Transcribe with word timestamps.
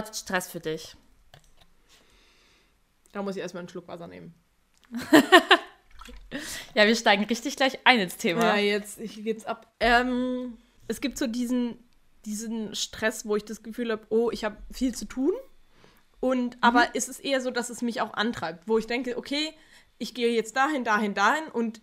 bedeutet 0.00 0.16
Stress 0.16 0.50
für 0.50 0.60
dich? 0.60 0.96
Da 3.12 3.22
muss 3.22 3.36
ich 3.36 3.42
erstmal 3.42 3.60
einen 3.60 3.68
Schluck 3.68 3.88
Wasser 3.88 4.06
nehmen. 4.06 4.34
ja, 6.74 6.86
wir 6.86 6.96
steigen 6.96 7.24
richtig 7.24 7.56
gleich 7.56 7.78
ein 7.84 8.00
ins 8.00 8.16
Thema. 8.16 8.56
Ja, 8.56 8.56
jetzt 8.56 8.98
ich 9.00 9.22
geht's 9.22 9.44
ab. 9.44 9.66
Ähm, 9.80 10.56
es 10.88 11.00
gibt 11.00 11.18
so 11.18 11.26
diesen, 11.26 11.78
diesen 12.24 12.74
Stress, 12.74 13.26
wo 13.26 13.36
ich 13.36 13.44
das 13.44 13.62
Gefühl 13.62 13.92
habe, 13.92 14.06
oh, 14.10 14.30
ich 14.30 14.44
habe 14.44 14.56
viel 14.70 14.94
zu 14.94 15.04
tun. 15.06 15.32
Und 16.20 16.56
aber 16.60 16.82
mhm. 16.82 16.90
es 16.94 17.08
ist 17.08 17.20
eher 17.20 17.40
so, 17.40 17.50
dass 17.50 17.70
es 17.70 17.82
mich 17.82 18.00
auch 18.00 18.14
antreibt, 18.14 18.68
wo 18.68 18.78
ich 18.78 18.86
denke, 18.86 19.18
okay, 19.18 19.52
ich 19.98 20.14
gehe 20.14 20.32
jetzt 20.32 20.56
dahin, 20.56 20.84
dahin, 20.84 21.14
dahin 21.14 21.44
und 21.52 21.80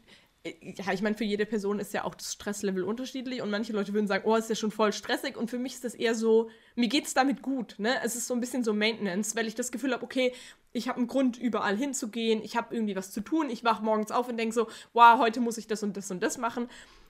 ja, 0.62 0.94
ich 0.94 1.02
meine, 1.02 1.16
für 1.16 1.24
jede 1.24 1.46
Person 1.46 1.80
ist 1.80 1.94
ja 1.94 2.04
auch 2.04 2.16
das 2.16 2.34
Stresslevel 2.34 2.84
unterschiedlich 2.84 3.42
und 3.42 3.50
manche 3.50 3.74
Leute 3.74 3.94
würden 3.94 4.08
sagen, 4.08 4.24
oh, 4.28 4.36
ist 4.36 4.50
ja 4.50 4.56
schon 4.56 4.72
voll 4.72 4.94
stressig 4.94 5.38
und 5.38 5.50
für 5.50 5.60
mich 5.60 5.76
ist 5.76 5.84
das 5.84 5.96
eher 5.96 6.16
so, 6.16 6.50
mir 6.76 6.88
geht 6.88 7.06
es 7.06 7.14
damit 7.14 7.42
gut, 7.42 7.76
ne? 7.78 7.96
Es 8.04 8.16
ist 8.16 8.28
so 8.28 8.34
ein 8.34 8.40
bisschen 8.40 8.64
so 8.64 8.74
Maintenance, 8.74 9.36
weil 9.36 9.48
ich 9.48 9.56
das 9.56 9.72
Gefühl 9.72 9.94
habe, 9.94 10.04
okay, 10.04 10.34
ich 10.74 10.88
habe 10.88 10.98
einen 10.98 11.08
Grund, 11.08 11.38
überall 11.38 11.76
hinzugehen, 11.76 12.42
ich 12.44 12.56
habe 12.56 12.74
irgendwie 12.76 12.96
was 12.96 13.12
zu 13.12 13.22
tun, 13.22 13.50
ich 13.50 13.64
wache 13.64 13.84
morgens 13.84 14.12
auf 14.12 14.28
und 14.30 14.38
denke 14.38 14.54
so, 14.54 14.68
wow, 14.94 15.20
heute 15.20 15.40
muss 15.40 15.58
ich 15.58 15.68
das 15.68 15.84
und 15.84 15.98
das 15.98 16.12
und 16.12 16.22
das 16.22 16.38
machen. 16.38 16.70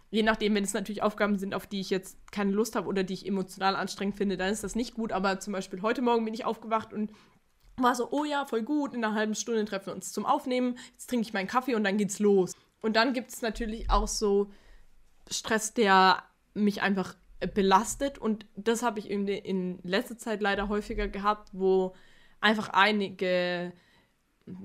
Je 0.09 0.23
nachdem, 0.23 0.55
wenn 0.55 0.63
es 0.63 0.73
natürlich 0.73 1.03
Aufgaben 1.03 1.37
sind, 1.37 1.53
auf 1.53 1.67
die 1.67 1.81
ich 1.81 1.89
jetzt 1.89 2.17
keine 2.31 2.51
Lust 2.51 2.77
habe 2.77 2.87
oder 2.87 3.03
die 3.03 3.13
ich 3.13 3.25
emotional 3.25 3.75
anstrengend 3.75 4.15
finde, 4.15 4.37
dann 4.37 4.53
ist 4.53 4.63
das 4.63 4.75
nicht 4.75 4.93
gut. 4.93 5.11
Aber 5.11 5.39
zum 5.41 5.51
Beispiel 5.51 5.81
heute 5.81 6.01
Morgen 6.01 6.23
bin 6.23 6.33
ich 6.33 6.45
aufgewacht 6.45 6.93
und 6.93 7.11
war 7.77 7.93
so, 7.93 8.09
oh 8.11 8.23
ja, 8.23 8.45
voll 8.45 8.63
gut, 8.63 8.93
in 8.93 9.03
einer 9.03 9.13
halben 9.13 9.35
Stunde 9.35 9.63
treffen 9.65 9.87
wir 9.87 9.93
uns 9.93 10.11
zum 10.11 10.25
Aufnehmen, 10.25 10.77
jetzt 10.93 11.09
trinke 11.09 11.27
ich 11.27 11.33
meinen 11.33 11.47
Kaffee 11.47 11.75
und 11.75 11.83
dann 11.83 11.97
geht's 11.97 12.19
los. 12.19 12.53
Und 12.81 12.95
dann 12.95 13.13
gibt 13.13 13.31
es 13.31 13.41
natürlich 13.41 13.89
auch 13.89 14.07
so 14.07 14.51
Stress, 15.29 15.73
der 15.73 16.23
mich 16.53 16.81
einfach 16.81 17.15
belastet 17.53 18.17
und 18.17 18.45
das 18.55 18.81
habe 18.81 18.99
ich 18.99 19.09
in, 19.09 19.27
in 19.27 19.79
letzter 19.83 20.17
Zeit 20.17 20.41
leider 20.41 20.69
häufiger 20.69 21.07
gehabt, 21.07 21.49
wo 21.53 21.93
einfach 22.41 22.69
einige 22.69 23.73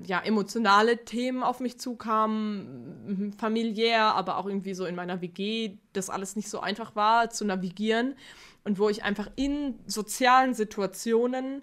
ja, 0.05 0.19
emotionale 0.21 1.03
Themen 1.03 1.43
auf 1.43 1.59
mich 1.59 1.79
zukamen, 1.79 3.33
familiär, 3.37 4.15
aber 4.15 4.37
auch 4.37 4.47
irgendwie 4.47 4.73
so 4.73 4.85
in 4.85 4.95
meiner 4.95 5.21
WG, 5.21 5.77
das 5.91 6.09
alles 6.09 6.35
nicht 6.35 6.49
so 6.49 6.61
einfach 6.61 6.95
war 6.95 7.29
zu 7.29 7.45
navigieren 7.45 8.15
und 8.63 8.79
wo 8.79 8.89
ich 8.89 9.03
einfach 9.03 9.29
in 9.35 9.79
sozialen 9.85 10.53
Situationen 10.53 11.61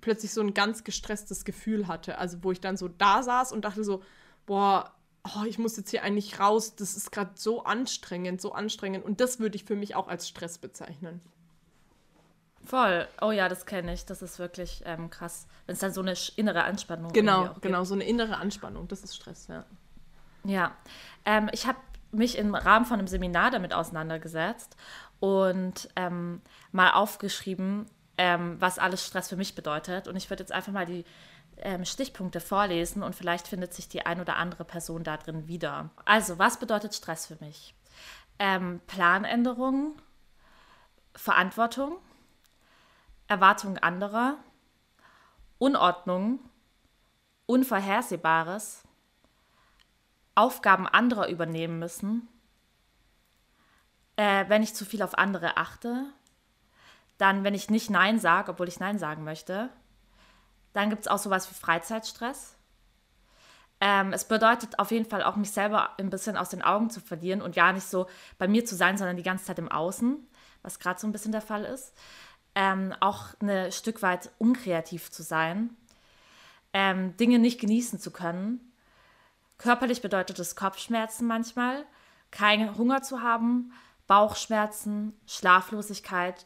plötzlich 0.00 0.32
so 0.32 0.42
ein 0.42 0.52
ganz 0.52 0.84
gestresstes 0.84 1.44
Gefühl 1.44 1.88
hatte. 1.88 2.18
Also 2.18 2.38
wo 2.42 2.52
ich 2.52 2.60
dann 2.60 2.76
so 2.76 2.88
da 2.88 3.22
saß 3.22 3.52
und 3.52 3.64
dachte 3.64 3.84
so, 3.84 4.02
boah, 4.44 4.94
oh, 5.36 5.44
ich 5.44 5.58
muss 5.58 5.76
jetzt 5.76 5.90
hier 5.90 6.02
eigentlich 6.02 6.38
raus, 6.38 6.76
das 6.76 6.96
ist 6.96 7.12
gerade 7.12 7.32
so 7.34 7.64
anstrengend, 7.64 8.40
so 8.40 8.52
anstrengend. 8.52 9.04
Und 9.04 9.20
das 9.20 9.38
würde 9.38 9.56
ich 9.56 9.64
für 9.64 9.76
mich 9.76 9.94
auch 9.94 10.08
als 10.08 10.28
Stress 10.28 10.58
bezeichnen. 10.58 11.20
Voll. 12.64 13.06
Oh 13.20 13.30
ja, 13.30 13.48
das 13.48 13.64
kenne 13.64 13.92
ich. 13.92 14.06
Das 14.06 14.22
ist 14.22 14.38
wirklich 14.38 14.82
ähm, 14.84 15.08
krass. 15.08 15.46
Wenn 15.66 15.74
es 15.74 15.78
dann 15.78 15.92
so 15.92 16.00
eine 16.00 16.14
innere 16.34 16.64
Anspannung 16.64 17.12
Genau, 17.12 17.54
genau, 17.60 17.84
so 17.84 17.94
eine 17.94 18.04
innere 18.04 18.36
Anspannung. 18.38 18.88
Das 18.88 19.04
ist 19.04 19.14
Stress, 19.14 19.46
ja. 19.48 19.64
Ja. 20.44 20.76
Ähm, 21.24 21.48
ich 21.52 21.66
habe 21.66 21.78
mich 22.10 22.38
im 22.38 22.54
Rahmen 22.54 22.84
von 22.84 22.98
einem 22.98 23.08
Seminar 23.08 23.50
damit 23.50 23.72
auseinandergesetzt 23.72 24.76
und 25.20 25.88
ähm, 25.96 26.40
mal 26.72 26.92
aufgeschrieben, 26.92 27.86
ähm, 28.18 28.56
was 28.60 28.78
alles 28.78 29.06
Stress 29.06 29.28
für 29.28 29.36
mich 29.36 29.54
bedeutet. 29.54 30.08
Und 30.08 30.16
ich 30.16 30.30
würde 30.30 30.42
jetzt 30.42 30.52
einfach 30.52 30.72
mal 30.72 30.86
die 30.86 31.04
Stichpunkte 31.84 32.40
vorlesen 32.40 33.02
und 33.02 33.14
vielleicht 33.14 33.48
findet 33.48 33.72
sich 33.72 33.88
die 33.88 34.04
ein 34.04 34.20
oder 34.20 34.36
andere 34.36 34.64
Person 34.64 35.04
da 35.04 35.16
drin 35.16 35.48
wieder. 35.48 35.90
Also, 36.04 36.38
was 36.38 36.58
bedeutet 36.58 36.94
Stress 36.94 37.26
für 37.26 37.36
mich? 37.40 37.74
Ähm, 38.38 38.80
Planänderung, 38.86 39.94
Verantwortung, 41.14 41.96
Erwartung 43.28 43.78
anderer, 43.78 44.36
Unordnung, 45.58 46.38
Unvorhersehbares, 47.46 48.82
Aufgaben 50.34 50.86
anderer 50.86 51.28
übernehmen 51.28 51.78
müssen, 51.78 52.28
äh, 54.16 54.44
wenn 54.48 54.62
ich 54.62 54.74
zu 54.74 54.84
viel 54.84 55.02
auf 55.02 55.16
andere 55.16 55.56
achte, 55.56 56.06
dann, 57.18 57.44
wenn 57.44 57.54
ich 57.54 57.70
nicht 57.70 57.88
Nein 57.88 58.18
sage, 58.18 58.52
obwohl 58.52 58.68
ich 58.68 58.80
Nein 58.80 58.98
sagen 58.98 59.24
möchte, 59.24 59.70
dann 60.76 60.90
gibt 60.90 61.02
es 61.02 61.08
auch 61.08 61.18
sowas 61.18 61.50
wie 61.50 61.54
Freizeitstress. 61.54 62.54
Ähm, 63.80 64.12
es 64.12 64.26
bedeutet 64.26 64.78
auf 64.78 64.90
jeden 64.90 65.08
Fall 65.08 65.22
auch, 65.22 65.36
mich 65.36 65.50
selber 65.50 65.98
ein 65.98 66.10
bisschen 66.10 66.36
aus 66.36 66.50
den 66.50 66.60
Augen 66.60 66.90
zu 66.90 67.00
verlieren 67.00 67.40
und 67.40 67.56
ja 67.56 67.72
nicht 67.72 67.86
so 67.86 68.06
bei 68.36 68.46
mir 68.46 68.66
zu 68.66 68.74
sein, 68.74 68.98
sondern 68.98 69.16
die 69.16 69.22
ganze 69.22 69.46
Zeit 69.46 69.58
im 69.58 69.72
Außen, 69.72 70.18
was 70.62 70.78
gerade 70.78 71.00
so 71.00 71.06
ein 71.06 71.12
bisschen 71.12 71.32
der 71.32 71.40
Fall 71.40 71.64
ist. 71.64 71.94
Ähm, 72.54 72.94
auch 73.00 73.28
ein 73.40 73.72
Stück 73.72 74.02
weit 74.02 74.30
unkreativ 74.38 75.10
zu 75.10 75.22
sein, 75.22 75.74
ähm, 76.74 77.16
Dinge 77.16 77.38
nicht 77.38 77.58
genießen 77.58 77.98
zu 77.98 78.10
können. 78.10 78.60
Körperlich 79.56 80.02
bedeutet 80.02 80.38
es 80.38 80.56
Kopfschmerzen 80.56 81.26
manchmal, 81.26 81.86
keinen 82.30 82.76
Hunger 82.76 83.00
zu 83.00 83.22
haben, 83.22 83.72
Bauchschmerzen, 84.06 85.18
Schlaflosigkeit 85.26 86.44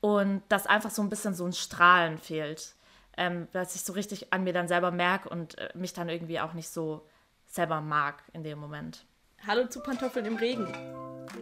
und 0.00 0.42
dass 0.48 0.66
einfach 0.66 0.90
so 0.90 1.02
ein 1.02 1.10
bisschen 1.10 1.34
so 1.34 1.44
ein 1.44 1.52
Strahlen 1.52 2.16
fehlt 2.16 2.77
ähm, 3.18 3.48
dass 3.52 3.74
ich 3.74 3.82
so 3.82 3.92
richtig 3.92 4.32
an 4.32 4.44
mir 4.44 4.54
dann 4.54 4.68
selber 4.68 4.90
merke 4.90 5.28
und 5.28 5.58
äh, 5.58 5.68
mich 5.74 5.92
dann 5.92 6.08
irgendwie 6.08 6.40
auch 6.40 6.54
nicht 6.54 6.70
so 6.70 7.06
selber 7.46 7.80
mag 7.80 8.22
in 8.32 8.44
dem 8.44 8.58
Moment. 8.58 9.04
Hallo 9.46 9.66
zu 9.66 9.82
Pantoffeln 9.82 10.24
im 10.24 10.36
Regen. 10.36 10.66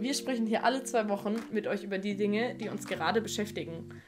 Wir 0.00 0.14
sprechen 0.14 0.46
hier 0.46 0.64
alle 0.64 0.82
zwei 0.84 1.08
Wochen 1.08 1.36
mit 1.52 1.66
euch 1.66 1.84
über 1.84 1.98
die 1.98 2.16
Dinge, 2.16 2.54
die 2.54 2.68
uns 2.68 2.86
gerade 2.86 3.20
beschäftigen. 3.20 4.02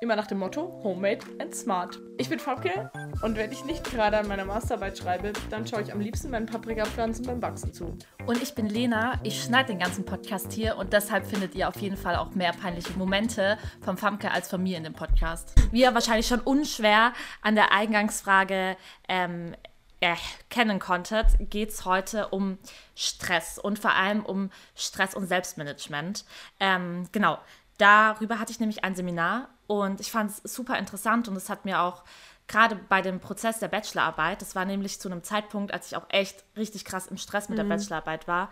Immer 0.00 0.16
nach 0.16 0.26
dem 0.26 0.38
Motto 0.38 0.80
Homemade 0.82 1.20
and 1.38 1.54
Smart. 1.54 2.00
Ich 2.16 2.28
bin 2.28 2.38
Fabke 2.38 2.90
und 3.22 3.36
wenn 3.36 3.52
ich 3.52 3.64
nicht 3.64 3.84
gerade 3.84 4.18
an 4.18 4.28
meiner 4.28 4.44
Masterarbeit 4.44 4.96
schreibe, 4.96 5.32
dann 5.50 5.66
schaue 5.66 5.82
ich 5.82 5.92
am 5.92 6.00
liebsten 6.00 6.30
meinen 6.30 6.46
Paprikapflanzen 6.46 7.26
beim 7.26 7.42
Wachsen 7.42 7.72
zu. 7.72 7.96
Und 8.26 8.42
ich 8.42 8.54
bin 8.54 8.68
Lena, 8.68 9.20
ich 9.22 9.42
schneide 9.42 9.68
den 9.68 9.78
ganzen 9.78 10.04
Podcast 10.04 10.52
hier 10.52 10.76
und 10.76 10.92
deshalb 10.92 11.26
findet 11.26 11.54
ihr 11.54 11.68
auf 11.68 11.76
jeden 11.80 11.96
Fall 11.96 12.16
auch 12.16 12.34
mehr 12.34 12.52
peinliche 12.52 12.92
Momente 12.94 13.58
vom 13.82 13.96
Famke 13.96 14.30
als 14.30 14.48
von 14.48 14.62
mir 14.62 14.78
in 14.78 14.84
dem 14.84 14.94
Podcast. 14.94 15.52
Wie 15.70 15.82
ihr 15.82 15.94
wahrscheinlich 15.94 16.26
schon 16.26 16.40
unschwer 16.40 17.12
an 17.42 17.54
der 17.54 17.72
Eingangsfrage 17.72 18.76
ähm, 19.08 19.54
erkennen 20.00 20.78
konntet, 20.78 21.26
geht 21.50 21.70
es 21.70 21.84
heute 21.84 22.28
um 22.28 22.58
Stress 22.94 23.58
und 23.58 23.78
vor 23.78 23.94
allem 23.94 24.24
um 24.24 24.50
Stress 24.74 25.14
und 25.14 25.26
Selbstmanagement. 25.26 26.24
Ähm, 26.58 27.06
genau, 27.12 27.38
darüber 27.76 28.38
hatte 28.38 28.52
ich 28.52 28.60
nämlich 28.60 28.82
ein 28.82 28.94
Seminar 28.94 29.48
und 29.66 30.00
ich 30.00 30.10
fand 30.10 30.30
es 30.30 30.54
super 30.54 30.78
interessant 30.78 31.28
und 31.28 31.36
es 31.36 31.48
hat 31.48 31.64
mir 31.64 31.80
auch 31.80 32.02
gerade 32.50 32.76
bei 32.88 33.00
dem 33.00 33.20
Prozess 33.20 33.60
der 33.60 33.68
Bachelorarbeit, 33.68 34.42
das 34.42 34.54
war 34.54 34.64
nämlich 34.64 35.00
zu 35.00 35.08
einem 35.08 35.22
Zeitpunkt, 35.22 35.72
als 35.72 35.86
ich 35.86 35.96
auch 35.96 36.06
echt 36.08 36.44
richtig 36.56 36.84
krass 36.84 37.06
im 37.06 37.16
Stress 37.16 37.48
mit 37.48 37.58
mhm. 37.58 37.68
der 37.68 37.76
Bachelorarbeit 37.76 38.26
war, 38.26 38.50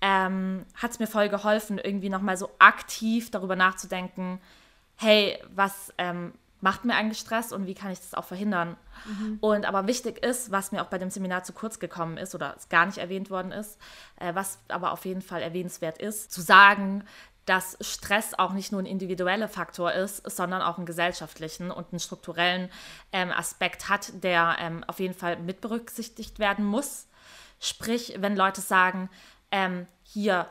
ähm, 0.00 0.64
hat 0.74 0.92
es 0.92 0.98
mir 0.98 1.06
voll 1.06 1.28
geholfen, 1.28 1.78
irgendwie 1.78 2.08
nochmal 2.08 2.36
so 2.36 2.50
aktiv 2.58 3.30
darüber 3.30 3.54
nachzudenken, 3.54 4.40
hey, 4.96 5.38
was 5.54 5.92
ähm, 5.98 6.32
macht 6.60 6.84
mir 6.84 6.94
eigentlich 6.94 7.18
Stress 7.18 7.52
und 7.52 7.66
wie 7.66 7.74
kann 7.74 7.92
ich 7.92 7.98
das 7.98 8.14
auch 8.14 8.24
verhindern? 8.24 8.76
Mhm. 9.06 9.38
Und 9.40 9.66
aber 9.66 9.86
wichtig 9.86 10.24
ist, 10.24 10.50
was 10.50 10.72
mir 10.72 10.82
auch 10.82 10.86
bei 10.88 10.98
dem 10.98 11.10
Seminar 11.10 11.44
zu 11.44 11.52
kurz 11.52 11.78
gekommen 11.78 12.16
ist 12.16 12.34
oder 12.34 12.56
gar 12.70 12.86
nicht 12.86 12.98
erwähnt 12.98 13.30
worden 13.30 13.52
ist, 13.52 13.78
äh, 14.16 14.34
was 14.34 14.58
aber 14.68 14.92
auf 14.92 15.04
jeden 15.04 15.22
Fall 15.22 15.42
erwähnenswert 15.42 15.98
ist, 15.98 16.32
zu 16.32 16.40
sagen, 16.40 17.04
dass 17.48 17.78
Stress 17.80 18.34
auch 18.34 18.52
nicht 18.52 18.72
nur 18.72 18.82
ein 18.82 18.86
individueller 18.86 19.48
Faktor 19.48 19.92
ist, 19.92 20.28
sondern 20.30 20.60
auch 20.60 20.76
einen 20.76 20.84
gesellschaftlichen 20.84 21.70
und 21.70 21.92
einen 21.92 22.00
strukturellen 22.00 22.68
ähm, 23.12 23.30
Aspekt 23.30 23.88
hat, 23.88 24.12
der 24.22 24.56
ähm, 24.60 24.84
auf 24.84 25.00
jeden 25.00 25.14
Fall 25.14 25.38
mit 25.38 25.62
berücksichtigt 25.62 26.38
werden 26.38 26.64
muss. 26.66 27.06
Sprich, 27.58 28.14
wenn 28.18 28.36
Leute 28.36 28.60
sagen, 28.60 29.08
ähm, 29.50 29.86
hier, 30.02 30.46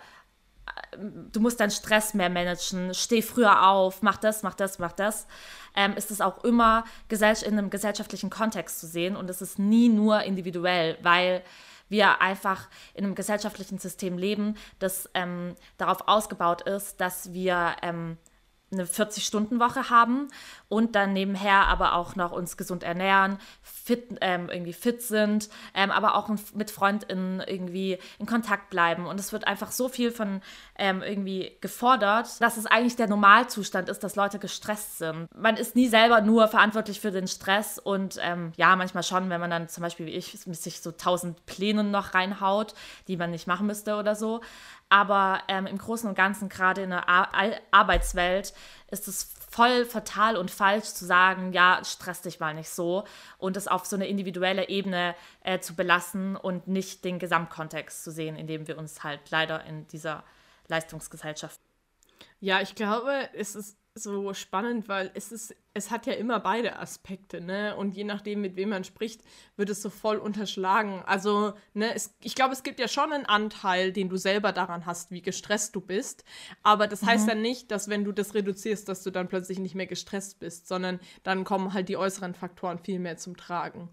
äh, 0.66 0.98
du 1.32 1.40
musst 1.40 1.60
deinen 1.60 1.70
Stress 1.70 2.16
mehr 2.16 2.32
managen, 2.32 2.96
steh 2.96 3.22
früher 3.22 3.68
auf, 3.68 4.02
mach 4.02 4.18
das, 4.18 4.42
mach 4.42 4.56
das, 4.56 4.80
mach 4.80 4.92
das, 4.92 5.28
ähm, 5.76 5.94
ist 5.94 6.10
es 6.10 6.20
auch 6.20 6.44
immer 6.44 6.84
in 7.12 7.58
einem 7.60 7.70
gesellschaftlichen 7.70 8.32
Kontext 8.32 8.80
zu 8.80 8.88
sehen 8.88 9.16
und 9.16 9.30
es 9.30 9.44
ist 9.44 9.60
nie 9.60 9.90
nur 9.90 10.24
individuell, 10.24 10.98
weil 11.04 11.44
wir 11.90 12.22
einfach 12.22 12.70
in 12.94 13.06
einem 13.06 13.16
gesellschaftlichen 13.16 13.78
System 13.78 14.18
leben, 14.18 14.56
das 14.80 15.10
ähm, 15.14 15.56
darauf 15.78 16.08
ausgebaut 16.08 16.62
ist, 16.62 17.00
dass 17.02 17.34
wir 17.34 17.76
ähm, 17.82 18.18
eine 18.72 18.86
40-Stunden-Woche 18.86 19.90
haben 19.90 20.28
und 20.70 20.96
dann 20.96 21.14
nebenher 21.14 21.68
aber 21.68 21.94
auch 21.94 22.16
noch 22.16 22.32
uns 22.32 22.58
gesund 22.58 22.84
ernähren, 22.84 23.40
fit, 23.62 24.18
ähm, 24.22 24.50
irgendwie 24.50 24.74
fit 24.74 25.02
sind, 25.02 25.50
ähm, 25.74 25.92
aber 25.92 26.16
auch 26.16 26.30
mit 26.54 26.72
FreundInnen 26.72 27.42
irgendwie 27.42 27.98
in 28.20 28.26
Kontakt 28.26 28.70
bleiben. 28.70 29.06
Und 29.06 29.20
es 29.20 29.32
wird 29.32 29.48
einfach 29.48 29.72
so 29.72 29.88
viel 29.88 30.12
von 30.12 30.42
ähm, 30.78 31.02
irgendwie 31.02 31.58
gefordert, 31.62 32.42
dass 32.42 32.58
es 32.58 32.66
eigentlich 32.66 32.98
der 32.98 33.08
Normalzustand 33.08 33.88
ist, 33.88 34.04
dass 34.04 34.16
Leute 34.16 34.40
gestresst 34.40 34.98
sind. 34.98 35.28
Man 35.36 35.56
ist 35.56 35.76
nie 35.76 35.88
selber 35.88 36.22
nur 36.22 36.48
verantwortlich 36.50 37.00
für 37.00 37.12
den 37.12 37.28
Stress 37.28 37.80
und 37.80 38.20
ähm, 38.22 38.52
ja, 38.58 38.76
manchmal 38.76 39.04
schon, 39.04 39.30
wenn 39.30 39.40
man 39.40 39.50
dann 39.50 39.70
zum 39.70 39.84
Beispiel 39.84 40.08
wie 40.08 40.12
ich 40.12 40.38
sich 40.38 40.82
so 40.82 40.92
tausend 40.92 41.46
Pläne 41.46 41.84
noch 41.84 42.14
reinhaut, 42.14 42.74
die 43.08 43.18
man 43.18 43.32
nicht 43.32 43.48
machen 43.48 43.68
müsste 43.68 43.96
oder 43.96 44.16
so. 44.16 44.42
Aber 44.90 45.42
ähm, 45.48 45.68
im 45.68 45.78
Großen 45.78 46.08
und 46.08 46.16
Ganzen, 46.16 46.50
gerade 46.50 46.84
in 46.84 46.92
der 46.92 47.10
Ar 47.10 47.30
Arbeitswelt, 47.72 48.54
ist 48.90 49.08
es 49.08 49.34
voll 49.50 49.86
fatal 49.86 50.38
und 50.38 50.52
falsch 50.52 50.86
zu 50.86 51.06
sagen, 51.06 51.52
ja, 51.52 51.82
stress 51.84 52.22
dich 52.22 52.40
mal 52.40 52.54
nicht 52.54 52.70
so 52.70 53.06
und 53.38 53.58
es 53.58 53.68
auf 53.68 53.86
so 53.86 53.96
eine 53.96 54.08
individuelle 54.08 54.70
Ebene 54.70 55.16
äh, 55.42 55.60
zu 55.60 55.76
belassen 55.76 56.36
und 56.36 56.68
nicht 56.68 57.04
den 57.04 57.20
Gesamtkontext 57.20 58.04
zu 58.04 58.12
sehen, 58.12 58.36
in 58.36 58.48
dem 58.48 58.68
wir 58.68 58.78
uns 58.78 59.04
halt 59.04 59.22
leider 59.30 59.64
in 59.66 59.88
dieser 59.88 60.24
Leistungsgesellschaft. 60.68 61.60
Ja, 62.40 62.62
ich 62.62 62.76
glaube, 62.76 63.30
es 63.34 63.56
ist 63.56 63.78
so 63.98 64.34
spannend, 64.34 64.88
weil 64.88 65.12
es 65.14 65.32
ist, 65.32 65.56
es 65.74 65.92
hat 65.92 66.06
ja 66.06 66.14
immer 66.14 66.40
beide 66.40 66.80
Aspekte, 66.80 67.42
ne? 67.42 67.76
Und 67.76 67.96
je 67.96 68.04
nachdem, 68.04 68.42
mit 68.42 68.56
wem 68.56 68.70
man 68.70 68.84
spricht, 68.84 69.22
wird 69.56 69.70
es 69.70 69.82
so 69.82 69.90
voll 69.90 70.18
unterschlagen. 70.18 71.04
Also, 71.06 71.54
ne, 71.74 71.94
es, 71.94 72.16
ich 72.22 72.36
glaube, 72.36 72.54
es 72.54 72.64
gibt 72.64 72.80
ja 72.80 72.88
schon 72.88 73.12
einen 73.12 73.26
Anteil, 73.26 73.92
den 73.92 74.10
du 74.10 74.18
selber 74.18 74.52
daran 74.52 74.86
hast, 74.86 75.12
wie 75.12 75.22
gestresst 75.22 75.76
du 75.76 75.82
bist. 75.82 76.24
Aber 76.64 76.88
das 76.88 77.02
mhm. 77.02 77.08
heißt 77.08 77.28
dann 77.28 77.42
nicht, 77.42 77.72
dass 77.72 77.90
wenn 77.90 78.04
du 78.04 78.12
das 78.12 78.34
reduzierst, 78.34 78.88
dass 78.90 79.04
du 79.04 79.12
dann 79.12 79.28
plötzlich 79.28 79.60
nicht 79.60 79.76
mehr 79.76 79.88
gestresst 79.88 80.40
bist, 80.40 80.68
sondern 80.68 81.00
dann 81.24 81.44
kommen 81.44 81.74
halt 81.74 81.90
die 81.90 81.98
äußeren 81.98 82.34
Faktoren 82.34 82.80
viel 82.80 83.00
mehr 83.00 83.18
zum 83.18 83.38
Tragen. 83.38 83.90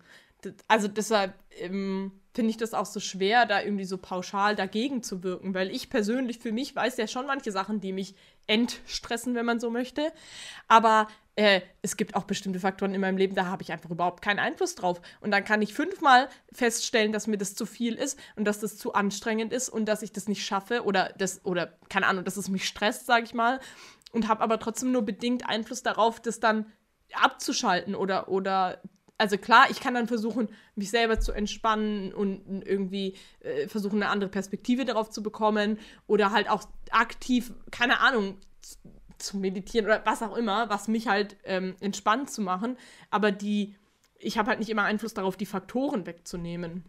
Also 0.68 0.88
deshalb 0.88 1.34
ähm, 1.58 2.12
finde 2.34 2.50
ich 2.50 2.56
das 2.56 2.74
auch 2.74 2.86
so 2.86 2.98
schwer, 2.98 3.46
da 3.46 3.62
irgendwie 3.62 3.84
so 3.84 3.96
pauschal 3.96 4.56
dagegen 4.56 5.02
zu 5.02 5.22
wirken, 5.22 5.54
weil 5.54 5.70
ich 5.70 5.88
persönlich 5.88 6.40
für 6.40 6.52
mich 6.52 6.74
weiß 6.74 6.96
ja 6.96 7.06
schon 7.06 7.26
manche 7.26 7.52
Sachen, 7.52 7.80
die 7.80 7.92
mich 7.92 8.14
entstressen, 8.48 9.34
wenn 9.34 9.46
man 9.46 9.60
so 9.60 9.70
möchte. 9.70 10.12
Aber 10.66 11.06
äh, 11.36 11.60
es 11.80 11.96
gibt 11.96 12.16
auch 12.16 12.24
bestimmte 12.24 12.58
Faktoren 12.58 12.92
in 12.92 13.00
meinem 13.00 13.16
Leben, 13.16 13.36
da 13.36 13.46
habe 13.46 13.62
ich 13.62 13.72
einfach 13.72 13.90
überhaupt 13.90 14.20
keinen 14.20 14.40
Einfluss 14.40 14.74
drauf. 14.74 15.00
Und 15.20 15.30
dann 15.30 15.44
kann 15.44 15.62
ich 15.62 15.74
fünfmal 15.74 16.28
feststellen, 16.52 17.12
dass 17.12 17.28
mir 17.28 17.38
das 17.38 17.54
zu 17.54 17.66
viel 17.66 17.94
ist 17.94 18.18
und 18.34 18.44
dass 18.44 18.58
das 18.58 18.76
zu 18.78 18.94
anstrengend 18.94 19.52
ist 19.52 19.68
und 19.68 19.86
dass 19.86 20.02
ich 20.02 20.12
das 20.12 20.28
nicht 20.28 20.44
schaffe 20.44 20.84
oder 20.84 21.14
das, 21.16 21.44
oder 21.44 21.78
keine 21.88 22.08
Ahnung, 22.08 22.24
dass 22.24 22.36
es 22.36 22.48
mich 22.48 22.66
stresst, 22.66 23.06
sage 23.06 23.24
ich 23.24 23.34
mal. 23.34 23.60
Und 24.12 24.28
habe 24.28 24.42
aber 24.42 24.58
trotzdem 24.58 24.92
nur 24.92 25.02
bedingt 25.02 25.48
Einfluss 25.48 25.82
darauf, 25.82 26.20
das 26.20 26.40
dann 26.40 26.66
abzuschalten 27.14 27.94
oder, 27.94 28.28
oder 28.28 28.80
also 29.24 29.38
klar, 29.38 29.70
ich 29.70 29.80
kann 29.80 29.94
dann 29.94 30.06
versuchen, 30.06 30.50
mich 30.76 30.90
selber 30.90 31.18
zu 31.18 31.32
entspannen 31.32 32.12
und 32.12 32.62
irgendwie 32.66 33.14
äh, 33.40 33.68
versuchen, 33.68 34.02
eine 34.02 34.10
andere 34.10 34.28
Perspektive 34.28 34.84
darauf 34.84 35.08
zu 35.08 35.22
bekommen 35.22 35.78
oder 36.06 36.30
halt 36.30 36.50
auch 36.50 36.64
aktiv, 36.90 37.54
keine 37.70 38.00
Ahnung, 38.00 38.36
zu 39.16 39.38
meditieren 39.38 39.86
oder 39.86 40.02
was 40.04 40.22
auch 40.22 40.36
immer, 40.36 40.68
was 40.68 40.88
mich 40.88 41.08
halt 41.08 41.38
ähm, 41.44 41.74
entspannt 41.80 42.28
zu 42.28 42.42
machen. 42.42 42.76
Aber 43.10 43.32
die, 43.32 43.76
ich 44.18 44.36
habe 44.36 44.50
halt 44.50 44.58
nicht 44.58 44.68
immer 44.68 44.82
Einfluss 44.82 45.14
darauf, 45.14 45.38
die 45.38 45.46
Faktoren 45.46 46.04
wegzunehmen. 46.04 46.84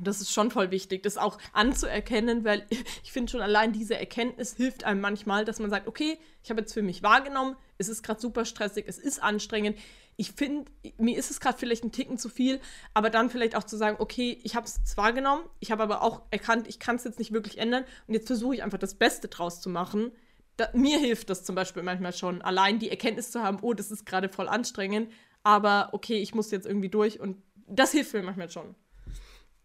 Das 0.00 0.22
ist 0.22 0.32
schon 0.32 0.50
voll 0.50 0.70
wichtig, 0.70 1.02
das 1.02 1.18
auch 1.18 1.36
anzuerkennen, 1.52 2.46
weil 2.46 2.66
ich 3.04 3.12
finde 3.12 3.30
schon 3.30 3.42
allein 3.42 3.74
diese 3.74 3.98
Erkenntnis 3.98 4.56
hilft 4.56 4.84
einem 4.84 5.02
manchmal, 5.02 5.44
dass 5.44 5.58
man 5.58 5.68
sagt, 5.68 5.86
okay, 5.86 6.18
ich 6.42 6.48
habe 6.48 6.60
jetzt 6.60 6.72
für 6.72 6.80
mich 6.80 7.02
wahrgenommen, 7.02 7.56
es 7.76 7.90
ist 7.90 8.02
gerade 8.02 8.22
super 8.22 8.46
stressig, 8.46 8.86
es 8.88 8.96
ist 8.96 9.22
anstrengend, 9.22 9.76
ich 10.22 10.30
finde, 10.30 10.70
mir 10.98 11.18
ist 11.18 11.32
es 11.32 11.40
gerade 11.40 11.58
vielleicht 11.58 11.82
ein 11.82 11.90
Ticken 11.90 12.16
zu 12.16 12.28
viel, 12.28 12.60
aber 12.94 13.10
dann 13.10 13.28
vielleicht 13.28 13.56
auch 13.56 13.64
zu 13.64 13.76
sagen, 13.76 13.96
okay, 13.98 14.38
ich 14.44 14.54
habe 14.54 14.66
es 14.66 14.76
jetzt 14.76 14.96
wahrgenommen, 14.96 15.42
ich 15.58 15.72
habe 15.72 15.82
aber 15.82 16.00
auch 16.00 16.22
erkannt, 16.30 16.68
ich 16.68 16.78
kann 16.78 16.94
es 16.94 17.02
jetzt 17.02 17.18
nicht 17.18 17.32
wirklich 17.32 17.58
ändern 17.58 17.84
und 18.06 18.14
jetzt 18.14 18.28
versuche 18.28 18.54
ich 18.54 18.62
einfach 18.62 18.78
das 18.78 18.94
Beste 18.94 19.26
draus 19.26 19.60
zu 19.60 19.68
machen. 19.68 20.12
Da, 20.58 20.68
mir 20.74 21.00
hilft 21.00 21.28
das 21.28 21.42
zum 21.42 21.56
Beispiel 21.56 21.82
manchmal 21.82 22.12
schon, 22.12 22.40
allein 22.40 22.78
die 22.78 22.88
Erkenntnis 22.88 23.32
zu 23.32 23.42
haben, 23.42 23.58
oh, 23.62 23.74
das 23.74 23.90
ist 23.90 24.06
gerade 24.06 24.28
voll 24.28 24.46
anstrengend, 24.46 25.10
aber 25.42 25.88
okay, 25.90 26.18
ich 26.18 26.36
muss 26.36 26.52
jetzt 26.52 26.68
irgendwie 26.68 26.88
durch 26.88 27.18
und 27.18 27.42
das 27.66 27.90
hilft 27.90 28.14
mir 28.14 28.22
manchmal 28.22 28.48
schon. 28.48 28.76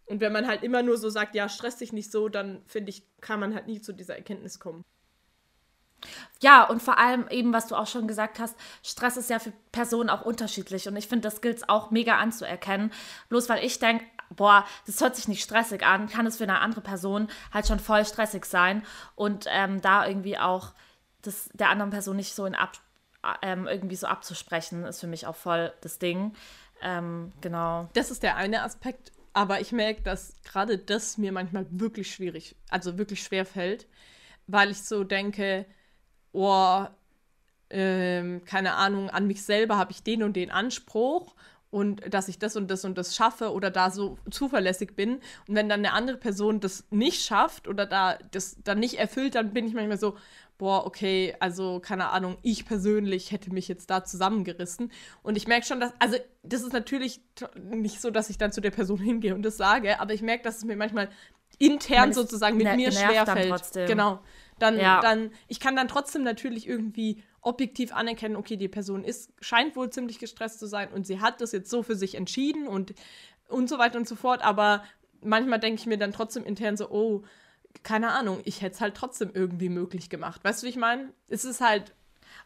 Und 0.07 0.21
wenn 0.21 0.33
man 0.33 0.48
halt 0.48 0.63
immer 0.63 0.81
nur 0.81 0.98
so 0.98 1.12
sagt, 1.12 1.36
ja, 1.36 1.50
stress 1.50 1.77
dich 1.77 1.94
nicht 1.94 2.12
so, 2.12 2.30
dann 2.30 2.63
finde 2.65 2.89
ich, 2.89 3.04
kann 3.21 3.39
man 3.39 3.54
halt 3.54 3.68
nie 3.68 3.80
zu 3.80 3.94
dieser 3.94 4.15
Erkenntnis 4.15 4.59
kommen. 4.59 4.83
Ja, 6.42 6.63
und 6.63 6.81
vor 6.81 6.98
allem 6.98 7.27
eben, 7.30 7.54
was 7.54 7.68
du 7.68 7.75
auch 7.75 7.88
schon 7.88 8.07
gesagt 8.07 8.39
hast, 8.39 8.56
Stress 8.83 9.18
ist 9.18 9.30
ja 9.30 9.39
für 9.39 9.54
Personen 9.71 10.09
auch 10.09 10.21
unterschiedlich. 10.21 10.88
Und 10.88 10.95
ich 10.95 11.07
finde, 11.07 11.27
das 11.27 11.42
gilt 11.42 11.57
es 11.57 11.69
auch 11.69 11.92
mega 11.92 12.18
anzuerkennen. 12.18 12.92
Bloß 13.30 13.50
weil 13.50 13.63
ich 13.63 13.80
denke, 13.80 14.06
boah, 14.30 14.65
das 14.86 15.01
hört 15.01 15.15
sich 15.15 15.27
nicht 15.27 15.44
stressig 15.44 15.86
an, 15.86 16.07
kann 16.07 16.27
es 16.27 16.38
für 16.38 16.44
eine 16.44 16.59
andere 16.59 16.81
Person 16.81 17.27
halt 17.54 17.68
schon 17.68 17.80
voll 17.80 18.06
stressig 18.06 18.45
sein. 18.45 18.83
Und 19.15 19.45
ähm, 19.50 19.81
da 19.81 20.07
irgendwie 20.07 20.38
auch 20.38 20.74
das 21.21 21.50
der 21.54 21.69
anderen 21.69 21.92
Person 21.92 22.15
nicht 22.15 22.36
so 22.36 22.45
in 22.45 22.56
ab, 22.56 22.74
ähm, 23.42 23.68
irgendwie 23.68 23.95
so 23.95 24.07
abzusprechen, 24.07 24.86
ist 24.86 25.00
für 25.00 25.07
mich 25.07 25.27
auch 25.27 25.36
voll 25.36 25.74
das 25.81 26.00
Ding. 26.00 26.33
Ähm, 26.81 27.31
genau. 27.42 27.89
Das 27.94 28.12
ist 28.12 28.24
der 28.24 28.36
eine 28.36 28.63
Aspekt. 28.63 29.12
Aber 29.33 29.62
ich 29.62 29.71
merke, 29.71 30.01
dass 30.01 30.33
gerade 30.44 30.80
das 30.80 31.19
mir 31.19 31.31
manchmal 31.31 31.68
wirklich 31.69 32.12
schwierig, 32.12 32.56
also 32.71 32.98
wirklich 32.98 33.21
schwer 33.21 33.45
fällt, 33.45 33.86
weil 34.48 34.71
ich 34.71 34.81
so 34.81 35.04
denke, 35.04 35.68
oh, 36.37 36.85
ähm, 37.69 38.43
keine 38.45 38.75
Ahnung, 38.75 39.09
an 39.09 39.27
mich 39.27 39.43
selber 39.43 39.77
habe 39.77 39.91
ich 39.91 40.03
den 40.03 40.23
und 40.23 40.35
den 40.35 40.51
Anspruch 40.51 41.35
und 41.69 42.13
dass 42.13 42.29
ich 42.29 42.39
das 42.39 42.55
und 42.55 42.71
das 42.71 42.85
und 42.85 42.97
das 42.97 43.15
schaffe 43.15 43.51
oder 43.51 43.71
da 43.71 43.91
so 43.91 44.17
zuverlässig 44.31 44.95
bin. 44.95 45.15
Und 45.47 45.55
wenn 45.55 45.67
dann 45.67 45.81
eine 45.81 45.93
andere 45.93 46.17
Person 46.17 46.59
das 46.59 46.85
nicht 46.91 47.25
schafft 47.25 47.67
oder 47.67 47.85
da 47.85 48.17
das 48.31 48.57
dann 48.63 48.79
nicht 48.79 48.99
erfüllt, 48.99 49.35
dann 49.35 49.51
bin 49.51 49.67
ich 49.67 49.73
manchmal 49.73 49.97
so, 49.97 50.15
boah, 50.57 50.85
okay, 50.85 51.35
also 51.39 51.79
keine 51.79 52.09
Ahnung, 52.09 52.37
ich 52.41 52.65
persönlich 52.65 53.31
hätte 53.31 53.51
mich 53.51 53.67
jetzt 53.67 53.89
da 53.89 54.05
zusammengerissen. 54.05 54.91
Und 55.23 55.35
ich 55.35 55.47
merke 55.47 55.65
schon, 55.65 55.79
dass, 55.79 55.91
also 55.99 56.17
das 56.43 56.61
ist 56.61 56.71
natürlich 56.71 57.19
nicht 57.61 57.99
so, 57.99 58.11
dass 58.11 58.29
ich 58.29 58.37
dann 58.37 58.51
zu 58.51 58.61
der 58.61 58.71
Person 58.71 58.99
hingehe 59.01 59.35
und 59.35 59.43
das 59.43 59.57
sage, 59.57 59.99
aber 59.99 60.13
ich 60.13 60.21
merke, 60.21 60.43
dass 60.43 60.57
es 60.57 60.65
mir 60.65 60.77
manchmal 60.77 61.09
intern 61.59 62.13
sozusagen 62.13 62.57
mit 62.57 62.75
mir 62.75 62.91
schwerfällt. 62.91 63.87
Genau 63.87 64.19
dann, 64.59 64.77
ja. 64.77 65.01
dann, 65.01 65.31
ich 65.48 65.59
kann 65.59 65.75
dann 65.75 65.88
trotzdem 65.88 66.24
natürlich 66.24 66.68
irgendwie 66.68 67.24
objektiv 67.42 67.94
anerkennen, 67.94 68.36
okay, 68.36 68.57
die 68.57 68.68
Person 68.68 69.04
ist, 69.04 69.31
scheint 69.39 69.75
wohl 69.75 69.89
ziemlich 69.89 70.19
gestresst 70.19 70.59
zu 70.59 70.68
sein 70.68 70.89
und 70.92 71.07
sie 71.07 71.21
hat 71.21 71.42
das 71.42 71.51
jetzt 71.51 71.69
so 71.69 71.83
für 71.83 71.95
sich 71.95 72.15
entschieden 72.15 72.68
und, 72.68 72.94
und 73.48 73.69
so 73.69 73.77
weiter 73.77 73.98
und 73.98 74.07
so 74.07 74.15
fort, 74.15 74.44
aber 74.44 74.83
manchmal 75.21 75.59
denke 75.59 75.80
ich 75.80 75.86
mir 75.86 75.98
dann 75.98 76.12
trotzdem 76.12 76.44
intern 76.44 76.77
so, 76.77 76.89
oh, 76.89 77.23
keine 77.83 78.09
Ahnung, 78.11 78.42
ich 78.44 78.61
hätte 78.61 78.76
es 78.76 78.81
halt 78.81 78.95
trotzdem 78.95 79.31
irgendwie 79.33 79.69
möglich 79.69 80.09
gemacht. 80.09 80.44
Weißt 80.44 80.61
du, 80.61 80.66
wie 80.66 80.71
ich 80.71 80.78
meine? 80.78 81.14
Es 81.28 81.45
ist 81.45 81.61
halt 81.61 81.94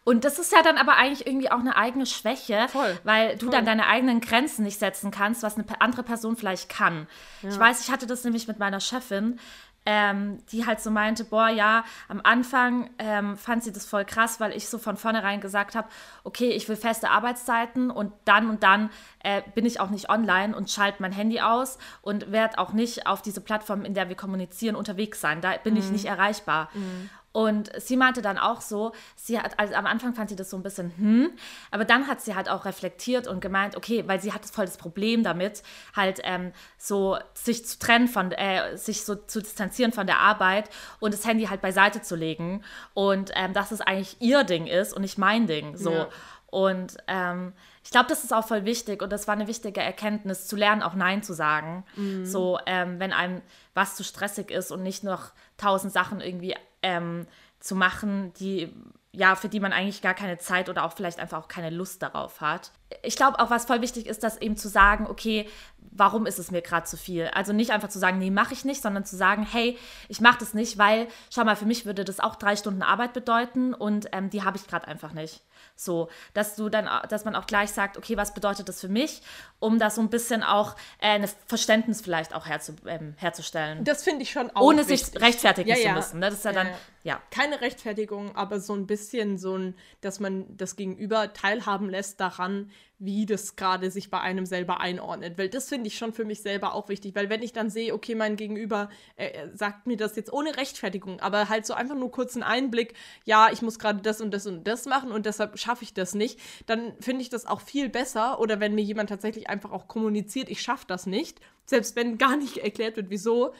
und 0.04 0.26
das 0.26 0.40
ist 0.40 0.52
ja 0.52 0.64
dann 0.64 0.78
aber 0.78 0.96
eigentlich 0.96 1.28
irgendwie 1.28 1.52
auch 1.52 1.60
eine 1.60 1.76
eigene 1.76 2.08
Schwäche, 2.08 2.68
Voll. 2.70 3.00
weil 3.04 3.38
du 3.38 3.46
Voll. 3.46 3.52
dann 3.52 3.66
deine 3.66 3.86
eigenen 3.88 4.20
Grenzen 4.20 4.64
nicht 4.64 4.80
setzen 4.80 5.12
kannst, 5.12 5.44
was 5.44 5.58
eine 5.58 5.66
andere 5.80 6.02
Person 6.02 6.36
vielleicht 6.36 6.70
kann. 6.70 7.08
Ja. 7.44 7.50
Ich 7.50 7.60
weiß, 7.60 7.82
ich 7.82 7.92
hatte 7.92 8.08
das 8.08 8.24
nämlich 8.24 8.48
mit 8.48 8.58
meiner 8.58 8.80
Chefin 8.80 9.40
ähm, 9.86 10.38
die 10.52 10.66
halt 10.66 10.80
so 10.80 10.92
meinte, 10.92 11.24
boah, 11.24 11.50
ja, 11.50 11.84
am 12.08 12.22
Anfang 12.24 12.90
ähm, 13.00 13.36
fand 13.38 13.64
sie 13.64 13.72
das 13.72 13.86
voll 13.86 14.06
krass, 14.06 14.40
weil 14.40 14.56
ich 14.56 14.70
so 14.70 14.78
von 14.78 14.98
vornherein 14.98 15.42
gesagt 15.42 15.76
habe, 15.76 15.88
okay, 16.24 16.50
ich 16.52 16.70
will 16.70 16.76
feste 16.76 17.10
Arbeitszeiten 17.10 17.90
und 17.90 18.14
dann 18.26 18.50
und 18.50 18.64
dann 18.64 18.90
äh, 19.24 19.42
bin 19.56 19.66
ich 19.66 19.80
auch 19.80 19.90
nicht 19.90 20.10
online 20.10 20.56
und 20.56 20.70
schalte 20.70 21.02
mein 21.02 21.12
Handy 21.12 21.42
aus 21.42 21.80
und 22.02 22.32
werde 22.32 22.60
auch 22.60 22.74
nicht 22.74 23.08
auf 23.08 23.22
diese 23.22 23.42
Plattform, 23.42 23.84
in 23.84 23.94
der 23.94 24.10
wir 24.10 24.16
kommunizieren, 24.16 24.76
unterwegs 24.76 25.20
sein. 25.20 25.42
Da 25.42 25.58
bin 25.58 25.74
mhm. 25.74 25.80
ich 25.80 25.90
nicht 25.90 26.06
erreichbar. 26.06 26.70
Mhm. 26.74 27.10
Und 27.34 27.72
sie 27.82 27.96
meinte 27.96 28.22
dann 28.22 28.38
auch 28.38 28.60
so, 28.60 28.92
sie 29.16 29.40
hat, 29.40 29.58
also 29.58 29.74
am 29.76 29.86
Anfang 29.86 30.14
fand 30.14 30.30
sie 30.30 30.36
das 30.36 30.50
so 30.50 30.58
ein 30.58 30.64
bisschen, 30.64 30.92
hm, 30.98 31.32
aber 31.72 31.86
dann 31.86 32.08
hat 32.08 32.22
sie 32.22 32.36
halt 32.36 32.50
auch 32.50 32.66
reflektiert 32.66 33.28
und 33.28 33.40
gemeint, 33.40 33.78
okay, 33.78 34.04
weil 34.06 34.20
sie 34.20 34.34
hat 34.34 34.46
voll 34.46 34.66
das 34.66 34.78
Problem 34.78 35.24
damit, 35.24 35.64
halt 35.96 36.20
ähm, 36.24 36.52
so 36.78 37.18
sich 37.34 37.66
zu 37.66 37.80
trennen 37.80 38.10
von, 38.10 38.34
äh, 38.34 38.78
sich 38.78 39.06
so 39.06 39.16
zu 39.16 39.42
distanzieren 39.42 39.94
von 39.94 40.08
der 40.08 40.20
Arbeit 40.20 40.70
und 41.00 41.14
das 41.14 41.26
Handy 41.26 41.46
halt 41.46 41.62
beiseite 41.62 42.02
zu 42.02 42.18
legen 42.18 42.64
und 42.94 43.32
ähm, 43.36 43.54
dass 43.54 43.72
es 43.72 43.80
eigentlich 43.80 44.18
ihr 44.20 44.44
Ding 44.44 44.68
ist 44.68 44.94
und 44.94 45.02
nicht 45.02 45.18
mein 45.18 45.48
Ding, 45.48 45.78
so. 45.78 45.92
Ja. 45.92 46.10
Und 46.48 46.98
ähm, 47.08 47.54
ich 47.82 47.92
glaube, 47.92 48.10
das 48.10 48.26
ist 48.26 48.34
auch 48.34 48.46
voll 48.46 48.66
wichtig 48.66 49.02
und 49.02 49.10
das 49.14 49.26
war 49.26 49.36
eine 49.36 49.48
wichtige 49.48 49.80
Erkenntnis, 49.80 50.48
zu 50.48 50.58
lernen, 50.58 50.84
auch 50.84 50.96
Nein 50.96 51.24
zu 51.24 51.34
sagen. 51.34 51.86
Mhm. 51.96 52.26
So, 52.26 52.60
ähm, 52.66 53.00
wenn 53.00 53.14
einem 53.14 53.42
was 53.74 53.96
zu 53.96 54.04
stressig 54.04 54.52
ist 54.52 54.70
und 54.70 54.84
nicht 54.84 55.06
noch 55.06 55.32
tausend 55.56 55.94
Sachen 55.94 56.20
irgendwie 56.20 56.56
ähm, 56.84 57.28
zu 57.60 57.76
machen, 57.76 58.34
die 58.40 58.74
ja, 59.14 59.36
für 59.36 59.50
die 59.50 59.60
man 59.60 59.74
eigentlich 59.74 60.02
gar 60.02 60.14
keine 60.14 60.38
Zeit 60.38 60.70
oder 60.70 60.86
auch 60.86 60.94
vielleicht 60.94 61.20
einfach 61.20 61.38
auch 61.44 61.50
keine 61.50 61.70
Lust 61.70 62.02
darauf 62.02 62.40
hat. 62.40 62.72
Ich 63.04 63.18
glaube 63.18 63.40
auch, 63.40 63.50
was 63.50 63.66
voll 63.66 63.82
wichtig 63.82 64.08
ist, 64.08 64.24
dass 64.24 64.40
eben 64.40 64.56
zu 64.56 64.70
sagen, 64.70 65.06
okay, 65.06 65.50
warum 65.92 66.26
ist 66.26 66.40
es 66.40 66.50
mir 66.50 66.62
gerade 66.62 66.86
zu 66.86 66.96
viel? 66.96 67.28
Also 67.34 67.52
nicht 67.52 67.72
einfach 67.72 67.90
zu 67.90 68.00
sagen, 68.00 68.20
nee, 68.20 68.32
mache 68.32 68.54
ich 68.54 68.64
nicht, 68.64 68.82
sondern 68.82 69.04
zu 69.04 69.18
sagen, 69.18 69.46
hey, 69.46 69.78
ich 70.08 70.22
mache 70.22 70.40
das 70.40 70.54
nicht, 70.54 70.78
weil, 70.78 71.10
schau 71.30 71.44
mal, 71.44 71.58
für 71.58 71.66
mich 71.66 71.86
würde 71.86 72.06
das 72.06 72.22
auch 72.22 72.38
drei 72.38 72.56
Stunden 72.56 72.84
Arbeit 72.84 73.12
bedeuten 73.12 73.74
und 73.74 74.08
ähm, 74.14 74.30
die 74.30 74.44
habe 74.44 74.56
ich 74.56 74.66
gerade 74.66 74.88
einfach 74.88 75.12
nicht. 75.12 75.42
So, 75.76 76.10
dass 76.34 76.56
du 76.56 76.70
dann, 76.70 76.90
dass 77.10 77.26
man 77.26 77.36
auch 77.36 77.48
gleich 77.48 77.72
sagt, 77.72 77.98
okay, 77.98 78.18
was 78.18 78.34
bedeutet 78.34 78.70
das 78.70 78.80
für 78.80 78.90
mich, 78.90 79.22
um 79.60 79.80
da 79.80 79.90
so 79.90 80.02
ein 80.02 80.10
bisschen 80.10 80.44
auch 80.44 80.76
äh, 81.00 81.10
ein 81.10 81.30
Verständnis 81.48 82.02
vielleicht 82.02 82.34
auch 82.34 82.46
herzu, 82.46 82.76
ähm, 82.86 83.16
herzustellen. 83.18 83.84
Das 83.84 84.04
finde 84.04 84.24
ich 84.24 84.32
schon 84.32 84.50
auch. 84.52 84.62
Ohne 84.62 84.88
wichtig. 84.88 85.08
sich 85.08 85.22
rechtfertigen 85.22 85.70
ja, 85.70 85.76
zu 85.76 85.90
müssen. 85.94 86.20
Ne? 86.20 86.28
Das 86.28 86.40
ist 86.40 86.46
ja, 86.46 86.52
ja 86.52 86.64
dann 86.64 86.74
Ja. 87.04 87.22
Keine 87.32 87.62
Rechtfertigung, 87.62 88.36
aber 88.36 88.60
so 88.60 88.74
ein 88.74 88.86
bisschen 88.86 89.38
so 89.38 89.58
ein, 89.58 89.76
dass 90.02 90.20
man 90.20 90.46
das 90.56 90.76
Gegenüber 90.76 91.34
teilhaben 91.34 91.90
lässt 91.90 92.20
daran, 92.20 92.70
wie 93.00 93.26
das 93.26 93.56
gerade 93.56 93.90
sich 93.90 94.12
bei 94.12 94.20
einem 94.20 94.46
selber 94.46 94.80
einordnet. 94.80 95.40
Weil 95.40 95.50
das 95.50 95.70
finde 95.70 95.88
ich 95.88 95.98
schon 95.98 96.14
für 96.14 96.24
mich 96.24 96.44
selber 96.44 96.76
auch 96.76 96.88
wichtig. 96.88 97.16
Weil 97.16 97.32
wenn 97.32 97.42
ich 97.42 97.52
dann 97.52 97.72
sehe, 97.72 97.96
okay, 97.96 98.14
mein 98.14 98.36
Gegenüber 98.36 98.90
äh, 99.16 99.48
sagt 99.56 99.88
mir 99.88 99.98
das 99.98 100.16
jetzt 100.16 100.32
ohne 100.32 100.56
Rechtfertigung, 100.56 101.20
aber 101.20 101.50
halt 101.50 101.66
so 101.66 101.74
einfach 101.74 101.96
nur 101.96 102.12
kurz 102.12 102.36
einen 102.36 102.44
Einblick, 102.44 102.94
ja, 103.26 103.50
ich 103.52 103.64
muss 103.64 103.80
gerade 103.80 104.02
das 104.04 104.22
und 104.22 104.32
das 104.32 104.46
und 104.46 104.68
das 104.68 104.86
machen 104.86 105.12
und 105.12 105.26
deshalb 105.26 105.58
schaffe 105.58 105.84
ich 105.84 105.96
das 105.96 106.14
nicht, 106.14 106.40
dann 106.68 106.94
finde 107.00 107.24
ich 107.24 107.30
das 107.30 107.48
auch 107.48 107.62
viel 107.62 107.90
besser. 107.90 108.40
Oder 108.40 108.60
wenn 108.60 108.76
mir 108.76 108.84
jemand 108.84 109.10
tatsächlich 109.10 109.50
einfach 109.50 109.72
auch 109.72 109.88
kommuniziert, 109.88 110.50
ich 110.50 110.62
schaffe 110.62 110.86
das 110.88 111.08
nicht, 111.08 111.40
selbst 111.66 111.96
wenn 111.96 112.20
gar 112.20 112.38
nicht 112.38 112.58
erklärt 112.64 112.98
wird, 112.98 113.10
wieso, 113.10 113.56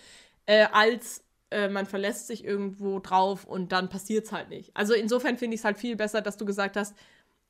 äh, 0.46 0.68
als 0.72 1.24
äh, 1.52 1.70
man 1.70 1.86
verlässt 1.86 2.28
sich 2.28 2.44
irgendwo 2.44 3.00
drauf 3.00 3.46
und 3.46 3.72
dann 3.72 3.90
passiert 3.90 4.26
es 4.26 4.32
halt 4.32 4.50
nicht. 4.50 4.72
Also 4.76 4.94
insofern 4.94 5.38
finde 5.38 5.56
ich 5.56 5.62
es 5.62 5.66
halt 5.66 5.78
viel 5.78 5.96
besser, 5.96 6.22
dass 6.22 6.38
du 6.38 6.46
gesagt 6.46 6.78
hast, 6.78 6.96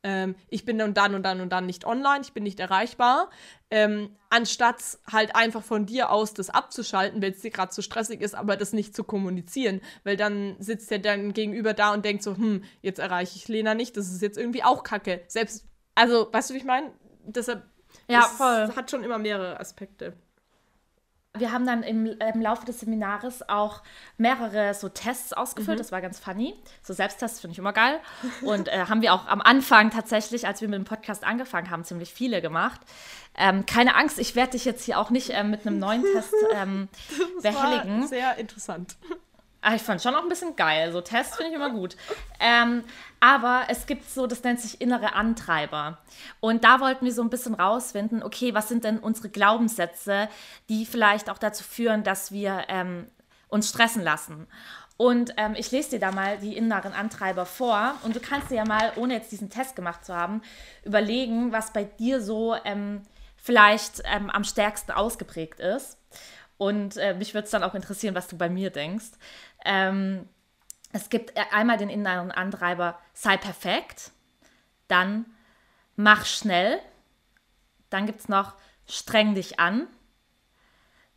ähm, 0.03 0.35
ich 0.49 0.65
bin 0.65 0.79
dann 0.79 0.93
dann 0.93 1.13
und 1.13 1.23
dann 1.23 1.41
und 1.41 1.49
dann 1.49 1.67
nicht 1.67 1.85
online, 1.85 2.21
ich 2.23 2.33
bin 2.33 2.43
nicht 2.43 2.59
erreichbar, 2.59 3.29
ähm, 3.69 4.09
anstatt 4.29 4.81
halt 5.11 5.35
einfach 5.35 5.61
von 5.61 5.85
dir 5.85 6.09
aus 6.09 6.33
das 6.33 6.49
abzuschalten, 6.49 7.21
wenn 7.21 7.33
es 7.33 7.41
dir 7.41 7.51
gerade 7.51 7.71
zu 7.71 7.83
stressig 7.83 8.21
ist, 8.21 8.33
aber 8.33 8.57
das 8.57 8.73
nicht 8.73 8.95
zu 8.95 9.03
kommunizieren, 9.03 9.81
weil 10.03 10.17
dann 10.17 10.55
sitzt 10.59 10.89
der 10.89 10.99
dann 10.99 11.33
gegenüber 11.33 11.73
da 11.73 11.93
und 11.93 12.03
denkt 12.03 12.23
so, 12.23 12.35
hm, 12.35 12.63
jetzt 12.81 12.99
erreiche 12.99 13.37
ich 13.37 13.47
Lena 13.47 13.75
nicht, 13.75 13.95
das 13.95 14.11
ist 14.11 14.23
jetzt 14.23 14.37
irgendwie 14.37 14.63
auch 14.63 14.83
Kacke. 14.83 15.21
Selbst, 15.27 15.67
also, 15.93 16.27
weißt 16.31 16.49
du, 16.49 16.53
wie 16.55 16.59
ich 16.59 16.65
meine? 16.65 16.91
Deshalb, 17.25 17.63
ja, 18.09 18.21
voll. 18.21 18.73
hat 18.75 18.89
schon 18.89 19.03
immer 19.03 19.19
mehrere 19.19 19.59
Aspekte 19.59 20.13
wir 21.37 21.53
haben 21.53 21.65
dann 21.65 21.81
im, 21.83 22.05
im, 22.05 22.41
Laufe 22.41 22.65
des 22.65 22.81
Seminares 22.81 23.47
auch 23.47 23.83
mehrere 24.17 24.73
so 24.73 24.89
Tests 24.89 25.31
ausgefüllt. 25.31 25.77
Mhm. 25.77 25.81
Das 25.81 25.91
war 25.91 26.01
ganz 26.01 26.19
funny. 26.19 26.55
So 26.83 26.93
Selbsttests 26.93 27.39
finde 27.39 27.53
ich 27.53 27.59
immer 27.59 27.71
geil. 27.71 27.99
Und 28.41 28.67
äh, 28.67 28.85
haben 28.89 29.01
wir 29.01 29.13
auch 29.13 29.27
am 29.27 29.41
Anfang 29.41 29.91
tatsächlich, 29.91 30.45
als 30.45 30.59
wir 30.59 30.67
mit 30.67 30.77
dem 30.77 30.85
Podcast 30.85 31.23
angefangen 31.23 31.69
haben, 31.69 31.85
ziemlich 31.85 32.13
viele 32.13 32.41
gemacht. 32.41 32.81
Ähm, 33.37 33.65
keine 33.65 33.95
Angst, 33.95 34.19
ich 34.19 34.35
werde 34.35 34.51
dich 34.51 34.65
jetzt 34.65 34.83
hier 34.83 34.99
auch 34.99 35.09
nicht 35.09 35.29
äh, 35.29 35.43
mit 35.43 35.65
einem 35.65 35.79
neuen 35.79 36.03
Test 36.03 36.33
ähm, 36.53 36.89
behelligen. 37.41 38.07
sehr 38.07 38.37
interessant. 38.37 38.97
Ah, 39.63 39.75
ich 39.75 39.83
fand 39.83 40.01
schon 40.01 40.15
auch 40.15 40.23
ein 40.23 40.29
bisschen 40.29 40.55
geil. 40.55 40.91
So 40.91 41.01
Tests 41.01 41.35
finde 41.35 41.51
ich 41.51 41.55
immer 41.55 41.69
gut. 41.69 41.95
Ähm, 42.39 42.83
aber 43.19 43.65
es 43.67 43.85
gibt 43.85 44.09
so, 44.09 44.25
das 44.25 44.43
nennt 44.43 44.59
sich 44.59 44.81
innere 44.81 45.13
Antreiber. 45.13 45.99
Und 46.39 46.63
da 46.63 46.79
wollten 46.79 47.05
wir 47.05 47.13
so 47.13 47.21
ein 47.21 47.29
bisschen 47.29 47.53
rausfinden, 47.53 48.23
okay, 48.23 48.55
was 48.55 48.69
sind 48.69 48.83
denn 48.83 48.97
unsere 48.97 49.29
Glaubenssätze, 49.29 50.29
die 50.67 50.87
vielleicht 50.87 51.29
auch 51.29 51.37
dazu 51.37 51.63
führen, 51.63 52.03
dass 52.03 52.31
wir 52.31 52.63
ähm, 52.69 53.07
uns 53.49 53.69
stressen 53.69 54.01
lassen. 54.01 54.47
Und 54.97 55.33
ähm, 55.37 55.53
ich 55.55 55.69
lese 55.71 55.91
dir 55.91 55.99
da 55.99 56.11
mal 56.11 56.39
die 56.39 56.57
inneren 56.57 56.93
Antreiber 56.93 57.45
vor. 57.45 57.95
Und 58.03 58.15
du 58.15 58.19
kannst 58.19 58.49
dir 58.49 58.55
ja 58.55 58.65
mal, 58.65 58.93
ohne 58.95 59.13
jetzt 59.13 59.31
diesen 59.31 59.51
Test 59.51 59.75
gemacht 59.75 60.05
zu 60.05 60.15
haben, 60.15 60.41
überlegen, 60.83 61.51
was 61.51 61.71
bei 61.71 61.83
dir 61.83 62.19
so 62.19 62.55
ähm, 62.65 63.03
vielleicht 63.35 64.01
ähm, 64.05 64.31
am 64.31 64.43
stärksten 64.43 64.91
ausgeprägt 64.91 65.59
ist. 65.59 65.99
Und 66.61 66.97
äh, 66.97 67.15
mich 67.15 67.33
würde 67.33 67.45
es 67.45 67.49
dann 67.51 67.63
auch 67.63 67.73
interessieren, 67.73 68.13
was 68.13 68.27
du 68.27 68.37
bei 68.37 68.47
mir 68.47 68.69
denkst. 68.69 69.13
Ähm, 69.65 70.27
es 70.93 71.09
gibt 71.09 71.37
e-, 71.37 71.41
einmal 71.51 71.77
den 71.77 71.89
inneren 71.89 72.31
Antreiber, 72.31 72.99
sei 73.13 73.37
perfekt, 73.37 74.11
dann 74.87 75.25
mach 75.95 76.25
schnell, 76.25 76.79
dann 77.89 78.05
gibt 78.05 78.21
es 78.21 78.29
noch 78.29 78.55
streng 78.87 79.35
dich 79.35 79.59
an, 79.59 79.87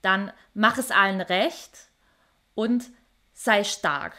dann 0.03 0.33
mach 0.53 0.79
es 0.79 0.91
allen 0.91 1.21
recht 1.21 1.89
und 2.55 2.91
sei 3.33 3.65
stark. 3.65 4.15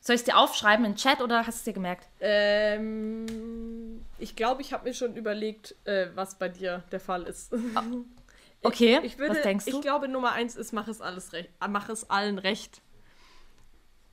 Soll 0.00 0.14
ich 0.14 0.22
es 0.22 0.24
dir 0.24 0.38
aufschreiben 0.38 0.86
in 0.86 0.96
Chat 0.96 1.20
oder 1.20 1.46
hast 1.46 1.56
du 1.56 1.58
es 1.58 1.64
dir 1.64 1.72
gemerkt? 1.74 2.08
Ähm, 2.20 4.04
ich 4.18 4.36
glaube, 4.36 4.62
ich 4.62 4.72
habe 4.72 4.88
mir 4.88 4.94
schon 4.94 5.16
überlegt, 5.16 5.74
äh, 5.84 6.06
was 6.14 6.36
bei 6.36 6.48
dir 6.48 6.82
der 6.92 7.00
Fall 7.00 7.24
ist. 7.24 7.52
Okay, 8.62 8.98
ich, 8.98 9.12
ich 9.12 9.18
würde, 9.18 9.36
was 9.36 9.42
denkst 9.42 9.64
du? 9.66 9.76
Ich 9.76 9.80
glaube, 9.80 10.08
Nummer 10.08 10.32
eins 10.32 10.56
ist, 10.56 10.72
mach 10.72 10.88
es, 10.88 11.00
alles 11.00 11.32
recht, 11.32 11.50
mach 11.68 11.88
es 11.88 12.10
allen 12.10 12.38
recht. 12.38 12.82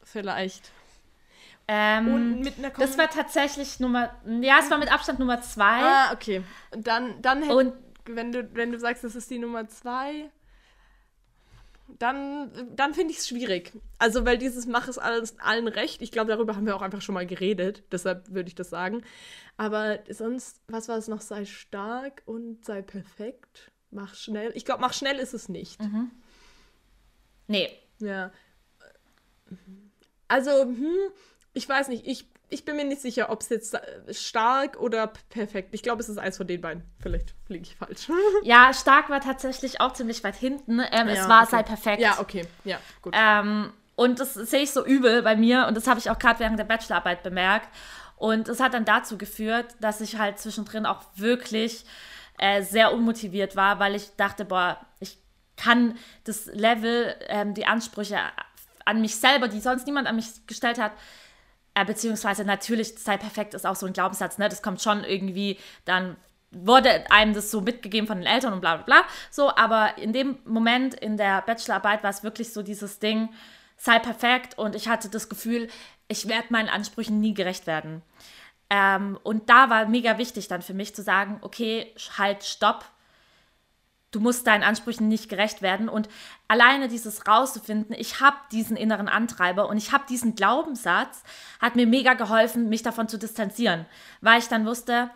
Vielleicht. 0.04 0.72
Ähm, 1.68 2.14
und 2.14 2.40
mit 2.42 2.60
einer 2.60 2.70
das 2.70 2.98
war 2.98 3.10
tatsächlich 3.10 3.80
Nummer, 3.80 4.14
ja, 4.42 4.60
es 4.60 4.70
war 4.70 4.78
mit 4.78 4.92
Abstand 4.92 5.18
Nummer 5.18 5.42
zwei. 5.42 5.82
Ah, 5.82 6.14
okay. 6.14 6.44
Und 6.72 6.86
dann, 6.86 7.22
dann 7.24 7.42
hätte, 7.42 7.56
und 7.56 7.74
wenn 8.06 8.32
du, 8.32 8.48
wenn 8.54 8.72
du 8.72 8.80
sagst, 8.80 9.04
das 9.04 9.16
ist 9.16 9.32
die 9.32 9.40
Nummer 9.40 9.68
zwei, 9.68 10.30
dann, 11.88 12.52
dann 12.76 12.94
finde 12.94 13.14
ich 13.14 13.20
es 13.20 13.28
schwierig. 13.28 13.72
Also, 13.98 14.26
weil 14.26 14.38
dieses 14.38 14.68
Mach 14.68 14.88
es 14.88 15.00
alles, 15.00 15.40
allen 15.40 15.68
recht, 15.68 16.02
ich 16.04 16.12
glaube, 16.12 16.32
darüber 16.32 16.56
haben 16.56 16.68
wir 16.68 16.76
auch 16.76 16.82
einfach 16.82 17.02
schon 17.02 17.16
mal 17.16 17.26
geredet, 17.26 17.84
deshalb 17.92 18.32
würde 18.32 18.48
ich 18.48 18.56
das 18.56 18.70
sagen. 18.70 19.04
Aber 19.58 20.00
sonst, 20.10 20.62
was 20.68 20.88
war 20.88 20.98
es 20.98 21.08
noch? 21.08 21.22
Sei 21.22 21.46
stark 21.46 22.22
und 22.26 22.64
sei 22.64 22.84
perfekt. 22.84 23.72
Mach 23.96 24.14
schnell. 24.14 24.52
Ich 24.56 24.66
glaube, 24.66 24.82
mach 24.82 24.94
schnell 24.94 25.18
ist 25.20 25.34
es 25.34 25.48
nicht. 25.48 25.82
Mhm. 25.82 26.12
Nee. 27.48 27.70
Ja. 28.00 28.30
Also, 30.28 30.52
hm, 30.64 30.92
ich 31.54 31.68
weiß 31.68 31.88
nicht, 31.88 32.06
ich, 32.06 32.28
ich 32.50 32.66
bin 32.66 32.76
mir 32.76 32.84
nicht 32.84 33.02
sicher, 33.02 33.30
ob 33.30 33.40
es 33.40 33.48
jetzt 33.48 33.78
stark 34.12 34.78
oder 34.82 35.08
perfekt. 35.30 35.70
Ich 35.72 35.82
glaube, 35.82 36.02
es 36.02 36.10
ist 36.10 36.18
eins 36.18 36.36
von 36.36 36.46
den 36.46 36.60
beiden. 36.60 36.84
Vielleicht 37.00 37.36
liege 37.48 37.64
ich 37.64 37.78
falsch. 37.78 38.10
Ja, 38.44 38.74
stark 38.74 39.10
war 39.10 39.22
tatsächlich 39.22 39.80
auch 39.80 39.94
ziemlich 39.94 40.26
weit 40.26 40.36
hinten. 40.36 40.80
Ähm, 40.80 41.08
ja, 41.08 41.14
es 41.14 41.30
war 41.30 41.44
okay. 41.44 41.52
sei 41.52 41.64
perfekt. 41.64 42.02
Ja, 42.02 42.20
okay. 42.20 42.46
Ja, 42.66 42.80
gut. 43.02 43.14
Ähm, 43.18 43.72
und 43.96 44.20
das 44.20 44.34
sehe 44.34 44.64
ich 44.64 44.72
so 44.72 44.86
übel 44.86 45.22
bei 45.22 45.38
mir 45.38 45.68
und 45.68 45.78
das 45.78 45.88
habe 45.88 46.00
ich 46.02 46.10
auch 46.10 46.20
gerade 46.20 46.42
während 46.42 46.60
der 46.60 46.66
Bachelorarbeit 46.66 47.24
bemerkt. 47.24 47.70
Und 48.18 48.50
es 48.50 48.60
hat 48.60 48.74
dann 48.74 48.84
dazu 48.84 49.18
geführt, 49.18 49.68
dass 49.80 50.02
ich 50.02 50.18
halt 50.18 50.38
zwischendrin 50.40 50.86
auch 50.86 51.04
wirklich 51.16 51.86
äh, 52.38 52.62
sehr 52.62 52.94
unmotiviert 52.94 53.56
war, 53.56 53.80
weil 53.80 53.96
ich 53.96 54.16
dachte, 54.18 54.46
boah, 54.46 54.80
ich 55.00 55.18
kann 55.58 55.98
das 56.26 56.48
Level, 56.48 57.16
ähm, 57.28 57.54
die 57.54 57.66
Ansprüche 57.66 58.20
an 58.84 59.02
mich 59.02 59.16
selber, 59.16 59.48
die 59.48 59.60
sonst 59.60 59.86
niemand 59.86 60.08
an 60.08 60.16
mich 60.16 60.46
gestellt 60.48 60.80
hat, 60.80 60.92
äh, 61.74 61.86
beziehungsweise 61.86 62.46
natürlich, 62.46 62.98
sei 62.98 63.18
perfekt 63.18 63.54
ist 63.54 63.66
auch 63.66 63.76
so 63.76 63.86
ein 63.86 63.94
Glaubenssatz, 63.94 64.38
ne? 64.38 64.50
Das 64.50 64.62
kommt 64.62 64.82
schon 64.82 65.04
irgendwie 65.04 65.58
dann 65.86 66.18
wurde 66.56 67.12
einem 67.12 67.34
das 67.34 67.52
so 67.52 67.62
mitgegeben 67.62 68.08
von 68.08 68.18
den 68.18 68.28
Eltern 68.28 68.54
und 68.54 68.62
bla 68.62 68.78
bla 68.78 68.86
bla. 68.86 69.04
So, 69.30 69.54
aber 69.56 69.98
in 69.98 70.14
dem 70.14 70.38
Moment 70.46 70.94
in 70.94 71.18
der 71.18 71.42
Bachelorarbeit 71.42 72.04
war 72.04 72.10
es 72.10 72.24
wirklich 72.24 72.54
so 72.54 72.64
dieses 72.64 73.00
Ding, 73.00 73.30
sei 73.78 74.00
perfekt 74.00 74.58
und 74.58 74.76
ich 74.76 74.88
hatte 74.88 75.10
das 75.10 75.28
Gefühl, 75.28 75.68
ich 76.08 76.28
werde 76.28 76.48
meinen 76.50 76.70
Ansprüchen 76.70 77.20
nie 77.20 77.34
gerecht 77.34 77.68
werden. 77.68 78.02
Ähm, 78.78 79.18
und 79.24 79.50
da 79.50 79.70
war 79.70 79.88
mega 79.88 80.18
wichtig 80.18 80.50
dann 80.50 80.62
für 80.62 80.74
mich 80.74 80.94
zu 80.94 81.02
sagen, 81.02 81.38
okay, 81.42 81.96
halt, 82.18 82.44
stopp. 82.44 82.84
Du 84.12 84.20
musst 84.20 84.48
deinen 84.48 84.64
Ansprüchen 84.64 85.08
nicht 85.08 85.30
gerecht 85.30 85.62
werden. 85.62 85.88
Und 85.88 86.10
alleine 86.50 86.90
dieses 86.90 87.26
rauszufinden, 87.26 87.96
ich 87.98 88.20
habe 88.20 88.36
diesen 88.52 88.76
inneren 88.76 89.08
Antreiber 89.08 89.70
und 89.70 89.78
ich 89.78 89.94
habe 89.94 90.04
diesen 90.10 90.36
Glaubenssatz, 90.36 91.24
hat 91.62 91.78
mir 91.78 91.88
mega 91.88 92.16
geholfen, 92.16 92.68
mich 92.68 92.84
davon 92.84 93.08
zu 93.08 93.18
distanzieren. 93.18 93.86
Weil 94.20 94.40
ich 94.40 94.50
dann 94.50 94.66
wusste, 94.66 95.10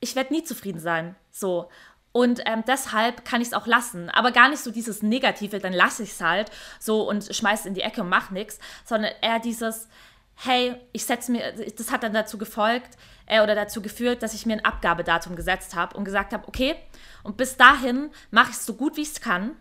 ich 0.00 0.16
werde 0.16 0.32
nie 0.32 0.44
zufrieden 0.44 0.80
sein. 0.80 1.16
So. 1.30 1.68
Und 2.12 2.40
ähm, 2.46 2.64
deshalb 2.66 3.26
kann 3.26 3.42
ich 3.42 3.48
es 3.48 3.54
auch 3.54 3.66
lassen. 3.66 4.08
Aber 4.08 4.30
gar 4.32 4.48
nicht 4.48 4.62
so 4.62 4.70
dieses 4.70 5.02
Negative, 5.02 5.58
dann 5.58 5.74
lasse 5.74 6.04
ich 6.04 6.12
es 6.12 6.22
halt 6.22 6.50
so 6.80 7.06
und 7.06 7.28
es 7.28 7.66
in 7.66 7.74
die 7.74 7.82
Ecke 7.82 8.00
und 8.00 8.08
mach 8.08 8.30
nichts, 8.30 8.58
sondern 8.84 9.12
eher 9.20 9.40
dieses, 9.40 9.88
hey, 10.36 10.74
ich 10.92 11.04
setze 11.04 11.32
mir, 11.32 11.52
das 11.52 11.90
hat 11.90 12.02
dann 12.02 12.12
dazu 12.12 12.38
gefolgt 12.38 12.96
äh, 13.26 13.40
oder 13.40 13.54
dazu 13.54 13.82
geführt, 13.82 14.22
dass 14.22 14.34
ich 14.34 14.46
mir 14.46 14.54
ein 14.54 14.64
Abgabedatum 14.64 15.36
gesetzt 15.36 15.74
habe 15.74 15.96
und 15.96 16.04
gesagt 16.04 16.32
habe, 16.32 16.46
okay, 16.48 16.74
und 17.22 17.36
bis 17.36 17.56
dahin 17.56 18.10
mache 18.30 18.50
ich 18.50 18.56
es 18.56 18.66
so 18.66 18.74
gut, 18.74 18.96
wie 18.96 19.02
ich 19.02 19.12
es 19.12 19.20
kann. 19.20 19.52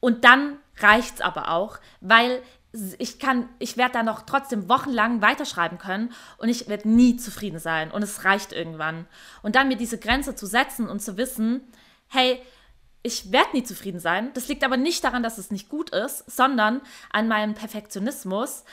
Und 0.00 0.24
dann 0.24 0.58
reicht 0.78 1.16
es 1.16 1.20
aber 1.20 1.50
auch, 1.50 1.78
weil 2.00 2.42
ich 2.98 3.18
kann, 3.18 3.48
ich 3.58 3.76
werde 3.76 3.92
da 3.92 4.02
noch 4.02 4.22
trotzdem 4.22 4.68
wochenlang 4.68 5.20
weiterschreiben 5.20 5.78
können 5.78 6.12
und 6.38 6.48
ich 6.48 6.68
werde 6.68 6.88
nie 6.88 7.16
zufrieden 7.16 7.58
sein 7.58 7.90
und 7.90 8.02
es 8.02 8.24
reicht 8.24 8.52
irgendwann. 8.52 9.06
Und 9.42 9.56
dann 9.56 9.68
mir 9.68 9.76
diese 9.76 9.98
Grenze 9.98 10.34
zu 10.34 10.46
setzen 10.46 10.88
und 10.88 11.00
zu 11.00 11.18
wissen, 11.18 11.60
hey, 12.08 12.40
ich 13.02 13.30
werde 13.30 13.50
nie 13.52 13.64
zufrieden 13.64 14.00
sein. 14.00 14.30
Das 14.34 14.48
liegt 14.48 14.64
aber 14.64 14.76
nicht 14.76 15.04
daran, 15.04 15.22
dass 15.22 15.38
es 15.38 15.50
nicht 15.50 15.68
gut 15.68 15.90
ist, 15.90 16.30
sondern 16.30 16.80
an 17.10 17.28
meinem 17.28 17.54
Perfektionismus. 17.54 18.64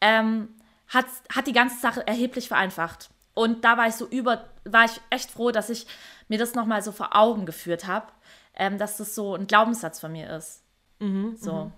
Ähm, 0.00 0.54
hat, 0.88 1.06
hat 1.34 1.46
die 1.46 1.52
ganze 1.52 1.80
Sache 1.80 2.06
erheblich 2.06 2.48
vereinfacht. 2.48 3.10
Und 3.34 3.64
da 3.64 3.76
war 3.76 3.86
ich 3.86 3.94
so 3.94 4.06
über, 4.06 4.48
war 4.64 4.84
ich 4.84 5.00
echt 5.10 5.30
froh, 5.30 5.50
dass 5.50 5.70
ich 5.70 5.86
mir 6.28 6.38
das 6.38 6.54
nochmal 6.54 6.82
so 6.82 6.92
vor 6.92 7.14
Augen 7.14 7.46
geführt 7.46 7.86
habe, 7.86 8.06
ähm, 8.54 8.78
dass 8.78 8.96
das 8.96 9.14
so 9.14 9.34
ein 9.34 9.46
Glaubenssatz 9.46 10.00
von 10.00 10.12
mir 10.12 10.30
ist. 10.36 10.62
Mhm, 10.98 11.36
so. 11.36 11.52
Mhm. 11.52 11.72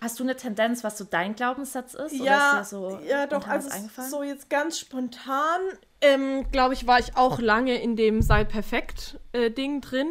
Hast 0.00 0.18
du 0.20 0.24
eine 0.24 0.36
Tendenz, 0.36 0.84
was 0.84 0.98
so 0.98 1.04
dein 1.04 1.34
Glaubenssatz 1.34 1.94
ist? 1.94 2.12
Ja, 2.12 2.60
ist 2.60 2.70
so 2.70 3.00
ja 3.06 3.26
doch, 3.26 3.46
also 3.46 3.70
so 4.10 4.22
jetzt 4.22 4.50
ganz 4.50 4.78
spontan, 4.78 5.60
ähm, 6.02 6.50
glaube 6.52 6.74
ich, 6.74 6.86
war 6.86 6.98
ich 6.98 7.16
auch 7.16 7.38
lange 7.38 7.80
in 7.80 7.96
dem 7.96 8.20
Sei 8.20 8.44
perfekt 8.44 9.18
äh, 9.32 9.50
Ding 9.50 9.80
drin. 9.80 10.08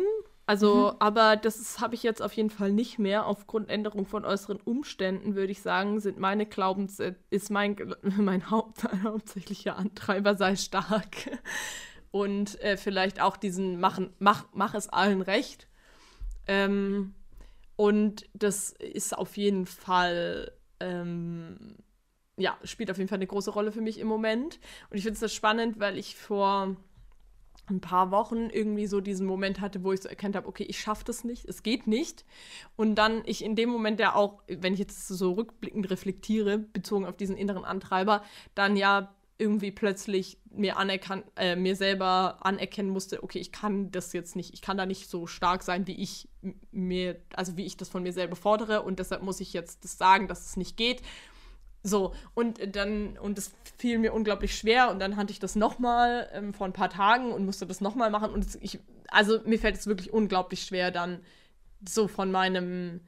Also, 0.48 0.92
mhm. 0.92 0.98
aber 1.00 1.38
das 1.38 1.80
habe 1.80 1.96
ich 1.96 2.04
jetzt 2.04 2.22
auf 2.22 2.34
jeden 2.34 2.52
Fall 2.52 2.72
nicht 2.72 3.00
mehr. 3.00 3.25
Aufgrund 3.25 3.70
Änderung 3.70 4.06
von 4.06 4.25
äußeren 4.25 4.60
Umständen, 4.62 5.36
würde 5.36 5.52
ich 5.52 5.62
sagen, 5.62 6.00
sind 6.00 6.20
meine 6.20 6.46
Glaubenssätze, 6.46 7.20
ist 7.32 7.50
mein, 7.50 7.75
mein 8.18 8.52
Haupt, 8.52 8.84
hauptsächlicher 9.04 9.75
Antreiber 9.75 10.36
sei 10.36 10.56
stark. 10.56 11.16
Und 12.12 12.62
äh, 12.62 12.78
vielleicht 12.78 13.20
auch 13.20 13.36
diesen 13.36 13.80
machen, 13.80 14.14
mach, 14.20 14.46
mach 14.54 14.74
es 14.74 14.88
allen 14.88 15.22
recht. 15.22 15.68
Ähm, 16.48 17.14
und 17.75 18.25
das 18.34 18.70
ist 18.70 19.18
auf 19.18 19.36
jeden 19.36 19.66
Fall, 19.66 20.54
ähm, 20.80 21.75
ja, 22.38 22.58
spielt 22.64 22.90
auf 22.90 22.98
jeden 22.98 23.10
Fall 23.10 23.18
eine 23.18 23.28
große 23.28 23.52
Rolle 23.52 23.74
für 23.74 23.82
mich 23.82 24.00
im 24.00 24.08
Moment. 24.08 24.62
Und 24.90 24.96
ich 24.96 25.04
finde 25.04 25.16
es 25.16 25.20
das 25.20 25.34
spannend, 25.34 25.82
weil 25.82 25.98
ich 25.98 26.16
vor 26.16 26.78
ein 27.67 27.81
paar 27.81 28.12
Wochen 28.12 28.50
irgendwie 28.50 28.88
so 28.88 29.01
diesen 29.01 29.25
Moment 29.25 29.60
hatte, 29.60 29.84
wo 29.84 29.91
ich 29.91 30.01
so 30.01 30.10
erkannt 30.10 30.36
habe, 30.36 30.48
okay, 30.48 30.63
ich 30.63 30.79
schaffe 30.79 31.03
das 31.05 31.24
nicht, 31.24 31.45
es 31.45 31.63
geht 31.63 31.88
nicht. 31.88 32.25
Und 32.75 32.95
dann 32.95 33.24
ich 33.25 33.43
in 33.43 33.55
dem 33.55 33.69
Moment 33.69 34.00
ja 34.00 34.15
auch, 34.15 34.41
wenn 34.48 34.74
ich 34.74 34.79
jetzt 34.79 35.07
so 35.07 35.34
rückblickend 35.34 35.89
reflektiere, 35.89 36.60
bezogen 36.60 37.05
auf 37.05 37.17
diesen 37.17 37.38
inneren 37.38 37.65
Antreiber, 37.65 38.24
dann 38.53 38.75
ja 38.75 39.13
irgendwie 39.38 39.72
plötzlich 39.72 40.38
mir 40.50 40.77
anerkannt, 40.77 41.25
äh, 41.36 41.55
mir 41.55 41.75
selber 41.75 42.38
anerkennen 42.41 42.89
musste, 42.89 43.22
okay, 43.22 43.39
ich 43.39 43.51
kann 43.51 43.91
das 43.91 44.13
jetzt 44.13 44.36
nicht, 44.36 44.53
ich 44.53 44.62
kann 44.62 44.77
da 44.77 44.86
nicht 44.86 45.10
so 45.10 45.27
stark 45.27 45.63
sein, 45.63 45.88
wie 45.88 46.01
ich 46.01 46.29
mir, 46.72 47.17
also 47.36 47.57
wie 47.57 47.65
ich 47.65 47.75
das 47.75 47.89
von 47.89 48.03
mir 48.03 48.13
selber 48.13 48.38
fordere 48.38 48.84
und 48.84 49.00
deshalb 49.00 49.24
muss 49.24 49.41
ich 49.41 49.51
jetzt 49.51 49.84
das 49.84 49.98
sagen, 49.98 50.27
dass 50.27 50.45
es 50.45 50.55
nicht 50.55 50.77
geht. 50.77 51.01
So, 51.86 52.15
und 52.34 52.75
dann, 52.75 53.15
und 53.20 53.38
es 53.38 53.54
fiel 53.77 54.00
mir 54.00 54.12
unglaublich 54.12 54.58
schwer 54.58 54.89
und 54.89 54.98
dann 54.98 55.18
hatte 55.18 55.32
ich 55.32 55.38
das 55.38 55.56
nochmal 55.56 56.27
ähm, 56.34 56.51
vor 56.51 56.65
ein 56.65 56.74
paar 56.74 56.89
Tagen 56.89 57.32
und 57.32 57.46
musste 57.46 57.68
das 57.68 57.80
nochmal 57.80 58.10
machen 58.10 58.32
und 58.32 58.58
ich, 58.62 58.80
also 59.10 59.39
mir 59.46 59.60
fällt 59.60 59.75
es 59.75 59.86
wirklich 59.86 60.12
unglaublich 60.12 60.63
schwer, 60.63 60.89
dann 60.89 61.20
so 61.88 62.08
von 62.08 62.32
meinem 62.32 63.01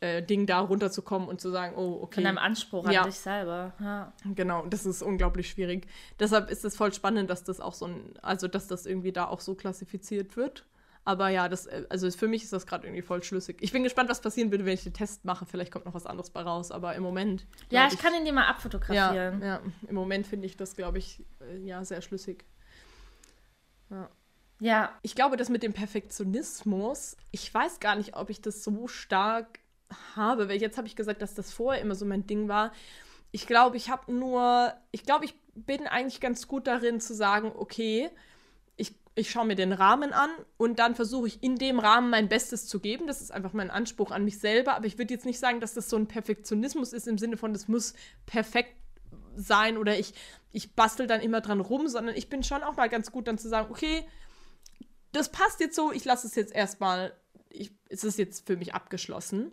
äh, 0.00 0.20
Ding 0.20 0.46
da 0.46 0.58
runterzukommen 0.58 1.28
und 1.28 1.40
zu 1.40 1.50
sagen, 1.50 1.76
oh, 1.76 2.00
okay. 2.02 2.16
Von 2.16 2.24
deinem 2.24 2.38
Anspruch 2.38 2.86
an 2.86 2.92
ja. 2.92 3.04
dich 3.04 3.20
selber. 3.20 3.74
Ja. 3.78 4.12
Genau, 4.34 4.66
das 4.66 4.84
ist 4.84 5.00
unglaublich 5.00 5.48
schwierig. 5.48 5.86
Deshalb 6.18 6.50
ist 6.50 6.64
es 6.64 6.76
voll 6.76 6.92
spannend, 6.92 7.30
dass 7.30 7.44
das 7.44 7.60
auch 7.60 7.74
so 7.74 7.86
ein, 7.86 8.14
also 8.20 8.48
dass 8.48 8.66
das 8.66 8.84
irgendwie 8.84 9.12
da 9.12 9.28
auch 9.28 9.40
so 9.40 9.54
klassifiziert 9.54 10.36
wird. 10.36 10.64
Aber 11.04 11.28
ja, 11.28 11.48
das, 11.48 11.66
äh, 11.66 11.84
also 11.88 12.10
für 12.10 12.28
mich 12.28 12.44
ist 12.44 12.52
das 12.52 12.66
gerade 12.66 12.86
irgendwie 12.86 13.02
voll 13.02 13.22
schlüssig. 13.22 13.58
Ich 13.60 13.72
bin 13.72 13.82
gespannt, 13.82 14.10
was 14.10 14.20
passieren 14.20 14.50
würde, 14.50 14.64
wenn 14.64 14.74
ich 14.74 14.84
den 14.84 14.92
Test 14.92 15.24
mache. 15.24 15.46
Vielleicht 15.46 15.72
kommt 15.72 15.86
noch 15.86 15.94
was 15.94 16.06
anderes 16.06 16.30
bei 16.30 16.42
raus, 16.42 16.70
aber 16.70 16.94
im 16.94 17.02
Moment. 17.02 17.46
Ja, 17.70 17.86
ich, 17.86 17.94
ich, 17.94 17.98
kann 17.98 18.14
ihn 18.14 18.24
dir 18.24 18.32
mal 18.32 18.46
abfotografieren. 18.46 19.40
Ja, 19.40 19.46
ja 19.46 19.60
im 19.88 19.94
Moment 19.94 20.26
finde 20.26 20.46
ich 20.46 20.56
das, 20.56 20.76
glaube 20.76 20.98
ich, 20.98 21.24
äh, 21.40 21.58
ja, 21.58 21.84
sehr 21.84 22.02
schlüssig. 22.02 22.44
Ja. 23.90 24.10
Ja. 24.60 24.92
Ich 25.02 25.14
glaube, 25.14 25.36
das 25.36 25.48
mit 25.48 25.62
dem 25.62 25.72
Perfektionismus, 25.72 27.16
ich 27.30 27.52
weiß 27.52 27.80
gar 27.80 27.96
nicht, 27.96 28.14
ob 28.14 28.28
ich 28.28 28.42
das 28.42 28.62
so 28.62 28.86
stark 28.88 29.60
habe, 30.14 30.48
weil 30.48 30.60
jetzt 30.60 30.76
habe 30.76 30.86
ich 30.86 30.96
gesagt, 30.96 31.22
dass 31.22 31.34
das 31.34 31.52
vorher 31.52 31.82
immer 31.82 31.94
so 31.94 32.04
mein 32.04 32.26
Ding 32.26 32.48
war. 32.48 32.72
Ich 33.32 33.46
glaube, 33.46 33.76
ich 33.76 33.90
habe 33.90 34.12
nur, 34.12 34.74
ich 34.92 35.04
glaube, 35.04 35.24
ich 35.24 35.34
bin 35.54 35.86
eigentlich 35.86 36.20
ganz 36.20 36.46
gut 36.46 36.66
darin 36.66 37.00
zu 37.00 37.14
sagen, 37.14 37.52
okay, 37.56 38.10
ich 39.14 39.30
schaue 39.30 39.46
mir 39.46 39.56
den 39.56 39.72
Rahmen 39.72 40.12
an 40.12 40.30
und 40.56 40.78
dann 40.78 40.94
versuche 40.94 41.26
ich 41.26 41.42
in 41.42 41.56
dem 41.56 41.78
Rahmen 41.78 42.10
mein 42.10 42.28
Bestes 42.28 42.66
zu 42.66 42.80
geben. 42.80 43.06
Das 43.06 43.20
ist 43.20 43.32
einfach 43.32 43.52
mein 43.52 43.70
Anspruch 43.70 44.12
an 44.12 44.24
mich 44.24 44.38
selber. 44.38 44.74
Aber 44.74 44.86
ich 44.86 44.98
würde 44.98 45.12
jetzt 45.12 45.26
nicht 45.26 45.38
sagen, 45.38 45.60
dass 45.60 45.74
das 45.74 45.90
so 45.90 45.96
ein 45.96 46.06
Perfektionismus 46.06 46.92
ist 46.92 47.08
im 47.08 47.18
Sinne 47.18 47.36
von, 47.36 47.52
das 47.52 47.68
muss 47.68 47.94
perfekt 48.26 48.76
sein 49.36 49.76
oder 49.76 49.98
ich, 49.98 50.14
ich 50.52 50.74
bastel 50.74 51.06
dann 51.06 51.20
immer 51.20 51.40
dran 51.40 51.60
rum, 51.60 51.88
sondern 51.88 52.14
ich 52.16 52.28
bin 52.28 52.42
schon 52.42 52.62
auch 52.62 52.76
mal 52.76 52.88
ganz 52.88 53.10
gut 53.10 53.26
dann 53.26 53.38
zu 53.38 53.48
sagen, 53.48 53.70
okay, 53.70 54.06
das 55.12 55.30
passt 55.30 55.60
jetzt 55.60 55.76
so, 55.76 55.92
ich 55.92 56.04
lasse 56.04 56.26
es 56.26 56.34
jetzt 56.34 56.54
erstmal, 56.54 57.12
es 57.88 58.04
ist 58.04 58.18
jetzt 58.18 58.46
für 58.46 58.56
mich 58.56 58.74
abgeschlossen. 58.74 59.52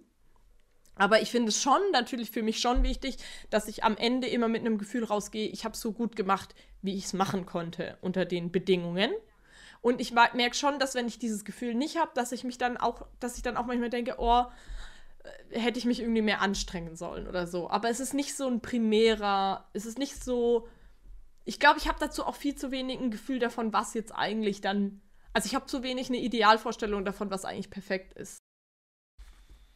Aber 0.95 1.21
ich 1.21 1.29
finde 1.29 1.49
es 1.49 1.61
schon 1.61 1.79
natürlich 1.91 2.31
für 2.31 2.41
mich 2.41 2.59
schon 2.59 2.83
wichtig, 2.83 3.17
dass 3.49 3.67
ich 3.67 3.83
am 3.83 3.97
Ende 3.97 4.27
immer 4.27 4.47
mit 4.47 4.61
einem 4.61 4.77
Gefühl 4.77 5.03
rausgehe, 5.03 5.47
ich 5.47 5.63
habe 5.63 5.73
es 5.73 5.81
so 5.81 5.91
gut 5.91 6.15
gemacht, 6.15 6.55
wie 6.81 6.95
ich 6.95 7.05
es 7.05 7.13
machen 7.13 7.45
konnte 7.45 7.97
unter 8.01 8.25
den 8.25 8.51
Bedingungen. 8.51 9.11
Und 9.81 10.01
ich 10.01 10.13
merke 10.13 10.55
schon, 10.55 10.79
dass 10.79 10.95
wenn 10.95 11.07
ich 11.07 11.19
dieses 11.19 11.45
Gefühl 11.45 11.73
nicht 11.73 11.97
habe, 11.97 12.11
dass 12.13 12.31
ich 12.31 12.43
mich 12.43 12.57
dann 12.57 12.77
auch, 12.77 13.07
dass 13.19 13.37
ich 13.37 13.43
dann 13.43 13.57
auch 13.57 13.65
manchmal 13.65 13.89
denke, 13.89 14.15
oh, 14.17 14.45
äh, 15.51 15.59
hätte 15.59 15.79
ich 15.79 15.85
mich 15.85 16.01
irgendwie 16.01 16.21
mehr 16.21 16.41
anstrengen 16.41 16.95
sollen 16.95 17.27
oder 17.27 17.47
so. 17.47 17.69
Aber 17.69 17.89
es 17.89 17.99
ist 17.99 18.13
nicht 18.13 18.35
so 18.35 18.47
ein 18.47 18.61
primärer, 18.61 19.67
es 19.73 19.85
ist 19.85 19.97
nicht 19.97 20.23
so. 20.23 20.67
Ich 21.45 21.59
glaube, 21.59 21.79
ich 21.79 21.87
habe 21.87 21.99
dazu 21.99 22.25
auch 22.25 22.35
viel 22.35 22.55
zu 22.55 22.71
wenig 22.71 22.99
ein 22.99 23.11
Gefühl 23.11 23.39
davon, 23.39 23.71
was 23.73 23.93
jetzt 23.93 24.11
eigentlich 24.13 24.61
dann. 24.61 25.01
Also 25.33 25.47
ich 25.47 25.55
habe 25.55 25.67
zu 25.67 25.83
wenig 25.83 26.09
eine 26.09 26.17
Idealvorstellung 26.17 27.05
davon, 27.05 27.29
was 27.29 27.45
eigentlich 27.45 27.69
perfekt 27.69 28.13
ist. 28.13 28.39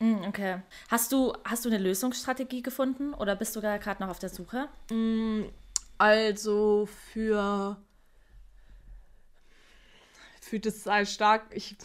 Mm, 0.01 0.23
okay. 0.27 0.61
Hast 0.89 1.11
du, 1.11 1.33
hast 1.45 1.63
du 1.63 1.69
eine 1.69 1.77
Lösungsstrategie 1.77 2.63
gefunden 2.63 3.13
oder 3.13 3.35
bist 3.35 3.55
du 3.55 3.61
da 3.61 3.77
gerade 3.77 4.01
noch 4.01 4.09
auf 4.09 4.17
der 4.17 4.29
Suche? 4.29 4.67
Mm, 4.89 5.43
also 5.99 6.87
für, 7.13 7.77
für 10.51 10.59
das 10.59 10.83
sei 10.83 11.05
stark, 11.05 11.43
ich 11.51 11.77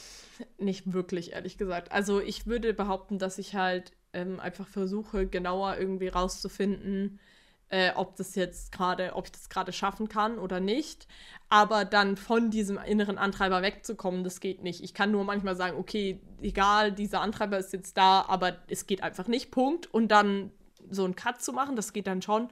nicht 0.59 0.93
wirklich, 0.93 1.35
ehrlich 1.35 1.57
gesagt. 1.57 1.93
Also 1.93 2.21
ich 2.21 2.49
würde 2.49 2.75
behaupten, 2.75 3.21
dass 3.21 3.39
ich 3.39 3.55
halt 3.55 3.93
ähm, 4.13 4.41
einfach 4.41 4.67
versuche, 4.67 5.29
genauer 5.29 5.77
irgendwie 5.79 6.09
rauszufinden, 6.09 7.21
äh, 7.69 7.93
ob 7.95 8.17
das 8.17 8.35
jetzt 8.35 8.73
gerade, 8.73 9.15
ob 9.15 9.27
ich 9.27 9.31
das 9.31 9.51
gerade 9.51 9.73
schaffen 9.73 10.09
kann 10.09 10.41
oder 10.41 10.59
nicht. 10.59 11.07
Aber 11.49 11.85
dann 11.85 12.17
von 12.17 12.51
diesem 12.51 12.77
inneren 12.77 13.19
Antreiber 13.19 13.63
wegzukommen, 13.63 14.25
das 14.25 14.41
geht 14.41 14.65
nicht. 14.65 14.83
Ich 14.83 14.95
kann 14.95 15.13
nur 15.13 15.23
manchmal 15.23 15.55
sagen, 15.55 15.79
okay, 15.79 16.21
egal, 16.43 16.91
dieser 16.91 17.21
Antreiber 17.21 17.59
ist 17.59 17.73
jetzt 17.73 17.97
da, 17.97 18.23
aber 18.23 18.57
es 18.67 18.89
geht 18.89 19.01
einfach 19.01 19.29
nicht, 19.29 19.53
Punkt. 19.53 19.87
Und 19.95 20.09
dann 20.09 20.51
so 20.91 21.05
einen 21.05 21.15
Cut 21.15 21.41
zu 21.41 21.53
machen, 21.53 21.77
das 21.77 21.93
geht 21.93 22.09
dann 22.09 22.21
schon. 22.21 22.49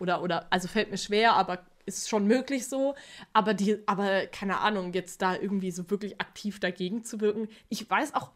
Oder, 0.00 0.24
oder, 0.24 0.48
also 0.50 0.66
fällt 0.66 0.90
mir 0.90 0.98
schwer, 0.98 1.34
aber 1.34 1.64
ist 1.86 2.08
schon 2.08 2.26
möglich 2.26 2.68
so. 2.68 2.94
Aber 3.32 3.54
die, 3.54 3.78
aber 3.86 4.26
keine 4.26 4.58
Ahnung, 4.60 4.92
jetzt 4.92 5.22
da 5.22 5.34
irgendwie 5.34 5.70
so 5.70 5.90
wirklich 5.90 6.20
aktiv 6.20 6.60
dagegen 6.60 7.04
zu 7.04 7.20
wirken. 7.20 7.48
Ich 7.68 7.88
weiß 7.88 8.14
auch, 8.14 8.30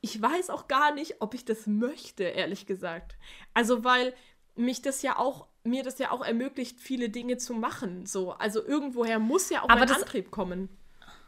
ich 0.00 0.20
weiß 0.20 0.50
auch 0.50 0.68
gar 0.68 0.94
nicht, 0.94 1.20
ob 1.20 1.34
ich 1.34 1.44
das 1.44 1.66
möchte, 1.66 2.24
ehrlich 2.24 2.66
gesagt. 2.66 3.16
Also, 3.54 3.84
weil 3.84 4.14
mich 4.54 4.82
das 4.82 5.02
ja 5.02 5.18
auch 5.18 5.48
mir 5.64 5.82
das 5.82 5.98
ja 5.98 6.10
auch 6.10 6.22
ermöglicht, 6.24 6.78
viele 6.78 7.08
Dinge 7.08 7.38
zu 7.38 7.54
machen. 7.54 8.06
So, 8.06 8.32
also 8.32 8.64
irgendwoher 8.64 9.18
muss 9.18 9.50
ja 9.50 9.62
auch 9.62 9.68
aber 9.68 9.82
ein 9.82 9.90
Antrieb 9.90 10.30
kommen. 10.30 10.68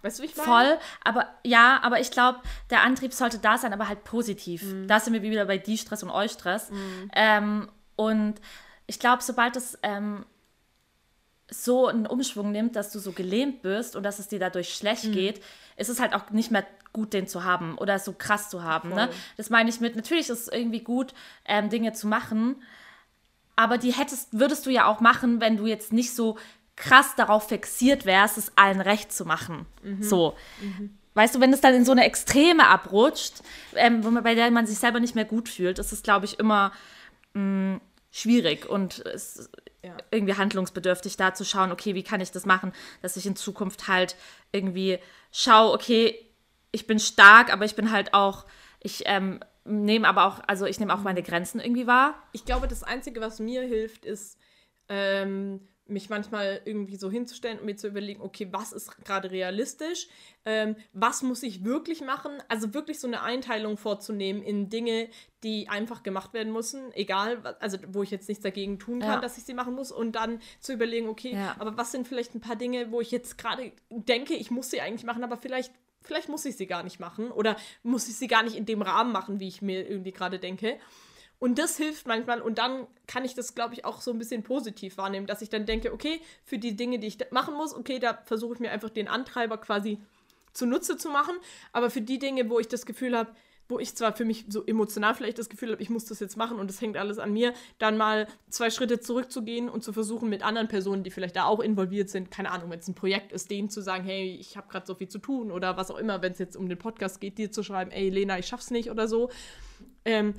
Weißt 0.02 0.18
du, 0.18 0.22
wie 0.22 0.26
ich 0.26 0.36
meine? 0.36 0.48
Voll, 0.48 0.78
aber 1.02 1.26
ja, 1.42 1.80
aber 1.82 2.00
ich 2.00 2.10
glaube, 2.10 2.40
der 2.70 2.82
Antrieb 2.82 3.12
sollte 3.12 3.38
da 3.38 3.58
sein, 3.58 3.72
aber 3.72 3.88
halt 3.88 4.04
positiv. 4.04 4.62
Mhm. 4.62 4.86
Da 4.86 5.00
sind 5.00 5.14
wir 5.14 5.22
wieder 5.22 5.46
bei 5.46 5.58
die 5.58 5.78
Stress 5.78 6.02
und 6.02 6.10
Eustress. 6.10 6.70
Mhm. 6.70 7.10
Ähm, 7.14 7.68
und 7.96 8.40
ich 8.86 9.00
glaube, 9.00 9.22
sobald 9.22 9.56
es 9.56 9.78
ähm, 9.82 10.26
so 11.48 11.86
einen 11.86 12.06
Umschwung 12.06 12.50
nimmt, 12.50 12.76
dass 12.76 12.90
du 12.90 12.98
so 12.98 13.12
gelähmt 13.12 13.62
bist 13.62 13.96
und 13.96 14.02
dass 14.02 14.18
es 14.18 14.28
dir 14.28 14.38
dadurch 14.38 14.74
schlecht 14.74 15.04
mhm. 15.04 15.12
geht, 15.12 15.42
ist 15.76 15.88
es 15.88 16.00
halt 16.00 16.14
auch 16.14 16.30
nicht 16.30 16.50
mehr 16.50 16.66
gut, 16.92 17.12
den 17.12 17.28
zu 17.28 17.44
haben 17.44 17.76
oder 17.78 17.98
so 17.98 18.12
krass 18.12 18.48
zu 18.48 18.62
haben. 18.62 18.90
Ne? 18.90 19.08
Das 19.36 19.50
meine 19.50 19.68
ich 19.68 19.80
mit, 19.80 19.96
natürlich 19.96 20.28
ist 20.28 20.40
es 20.40 20.48
irgendwie 20.48 20.80
gut, 20.80 21.14
ähm, 21.44 21.68
Dinge 21.68 21.92
zu 21.92 22.06
machen, 22.06 22.56
aber 23.54 23.78
die 23.78 23.92
hättest, 23.92 24.38
würdest 24.38 24.66
du 24.66 24.70
ja 24.70 24.86
auch 24.86 25.00
machen, 25.00 25.40
wenn 25.40 25.56
du 25.56 25.66
jetzt 25.66 25.92
nicht 25.92 26.14
so 26.14 26.36
krass 26.74 27.14
darauf 27.16 27.48
fixiert 27.48 28.04
wärst, 28.04 28.38
es 28.38 28.52
allen 28.56 28.80
recht 28.80 29.12
zu 29.12 29.24
machen. 29.24 29.66
Mhm. 29.82 30.02
So. 30.02 30.36
Mhm. 30.60 30.96
Weißt 31.14 31.34
du, 31.34 31.40
wenn 31.40 31.52
es 31.52 31.62
dann 31.62 31.74
in 31.74 31.86
so 31.86 31.92
eine 31.92 32.04
Extreme 32.04 32.66
abrutscht, 32.66 33.42
ähm, 33.74 34.02
bei 34.22 34.34
der 34.34 34.50
man 34.50 34.66
sich 34.66 34.78
selber 34.78 35.00
nicht 35.00 35.14
mehr 35.14 35.24
gut 35.24 35.48
fühlt, 35.48 35.78
ist 35.78 35.92
es, 35.92 36.02
glaube 36.02 36.26
ich, 36.26 36.38
immer 36.38 36.72
mh, 37.32 37.76
mm, 37.76 37.80
schwierig 38.16 38.66
und 38.66 39.04
es 39.04 39.50
ja. 39.82 39.94
irgendwie 40.10 40.34
handlungsbedürftig, 40.34 41.18
da 41.18 41.34
zu 41.34 41.44
schauen, 41.44 41.70
okay, 41.70 41.94
wie 41.94 42.02
kann 42.02 42.22
ich 42.22 42.32
das 42.32 42.46
machen, 42.46 42.72
dass 43.02 43.16
ich 43.18 43.26
in 43.26 43.36
Zukunft 43.36 43.88
halt 43.88 44.16
irgendwie 44.52 44.98
schaue, 45.32 45.74
okay, 45.74 46.18
ich 46.72 46.86
bin 46.86 46.98
stark, 46.98 47.52
aber 47.52 47.66
ich 47.66 47.74
bin 47.74 47.92
halt 47.92 48.14
auch, 48.14 48.46
ich 48.80 49.02
ähm, 49.04 49.40
nehme 49.64 50.08
aber 50.08 50.24
auch, 50.26 50.40
also 50.46 50.64
ich 50.64 50.80
nehme 50.80 50.94
auch 50.94 51.02
meine 51.02 51.22
Grenzen 51.22 51.60
irgendwie 51.60 51.86
wahr. 51.86 52.14
Ich 52.32 52.46
glaube, 52.46 52.68
das 52.68 52.82
Einzige, 52.82 53.20
was 53.20 53.38
mir 53.38 53.62
hilft, 53.62 54.06
ist, 54.06 54.38
ähm, 54.88 55.68
mich 55.88 56.10
manchmal 56.10 56.60
irgendwie 56.64 56.96
so 56.96 57.10
hinzustellen 57.10 57.58
und 57.58 57.66
mir 57.66 57.76
zu 57.76 57.88
überlegen, 57.88 58.20
okay, 58.20 58.48
was 58.50 58.72
ist 58.72 59.04
gerade 59.04 59.30
realistisch, 59.30 60.08
ähm, 60.44 60.76
was 60.92 61.22
muss 61.22 61.42
ich 61.42 61.64
wirklich 61.64 62.00
machen, 62.00 62.32
also 62.48 62.74
wirklich 62.74 62.98
so 62.98 63.06
eine 63.06 63.22
Einteilung 63.22 63.76
vorzunehmen 63.76 64.42
in 64.42 64.68
Dinge, 64.68 65.08
die 65.42 65.68
einfach 65.68 66.02
gemacht 66.02 66.32
werden 66.34 66.52
müssen, 66.52 66.92
egal, 66.92 67.56
also 67.60 67.78
wo 67.88 68.02
ich 68.02 68.10
jetzt 68.10 68.28
nichts 68.28 68.42
dagegen 68.42 68.78
tun 68.78 69.00
kann, 69.00 69.14
ja. 69.14 69.20
dass 69.20 69.38
ich 69.38 69.44
sie 69.44 69.54
machen 69.54 69.74
muss 69.74 69.92
und 69.92 70.12
dann 70.12 70.40
zu 70.60 70.72
überlegen, 70.72 71.08
okay, 71.08 71.34
ja. 71.34 71.56
aber 71.58 71.76
was 71.76 71.92
sind 71.92 72.08
vielleicht 72.08 72.34
ein 72.34 72.40
paar 72.40 72.56
Dinge, 72.56 72.90
wo 72.90 73.00
ich 73.00 73.10
jetzt 73.10 73.38
gerade 73.38 73.72
denke, 73.90 74.34
ich 74.34 74.50
muss 74.50 74.70
sie 74.70 74.80
eigentlich 74.80 75.04
machen, 75.04 75.24
aber 75.24 75.36
vielleicht 75.36 75.72
vielleicht 76.02 76.28
muss 76.28 76.44
ich 76.44 76.56
sie 76.56 76.66
gar 76.66 76.82
nicht 76.84 77.00
machen 77.00 77.30
oder 77.30 77.56
muss 77.82 78.08
ich 78.08 78.16
sie 78.16 78.28
gar 78.28 78.42
nicht 78.42 78.56
in 78.56 78.64
dem 78.64 78.80
Rahmen 78.80 79.12
machen, 79.12 79.40
wie 79.40 79.48
ich 79.48 79.60
mir 79.60 79.88
irgendwie 79.88 80.12
gerade 80.12 80.38
denke. 80.38 80.78
Und 81.38 81.58
das 81.58 81.76
hilft 81.76 82.06
manchmal 82.06 82.40
und 82.40 82.58
dann 82.58 82.86
kann 83.06 83.24
ich 83.24 83.34
das, 83.34 83.54
glaube 83.54 83.74
ich, 83.74 83.84
auch 83.84 84.00
so 84.00 84.10
ein 84.10 84.18
bisschen 84.18 84.42
positiv 84.42 84.96
wahrnehmen, 84.96 85.26
dass 85.26 85.42
ich 85.42 85.50
dann 85.50 85.66
denke, 85.66 85.92
okay, 85.92 86.20
für 86.44 86.58
die 86.58 86.76
Dinge, 86.76 86.98
die 86.98 87.08
ich 87.08 87.18
machen 87.30 87.54
muss, 87.54 87.74
okay, 87.74 87.98
da 87.98 88.18
versuche 88.24 88.54
ich 88.54 88.60
mir 88.60 88.70
einfach 88.70 88.90
den 88.90 89.08
Antreiber 89.08 89.58
quasi 89.58 89.98
zunutze 90.54 90.96
zu 90.96 91.10
machen, 91.10 91.34
aber 91.72 91.90
für 91.90 92.00
die 92.00 92.18
Dinge, 92.18 92.48
wo 92.48 92.58
ich 92.58 92.68
das 92.68 92.86
Gefühl 92.86 93.16
habe, 93.16 93.30
wo 93.68 93.78
ich 93.78 93.96
zwar 93.96 94.14
für 94.14 94.24
mich 94.24 94.44
so 94.48 94.64
emotional 94.64 95.14
vielleicht 95.14 95.38
das 95.38 95.48
Gefühl 95.48 95.72
habe, 95.72 95.82
ich 95.82 95.90
muss 95.90 96.04
das 96.04 96.20
jetzt 96.20 96.36
machen 96.36 96.58
und 96.58 96.70
es 96.70 96.80
hängt 96.80 96.96
alles 96.96 97.18
an 97.18 97.32
mir, 97.32 97.52
dann 97.78 97.96
mal 97.96 98.28
zwei 98.48 98.70
Schritte 98.70 99.00
zurückzugehen 99.00 99.68
und 99.68 99.82
zu 99.82 99.92
versuchen, 99.92 100.28
mit 100.28 100.42
anderen 100.44 100.68
Personen, 100.68 101.02
die 101.02 101.10
vielleicht 101.10 101.36
da 101.36 101.44
auch 101.44 101.60
involviert 101.60 102.08
sind, 102.08 102.30
keine 102.30 102.52
Ahnung, 102.52 102.70
wenn 102.70 102.78
es 102.78 102.88
ein 102.88 102.94
Projekt 102.94 103.32
ist, 103.32 103.50
denen 103.50 103.68
zu 103.68 103.80
sagen, 103.82 104.04
hey, 104.04 104.36
ich 104.38 104.56
habe 104.56 104.68
gerade 104.68 104.86
so 104.86 104.94
viel 104.94 105.08
zu 105.08 105.18
tun 105.18 105.50
oder 105.50 105.76
was 105.76 105.90
auch 105.90 105.98
immer, 105.98 106.22
wenn 106.22 106.32
es 106.32 106.38
jetzt 106.38 106.56
um 106.56 106.68
den 106.68 106.78
Podcast 106.78 107.20
geht, 107.20 107.38
dir 107.38 107.50
zu 107.50 107.62
schreiben, 107.62 107.90
ey, 107.90 108.08
Lena, 108.08 108.38
ich 108.38 108.46
schaff's 108.46 108.70
nicht 108.70 108.90
oder 108.90 109.08
so. 109.08 109.30
Ähm, 110.04 110.34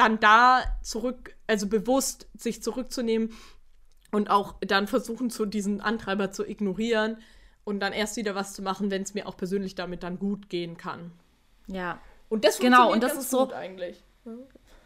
dann 0.00 0.18
da 0.18 0.62
zurück, 0.82 1.36
also 1.46 1.66
bewusst 1.66 2.26
sich 2.34 2.62
zurückzunehmen 2.62 3.36
und 4.10 4.30
auch 4.30 4.54
dann 4.60 4.86
versuchen, 4.86 5.28
so 5.28 5.44
diesen 5.44 5.82
Antreiber 5.82 6.30
zu 6.30 6.48
ignorieren 6.48 7.18
und 7.64 7.80
dann 7.80 7.92
erst 7.92 8.16
wieder 8.16 8.34
was 8.34 8.54
zu 8.54 8.62
machen, 8.62 8.90
wenn 8.90 9.02
es 9.02 9.12
mir 9.12 9.28
auch 9.28 9.36
persönlich 9.36 9.74
damit 9.74 10.02
dann 10.02 10.18
gut 10.18 10.48
gehen 10.48 10.78
kann. 10.78 11.12
Ja, 11.66 12.00
und 12.30 12.46
das 12.46 12.58
genau, 12.58 12.90
und 12.90 13.02
das 13.02 13.14
ist 13.14 13.28
so 13.28 13.52
eigentlich. 13.52 14.02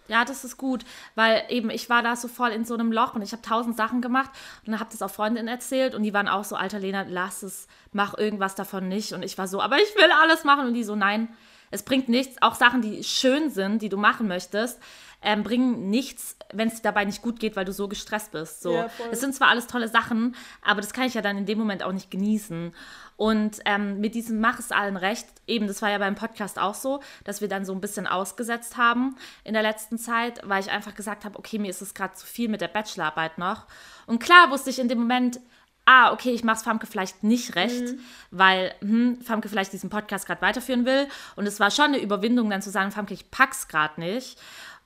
Ja, 0.09 0.25
das 0.25 0.45
ist 0.45 0.57
gut, 0.57 0.85
weil 1.15 1.45
eben 1.49 1.71
ich 1.71 1.89
war 1.89 2.03
da 2.03 2.17
so 2.17 2.27
voll 2.27 2.51
in 2.51 2.65
so 2.65 2.75
einem 2.75 2.91
Loch 2.91 3.15
und 3.15 3.23
ich 3.23 3.31
habe 3.31 3.41
tausend 3.43 3.77
Sachen 3.77 4.03
gemacht 4.03 4.31
und 4.67 4.73
dann 4.73 4.81
habe 4.81 4.91
das 4.91 5.01
auch 5.01 5.11
Freundinnen 5.11 5.49
erzählt 5.49 5.95
und 5.95 6.03
die 6.03 6.13
waren 6.13 6.27
auch 6.27 6.45
so, 6.45 6.57
alter 6.57 6.81
Lena, 6.81 7.07
lass 7.09 7.45
es, 7.45 7.69
mach 7.93 8.19
irgendwas 8.19 8.57
davon 8.57 8.89
nicht. 8.89 9.13
Und 9.13 9.23
ich 9.23 9.39
war 9.39 9.47
so, 9.47 9.63
aber 9.63 9.77
ich 9.77 9.95
will 9.95 10.11
alles 10.21 10.43
machen 10.43 10.67
und 10.67 10.75
die 10.75 10.85
so, 10.85 10.97
nein, 10.97 11.29
es 11.75 11.83
bringt 11.83 12.09
nichts. 12.09 12.37
Auch 12.41 12.55
Sachen, 12.55 12.81
die 12.81 13.03
schön 13.05 13.51
sind, 13.51 13.83
die 13.83 13.89
du 13.89 13.97
machen 13.97 14.29
möchtest, 14.29 14.81
ähm, 15.23 15.43
bringen 15.43 15.91
nichts, 15.91 16.37
wenn 16.53 16.69
es 16.69 16.77
dir 16.77 16.83
dabei 16.83 17.05
nicht 17.05 17.23
gut 17.23 17.41
geht, 17.41 17.57
weil 17.57 17.65
du 17.65 17.73
so 17.73 17.89
gestresst 17.89 18.33
bist. 18.33 18.63
So. 18.63 18.75
Ja, 18.75 18.91
das 19.11 19.21
sind 19.21 19.35
zwar 19.35 19.49
alles 19.49 19.67
tolle 19.67 19.89
Sachen, 19.89 20.37
aber 20.63 20.81
das 20.81 20.93
kann 20.93 21.07
ich 21.07 21.15
ja 21.15 21.23
dann 21.23 21.39
in 21.39 21.47
dem 21.47 21.59
Moment 21.59 21.83
auch 21.83 21.93
nicht 21.93 22.11
genießen. 22.11 22.73
Und 23.17 23.61
ähm, 23.65 24.01
mit 24.01 24.15
diesem 24.15 24.41
Mach 24.41 24.59
es 24.59 24.71
allen 24.71 24.97
recht, 24.97 25.27
eben, 25.47 25.67
das 25.67 25.83
war 25.83 25.91
ja 25.91 25.99
beim 25.99 26.15
Podcast 26.15 26.59
auch 26.59 26.75
so, 26.75 27.01
dass 27.25 27.41
wir 27.41 27.49
dann 27.49 27.65
so 27.65 27.73
ein 27.73 27.81
bisschen 27.81 28.07
ausgesetzt 28.07 28.77
haben 28.77 29.17
in 29.45 29.55
der 29.55 29.63
letzten 29.63 29.99
Zeit, 29.99 30.41
weil 30.45 30.61
ich 30.61 30.71
einfach 30.71 30.95
gesagt 30.95 31.25
habe, 31.25 31.39
okay, 31.39 31.59
mir 31.59 31.71
ist 31.71 31.81
es 31.81 31.95
gerade 31.95 32.15
zu 32.15 32.27
viel 32.27 32.49
mit 32.49 32.61
der 32.61 32.69
Bachelorarbeit 32.69 33.39
noch. 33.39 33.67
Und 34.07 34.19
klar 34.19 34.51
wusste 34.51 34.71
ich 34.71 34.79
in 34.79 34.89
dem 34.89 34.99
Moment, 34.99 35.41
ah, 35.87 36.13
okay, 36.13 36.31
ich 36.31 36.45
mache 36.45 36.57
es 36.57 36.63
Famke 36.63 36.87
vielleicht 36.87 37.23
nicht 37.23 37.57
recht, 37.57 37.83
mhm. 37.83 37.99
weil 38.31 38.75
hm, 38.81 39.21
Famke 39.21 39.49
vielleicht 39.49 39.73
diesen 39.73 39.91
Podcast 39.91 40.27
gerade 40.27 40.43
weiterführen 40.43 40.87
will. 40.87 41.09
Und 41.37 41.47
es 41.47 41.61
war 41.61 41.71
schon 41.71 41.87
eine 41.87 42.01
Überwindung, 42.01 42.51
dann 42.51 42.63
zu 42.63 42.71
sagen, 42.71 42.91
Famke, 42.91 43.15
ich 43.15 43.31
pack's 43.31 43.69
gerade 43.69 44.01
nicht. 44.01 44.39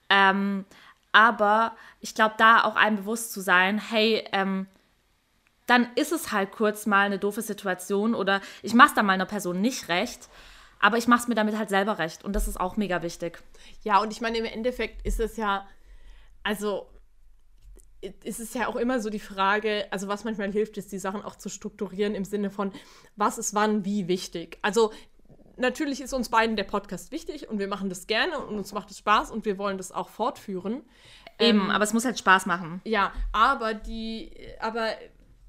Ähm, 0.09 0.65
aber 1.13 1.77
ich 2.01 2.15
glaube, 2.15 2.35
da 2.39 2.65
auch 2.65 2.77
einem 2.77 2.97
bewusst 2.97 3.33
zu 3.33 3.41
sein, 3.41 3.79
hey, 3.79 4.25
ähm, 4.33 4.67
dann 5.67 5.89
ist 5.97 6.13
es 6.13 6.33
halt 6.33 6.53
kurz 6.53 6.87
mal 6.87 7.07
eine 7.07 7.19
doofe 7.19 7.43
Situation 7.43 8.15
oder 8.15 8.41
ich 8.63 8.75
mache 8.75 8.89
es 8.89 8.95
dann 8.95 9.07
mal 9.07 9.13
einer 9.13 9.27
Person 9.27 9.61
nicht 9.61 9.89
recht, 9.89 10.29
aber 10.81 10.97
ich 10.97 11.07
mache 11.07 11.21
es 11.21 11.29
mir 11.29 11.35
damit 11.35 11.59
halt 11.59 11.69
selber 11.69 11.99
recht 11.99 12.25
und 12.25 12.35
das 12.35 12.49
ist 12.49 12.59
auch 12.59 12.77
mega 12.77 13.03
wichtig. 13.03 13.43
Ja, 13.83 13.99
und 14.01 14.13
ich 14.13 14.21
meine, 14.21 14.39
im 14.39 14.45
Endeffekt 14.47 15.05
ist 15.05 15.21
es 15.21 15.37
ja, 15.37 15.67
also 16.43 16.89
ist 18.01 18.41
es 18.41 18.55
ja 18.55 18.69
auch 18.69 18.77
immer 18.77 19.01
so 19.01 19.11
die 19.11 19.19
Frage, 19.19 19.87
also 19.91 20.09
was 20.09 20.25
manchmal 20.25 20.53
hilft, 20.53 20.77
ist 20.77 20.93
die 20.93 20.99
Sachen 20.99 21.23
auch 21.23 21.37
zu 21.37 21.49
strukturieren 21.49 22.15
im 22.15 22.25
Sinne 22.25 22.51
von, 22.51 22.73
was 23.17 23.39
ist 23.39 23.55
wann 23.55 23.85
wie 23.85 24.09
wichtig. 24.09 24.59
Also 24.63 24.93
natürlich 25.57 26.01
ist 26.01 26.13
uns 26.13 26.29
beiden 26.29 26.57
der 26.57 26.65
Podcast 26.65 27.11
wichtig 27.11 27.49
und 27.49 27.59
wir 27.59 27.69
machen 27.69 27.89
das 27.89 28.07
gerne 28.07 28.39
und 28.39 28.57
uns 28.57 28.73
macht 28.73 28.91
es 28.91 28.99
Spaß 28.99 29.31
und 29.31 29.45
wir 29.45 29.59
wollen 29.59 29.77
das 29.77 29.93
auch 29.93 30.09
fortführen. 30.09 30.83
Eben, 31.41 31.61
ähm, 31.61 31.71
aber 31.71 31.85
es 31.85 31.93
muss 31.93 32.05
halt 32.05 32.19
Spaß 32.19 32.47
machen. 32.47 32.81
Ja, 32.85 33.13
aber 33.33 33.75
die, 33.75 34.33
aber 34.61 34.91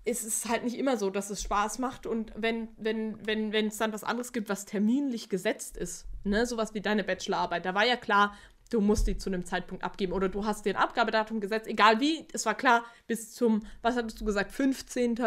es 0.05 0.23
ist 0.23 0.49
halt 0.49 0.63
nicht 0.63 0.77
immer 0.77 0.97
so, 0.97 1.09
dass 1.09 1.29
es 1.29 1.41
Spaß 1.43 1.79
macht 1.79 2.07
und 2.07 2.33
wenn 2.35 2.69
wenn 2.77 3.25
wenn 3.25 3.51
wenn 3.51 3.67
es 3.67 3.77
dann 3.77 3.93
was 3.93 4.03
anderes 4.03 4.33
gibt, 4.33 4.49
was 4.49 4.65
terminlich 4.65 5.29
gesetzt 5.29 5.77
ist, 5.77 6.07
ne, 6.23 6.45
sowas 6.45 6.73
wie 6.73 6.81
deine 6.81 7.03
Bachelorarbeit, 7.03 7.65
da 7.65 7.75
war 7.75 7.85
ja 7.85 7.95
klar, 7.95 8.35
du 8.69 8.81
musst 8.81 9.07
die 9.07 9.17
zu 9.17 9.29
einem 9.29 9.45
Zeitpunkt 9.45 9.83
abgeben 9.83 10.13
oder 10.13 10.29
du 10.29 10.45
hast 10.45 10.65
dir 10.65 10.75
ein 10.75 10.81
Abgabedatum 10.81 11.39
gesetzt, 11.39 11.67
egal 11.67 11.99
wie, 11.99 12.27
es 12.33 12.45
war 12.45 12.55
klar 12.55 12.83
bis 13.07 13.33
zum 13.33 13.61
was 13.81 13.95
hattest 13.95 14.19
du 14.21 14.25
gesagt, 14.25 14.51
15. 14.51 15.19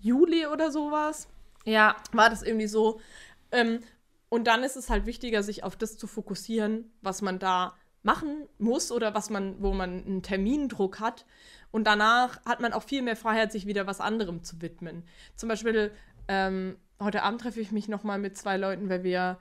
Juli 0.00 0.46
oder 0.46 0.70
sowas. 0.70 1.28
Ja, 1.64 1.96
war 2.12 2.30
das 2.30 2.42
irgendwie 2.42 2.68
so 2.68 3.00
ähm, 3.52 3.80
und 4.30 4.46
dann 4.46 4.62
ist 4.62 4.76
es 4.76 4.88
halt 4.88 5.06
wichtiger, 5.06 5.42
sich 5.42 5.64
auf 5.64 5.76
das 5.76 5.98
zu 5.98 6.06
fokussieren, 6.06 6.90
was 7.02 7.20
man 7.20 7.38
da 7.38 7.74
machen 8.02 8.48
muss 8.58 8.92
oder 8.92 9.12
was 9.12 9.28
man, 9.28 9.60
wo 9.60 9.72
man 9.72 10.04
einen 10.04 10.22
Termindruck 10.22 11.00
hat. 11.00 11.26
Und 11.70 11.84
danach 11.84 12.42
hat 12.46 12.60
man 12.60 12.72
auch 12.72 12.84
viel 12.84 13.02
mehr 13.02 13.16
Freiheit, 13.16 13.52
sich 13.52 13.66
wieder 13.66 13.86
was 13.86 14.00
anderem 14.00 14.42
zu 14.42 14.62
widmen. 14.62 15.04
Zum 15.36 15.48
Beispiel, 15.48 15.92
ähm, 16.28 16.76
heute 17.00 17.22
Abend 17.24 17.40
treffe 17.40 17.60
ich 17.60 17.72
mich 17.72 17.88
nochmal 17.88 18.18
mit 18.18 18.38
zwei 18.38 18.56
Leuten, 18.56 18.88
weil 18.88 19.02
wir 19.02 19.38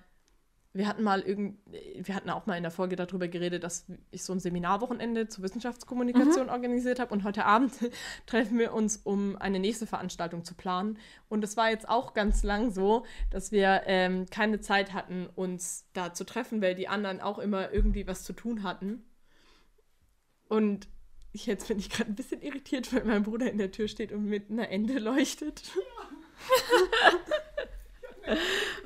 wir 0.72 0.88
hatten 0.88 1.02
mal 1.02 1.22
irgend, 1.22 1.58
wir 1.96 2.14
hatten 2.14 2.30
auch 2.30 2.46
mal 2.46 2.56
in 2.56 2.62
der 2.62 2.72
Folge 2.72 2.96
darüber 2.96 3.28
geredet, 3.28 3.64
dass 3.64 3.86
ich 4.12 4.24
so 4.24 4.34
ein 4.34 4.40
Seminarwochenende 4.40 5.28
zur 5.28 5.44
Wissenschaftskommunikation 5.44 6.46
mhm. 6.46 6.52
organisiert 6.52 7.00
habe 7.00 7.12
und 7.12 7.24
heute 7.24 7.46
Abend 7.46 7.74
treffen 8.28 8.60
wir 8.60 8.74
uns, 8.74 8.98
um 8.98 9.36
eine 9.38 9.60
nächste 9.60 9.88
Veranstaltung 9.88 10.44
zu 10.46 10.54
planen. 10.54 11.00
Und 11.28 11.44
es 11.44 11.58
war 11.58 11.72
jetzt 11.72 11.90
auch 11.90 12.14
ganz 12.14 12.44
lang 12.44 12.70
so, 12.72 13.04
dass 13.32 13.52
wir 13.52 13.82
ähm, 13.88 14.28
keine 14.30 14.62
Zeit 14.62 14.94
hatten, 14.94 15.28
uns 15.36 15.90
da 15.94 16.14
zu 16.14 16.24
treffen, 16.24 16.62
weil 16.62 16.76
die 16.76 16.88
anderen 16.88 17.20
auch 17.20 17.40
immer 17.40 17.74
irgendwie 17.74 18.06
was 18.06 18.24
zu 18.24 18.34
tun 18.34 18.62
hatten. 18.62 19.04
Und 20.50 20.88
ich, 21.32 21.48
jetzt 21.48 21.68
bin 21.68 21.80
ich 21.80 21.90
gerade 21.90 22.12
ein 22.12 22.16
bisschen 22.16 22.42
irritiert, 22.42 22.94
weil 22.94 23.06
mein 23.06 23.24
Bruder 23.24 23.50
in 23.50 23.58
der 23.58 23.72
Tür 23.72 23.88
steht 23.88 24.12
und 24.12 24.26
mit 24.26 24.52
einer 24.52 24.70
Ende 24.70 25.00
leuchtet. 25.00 25.64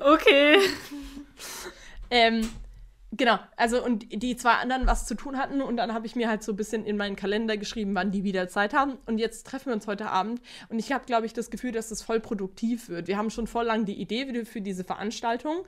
okay. 0.00 0.58
Ähm, 2.10 2.48
genau, 3.12 3.38
also 3.56 3.84
und 3.84 4.22
die 4.22 4.36
zwei 4.36 4.54
anderen 4.54 4.86
was 4.86 5.06
zu 5.06 5.14
tun 5.14 5.38
hatten 5.38 5.62
und 5.62 5.76
dann 5.76 5.94
habe 5.94 6.06
ich 6.06 6.16
mir 6.16 6.28
halt 6.28 6.42
so 6.42 6.52
ein 6.52 6.56
bisschen 6.56 6.84
in 6.84 6.96
meinen 6.96 7.16
Kalender 7.16 7.56
geschrieben, 7.56 7.94
wann 7.94 8.10
die 8.10 8.24
wieder 8.24 8.48
Zeit 8.48 8.74
haben 8.74 8.98
und 9.06 9.18
jetzt 9.18 9.46
treffen 9.46 9.66
wir 9.66 9.74
uns 9.74 9.86
heute 9.86 10.10
Abend 10.10 10.40
und 10.68 10.78
ich 10.78 10.92
habe, 10.92 11.04
glaube 11.06 11.26
ich, 11.26 11.32
das 11.32 11.50
Gefühl, 11.50 11.72
dass 11.72 11.88
das 11.88 12.02
voll 12.02 12.20
produktiv 12.20 12.88
wird. 12.88 13.08
Wir 13.08 13.16
haben 13.16 13.30
schon 13.30 13.46
voll 13.46 13.64
lang 13.64 13.84
die 13.84 14.00
Idee 14.00 14.44
für 14.44 14.60
diese 14.60 14.84
Veranstaltung, 14.84 15.64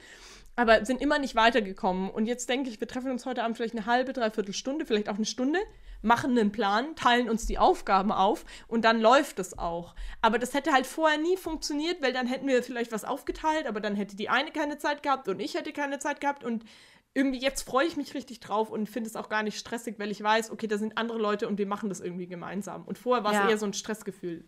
aber 0.56 0.84
sind 0.84 1.00
immer 1.00 1.18
nicht 1.18 1.34
weitergekommen 1.34 2.10
und 2.10 2.26
jetzt 2.26 2.48
denke 2.48 2.70
ich, 2.70 2.80
wir 2.80 2.88
treffen 2.88 3.10
uns 3.10 3.26
heute 3.26 3.44
Abend 3.44 3.56
vielleicht 3.56 3.76
eine 3.76 3.86
halbe, 3.86 4.12
dreiviertel 4.12 4.54
Stunde, 4.54 4.86
vielleicht 4.86 5.08
auch 5.08 5.16
eine 5.16 5.26
Stunde 5.26 5.58
machen 6.02 6.38
einen 6.38 6.52
Plan, 6.52 6.94
teilen 6.94 7.28
uns 7.28 7.46
die 7.46 7.58
Aufgaben 7.58 8.12
auf 8.12 8.44
und 8.68 8.84
dann 8.84 9.00
läuft 9.00 9.38
es 9.38 9.58
auch. 9.58 9.94
Aber 10.22 10.38
das 10.38 10.54
hätte 10.54 10.72
halt 10.72 10.86
vorher 10.86 11.18
nie 11.18 11.36
funktioniert, 11.36 12.00
weil 12.02 12.12
dann 12.12 12.26
hätten 12.26 12.46
wir 12.46 12.62
vielleicht 12.62 12.92
was 12.92 13.04
aufgeteilt, 13.04 13.66
aber 13.66 13.80
dann 13.80 13.96
hätte 13.96 14.16
die 14.16 14.28
eine 14.28 14.50
keine 14.50 14.78
Zeit 14.78 15.02
gehabt 15.02 15.28
und 15.28 15.40
ich 15.40 15.54
hätte 15.54 15.72
keine 15.72 15.98
Zeit 15.98 16.20
gehabt 16.20 16.44
und 16.44 16.64
irgendwie 17.12 17.40
jetzt 17.40 17.62
freue 17.62 17.86
ich 17.86 17.96
mich 17.96 18.14
richtig 18.14 18.40
drauf 18.40 18.70
und 18.70 18.88
finde 18.88 19.08
es 19.08 19.16
auch 19.16 19.30
gar 19.30 19.42
nicht 19.42 19.58
stressig, 19.58 19.98
weil 19.98 20.10
ich 20.10 20.22
weiß, 20.22 20.50
okay, 20.50 20.66
da 20.66 20.76
sind 20.76 20.98
andere 20.98 21.18
Leute 21.18 21.48
und 21.48 21.56
wir 21.56 21.66
machen 21.66 21.88
das 21.88 22.00
irgendwie 22.00 22.26
gemeinsam. 22.26 22.84
Und 22.84 22.98
vorher 22.98 23.24
war 23.24 23.32
es 23.32 23.38
ja. 23.38 23.48
eher 23.48 23.58
so 23.58 23.64
ein 23.64 23.72
Stressgefühl. 23.72 24.44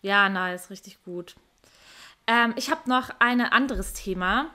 Ja, 0.00 0.30
nice, 0.30 0.70
richtig 0.70 1.02
gut. 1.04 1.36
Ähm, 2.26 2.54
ich 2.56 2.70
habe 2.70 2.88
noch 2.88 3.10
ein 3.18 3.40
anderes 3.40 3.92
Thema. 3.92 4.50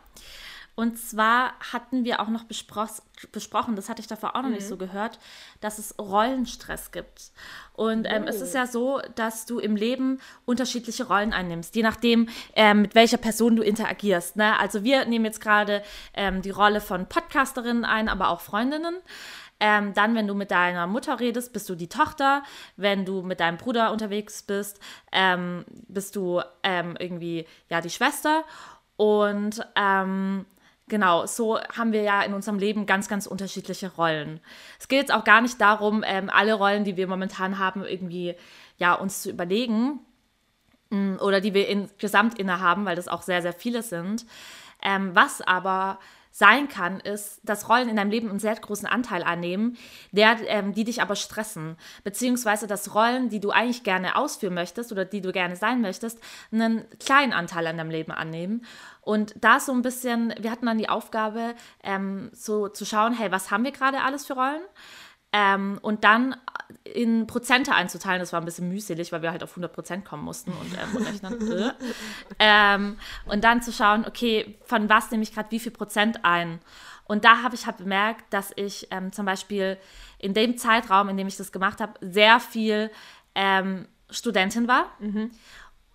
Und 0.80 0.98
zwar 0.98 1.60
hatten 1.74 2.06
wir 2.06 2.22
auch 2.22 2.30
noch 2.30 2.46
besprochen, 2.46 3.76
das 3.76 3.90
hatte 3.90 4.00
ich 4.00 4.08
davor 4.08 4.38
auch 4.38 4.44
noch 4.44 4.48
mhm. 4.48 4.56
nicht 4.56 4.68
so 4.68 4.78
gehört, 4.78 5.20
dass 5.60 5.78
es 5.78 6.00
Rollenstress 6.00 6.94
gibt. 6.94 7.32
Und 7.74 8.08
ähm, 8.10 8.24
oh. 8.24 8.30
es 8.30 8.40
ist 8.40 8.56
ja 8.56 8.66
so, 8.66 9.02
dass 9.16 9.46
du 9.46 9.60
im 9.60 9.76
Leben 9.76 10.22
unterschiedliche 10.46 11.06
Rollen 11.06 11.34
einnimmst, 11.34 11.76
je 11.76 11.84
nachdem, 11.84 12.30
ähm, 12.56 12.84
mit 12.84 12.96
welcher 12.96 13.18
Person 13.18 13.58
du 13.58 13.62
interagierst. 13.62 14.38
Ne? 14.38 14.58
Also 14.58 14.86
wir 14.86 15.04
nehmen 15.04 15.26
jetzt 15.26 15.42
gerade 15.42 15.84
ähm, 16.14 16.42
die 16.42 16.50
Rolle 16.50 16.80
von 16.80 17.08
Podcasterinnen 17.08 17.84
ein, 17.84 18.08
aber 18.08 18.30
auch 18.30 18.40
Freundinnen. 18.40 18.96
Ähm, 19.60 19.94
dann, 19.94 20.16
wenn 20.16 20.28
du 20.28 20.34
mit 20.34 20.52
deiner 20.52 20.88
Mutter 20.88 21.20
redest, 21.20 21.54
bist 21.54 21.70
du 21.70 21.76
die 21.76 21.90
Tochter. 21.90 22.44
Wenn 22.78 23.06
du 23.06 23.22
mit 23.22 23.40
deinem 23.40 23.58
Bruder 23.58 23.92
unterwegs 23.92 24.44
bist, 24.44 24.80
ähm, 25.12 25.66
bist 25.88 26.16
du 26.16 26.42
ähm, 26.64 26.96
irgendwie 26.98 27.46
ja 27.70 27.82
die 27.82 27.90
Schwester. 27.90 28.44
Und 28.96 29.66
ähm, 29.76 30.46
Genau, 30.90 31.28
so 31.28 31.60
haben 31.60 31.94
wir 31.94 32.02
ja 32.02 32.24
in 32.24 32.34
unserem 32.34 32.58
Leben 32.58 32.88
ganz, 32.88 33.08
ganz 33.08 33.28
unterschiedliche 33.28 33.94
Rollen. 33.94 34.40
Es 34.80 34.88
geht 34.88 35.00
jetzt 35.00 35.14
auch 35.14 35.24
gar 35.24 35.40
nicht 35.40 35.62
darum, 35.62 36.04
ähm, 36.06 36.32
alle 36.34 36.56
Rollen, 36.56 36.84
die 36.84 36.98
wir 36.98 37.08
momentan 37.08 37.60
haben, 37.60 37.86
irgendwie 37.86 38.36
ja, 38.78 38.96
uns 38.96 39.22
zu 39.22 39.30
überlegen 39.30 40.00
mm, 40.90 41.18
oder 41.18 41.42
die 41.42 41.54
wir 41.54 41.68
insgesamt 41.68 42.40
innehaben, 42.40 42.86
weil 42.86 42.96
das 42.96 43.08
auch 43.08 43.22
sehr, 43.22 43.44
sehr 43.44 43.54
viele 43.54 43.84
sind. 43.84 44.26
Ähm, 44.82 45.12
was 45.14 45.42
aber 45.42 46.00
sein 46.32 46.70
kann, 46.70 47.00
ist, 47.00 47.42
dass 47.44 47.70
Rollen 47.70 47.90
in 47.90 47.96
deinem 47.96 48.12
Leben 48.12 48.30
einen 48.30 48.40
sehr 48.40 48.56
großen 48.56 48.88
Anteil 48.88 49.24
annehmen, 49.24 49.78
der, 50.12 50.38
ähm, 50.48 50.74
die 50.74 50.84
dich 50.84 51.02
aber 51.02 51.16
stressen. 51.16 51.76
Beziehungsweise, 52.04 52.68
dass 52.68 52.94
Rollen, 52.96 53.30
die 53.30 53.40
du 53.40 53.52
eigentlich 53.52 53.84
gerne 53.84 54.16
ausführen 54.16 54.54
möchtest 54.54 54.92
oder 54.92 55.06
die 55.06 55.22
du 55.22 55.32
gerne 55.32 55.56
sein 55.56 55.82
möchtest, 55.82 56.20
einen 56.52 56.86
kleinen 57.00 57.34
Anteil 57.34 57.68
an 57.68 57.78
deinem 57.78 57.90
Leben 57.90 58.12
annehmen. 58.12 58.66
Und 59.02 59.34
da 59.38 59.60
so 59.60 59.72
ein 59.72 59.82
bisschen, 59.82 60.34
wir 60.40 60.52
hatten 60.52 60.66
dann 60.66 60.78
die 60.78 60.90
Aufgabe, 60.90 61.56
ähm, 61.84 62.30
so 62.32 62.68
zu 62.68 62.86
schauen, 62.86 63.14
hey, 63.14 63.32
was 63.32 63.52
haben 63.52 63.64
wir 63.64 63.72
gerade 63.72 64.02
alles 64.02 64.26
für 64.26 64.34
Rollen? 64.34 64.62
Ähm, 65.32 65.80
und 65.82 66.04
dann 66.04 66.36
in 67.00 67.28
Prozente 67.28 67.74
einzuteilen, 67.74 68.20
das 68.20 68.34
war 68.34 68.42
ein 68.42 68.46
bisschen 68.46 68.68
mühselig, 68.68 69.14
weil 69.14 69.22
wir 69.22 69.32
halt 69.32 69.42
auf 69.42 69.52
100 69.52 69.72
Prozent 69.72 70.04
kommen 70.04 70.26
mussten 70.26 70.52
und 70.52 70.74
ähm, 70.74 71.04
rechnen. 71.06 71.40
Äh. 71.50 71.72
ähm, 72.40 72.98
und 73.26 73.44
dann 73.44 73.62
zu 73.62 73.72
schauen, 73.72 74.06
okay, 74.06 74.58
von 74.66 74.90
was 74.90 75.10
nehme 75.10 75.24
ich 75.24 75.34
gerade 75.34 75.50
wie 75.52 75.60
viel 75.60 75.72
Prozent 75.72 76.26
ein? 76.26 76.60
Und 77.06 77.24
da 77.24 77.42
habe 77.42 77.56
ich 77.56 77.66
halt 77.66 77.78
bemerkt, 77.78 78.26
dass 78.34 78.52
ich 78.56 78.88
ähm, 78.92 79.14
zum 79.14 79.26
Beispiel 79.26 79.78
in 80.18 80.34
dem 80.34 80.58
Zeitraum, 80.58 81.08
in 81.08 81.16
dem 81.16 81.28
ich 81.28 81.38
das 81.38 81.54
gemacht 81.54 81.80
habe, 81.80 81.94
sehr 82.02 82.42
viel 82.42 82.92
ähm, 83.34 83.88
Studentin 84.10 84.68
war. 84.68 84.92
Mhm. 85.00 85.32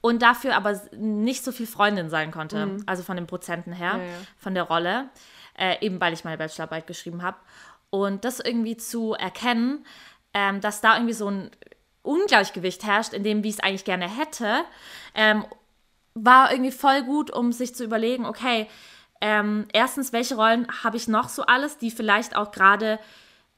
Und 0.01 0.23
dafür 0.23 0.57
aber 0.57 0.81
nicht 0.97 1.45
so 1.45 1.53
viel 1.53 1.67
Freundin 1.67 2.09
sein 2.09 2.31
konnte. 2.31 2.65
Mhm. 2.65 2.83
Also 2.87 3.03
von 3.03 3.17
den 3.17 3.27
Prozenten 3.27 3.73
her, 3.73 3.99
ja, 3.99 4.05
ja. 4.05 4.19
von 4.39 4.55
der 4.55 4.65
Rolle. 4.65 5.11
Äh, 5.59 5.85
eben 5.85 6.01
weil 6.01 6.15
ich 6.15 6.25
meine 6.25 6.39
Bachelorarbeit 6.39 6.87
geschrieben 6.87 7.23
habe. 7.23 7.37
Und 7.91 8.25
das 8.25 8.41
irgendwie 8.41 8.77
zu 8.77 9.13
erkennen, 9.13 9.85
ähm, 10.35 10.61
dass 10.61 10.81
da 10.81 10.97
irgendwie 10.97 11.15
so 11.15 11.31
ein 11.31 11.51
Ungleichgewicht 12.03 12.85
herrscht, 12.85 13.15
in 13.15 13.25
dem, 13.25 13.43
wie 13.43 13.49
ich 13.49 13.55
es 13.55 13.61
eigentlich 13.61 13.85
gerne 13.85 14.09
hätte, 14.09 14.65
ähm, 15.15 15.45
war 16.15 16.53
irgendwie 16.53 16.71
voll 16.71 17.03
gut, 17.03 17.31
um 17.31 17.53
sich 17.53 17.75
zu 17.75 17.85
überlegen, 17.85 18.27
okay, 18.27 18.69
ähm, 19.21 19.67
erstens, 19.73 20.13
welche 20.13 20.35
Rollen 20.35 20.67
habe 20.83 20.97
ich 20.97 21.09
noch 21.09 21.29
so 21.29 21.45
alles, 21.45 21.79
die 21.79 21.91
vielleicht 21.91 22.37
auch 22.37 22.53
gerade, 22.53 22.99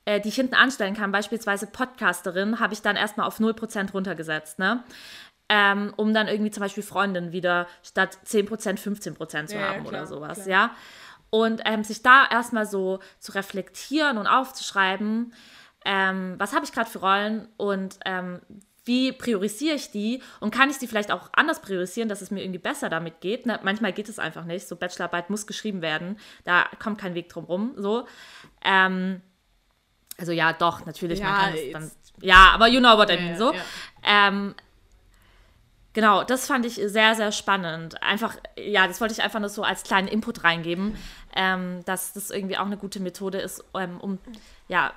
äh, 0.05 0.21
die 0.21 0.29
ich 0.29 0.37
hinten 0.37 0.55
anstellen 0.55 0.95
kann, 0.95 1.11
beispielsweise 1.11 1.67
Podcasterin, 1.67 2.61
habe 2.61 2.73
ich 2.73 2.83
dann 2.83 2.97
erstmal 2.97 3.27
auf 3.27 3.41
0% 3.41 3.93
runtergesetzt, 3.93 4.59
ne? 4.59 4.85
Ähm, 5.49 5.93
um 5.97 6.13
dann 6.13 6.29
irgendwie 6.29 6.51
zum 6.51 6.63
Beispiel 6.63 6.83
Freundin 6.83 7.31
wieder 7.33 7.69
statt 7.83 8.19
10% 8.27 8.79
15% 8.79 9.47
zu 9.47 9.55
ja, 9.57 9.69
haben 9.69 9.81
klar, 9.81 9.87
oder 9.87 10.07
sowas, 10.07 10.45
klar. 10.45 10.49
ja. 10.49 10.71
Und 11.31 11.63
ähm, 11.65 11.85
sich 11.85 12.03
da 12.03 12.27
erstmal 12.29 12.67
so 12.67 13.01
zu 13.19 13.33
reflektieren 13.33 14.19
und 14.19 14.27
aufzuschreiben, 14.27 15.33
ähm, 15.87 16.35
was 16.39 16.53
habe 16.53 16.65
ich 16.65 16.73
gerade 16.73 16.91
für 16.91 16.99
Rollen 16.99 17.49
und 17.57 17.99
ähm, 18.05 18.41
wie 18.85 19.13
priorisiere 19.13 19.77
ich 19.77 19.91
die 19.91 20.23
und 20.41 20.53
kann 20.53 20.69
ich 20.69 20.79
die 20.79 20.87
vielleicht 20.87 21.11
auch 21.11 21.31
anders 21.33 21.63
priorisieren, 21.63 22.09
dass 22.09 22.23
es 22.23 22.31
mir 22.31 22.43
irgendwie 22.43 22.59
besser 22.59 22.89
damit 22.89 23.21
geht. 23.21 23.47
Ne? 23.47 23.59
Manchmal 23.63 23.93
geht 23.93 24.09
es 24.09 24.19
einfach 24.19 24.45
nicht. 24.45 24.67
So 24.67 24.77
Bachelorarbeit 24.77 25.31
muss 25.31 25.47
geschrieben 25.47 25.83
werden, 25.83 26.19
da 26.45 26.65
kommt 26.83 26.99
kein 26.99 27.15
Weg 27.15 27.29
drum 27.29 27.45
rum. 27.45 27.75
So. 27.77 28.07
Ähm, 28.65 29.23
also 30.19 30.33
ja, 30.33 30.53
doch, 30.53 30.87
natürlich. 30.87 31.21
Ja, 31.21 31.53
dann, 31.73 31.91
ja, 32.21 32.51
aber 32.53 32.69
you 32.69 32.81
know 32.81 32.97
what 32.97 33.11
I 33.11 33.17
mean. 33.17 33.31
Ja, 33.31 33.37
so. 33.37 33.53
Ja. 33.53 33.61
Ähm, 34.05 34.55
Genau, 35.93 36.25
das 36.25 36.47
fand 36.47 36.67
ich 36.67 36.75
sehr, 36.75 37.15
sehr 37.15 37.33
spannend. 37.33 38.03
Einfach, 38.03 38.37
ja, 38.59 38.87
das 38.87 39.01
wollte 39.01 39.15
ich 39.15 39.23
einfach 39.23 39.41
nur 39.41 39.49
so 39.49 39.63
als 39.63 39.83
kleinen 39.83 40.09
Input 40.09 40.45
reingeben, 40.45 40.95
ähm, 41.35 41.83
dass 41.87 42.13
das 42.13 42.31
irgendwie 42.31 42.59
auch 42.59 42.67
eine 42.67 42.77
gute 42.77 43.01
Methode 43.01 43.39
ist, 43.39 43.65
ähm, 43.73 43.99
um, 43.99 44.19
ja, 44.69 44.93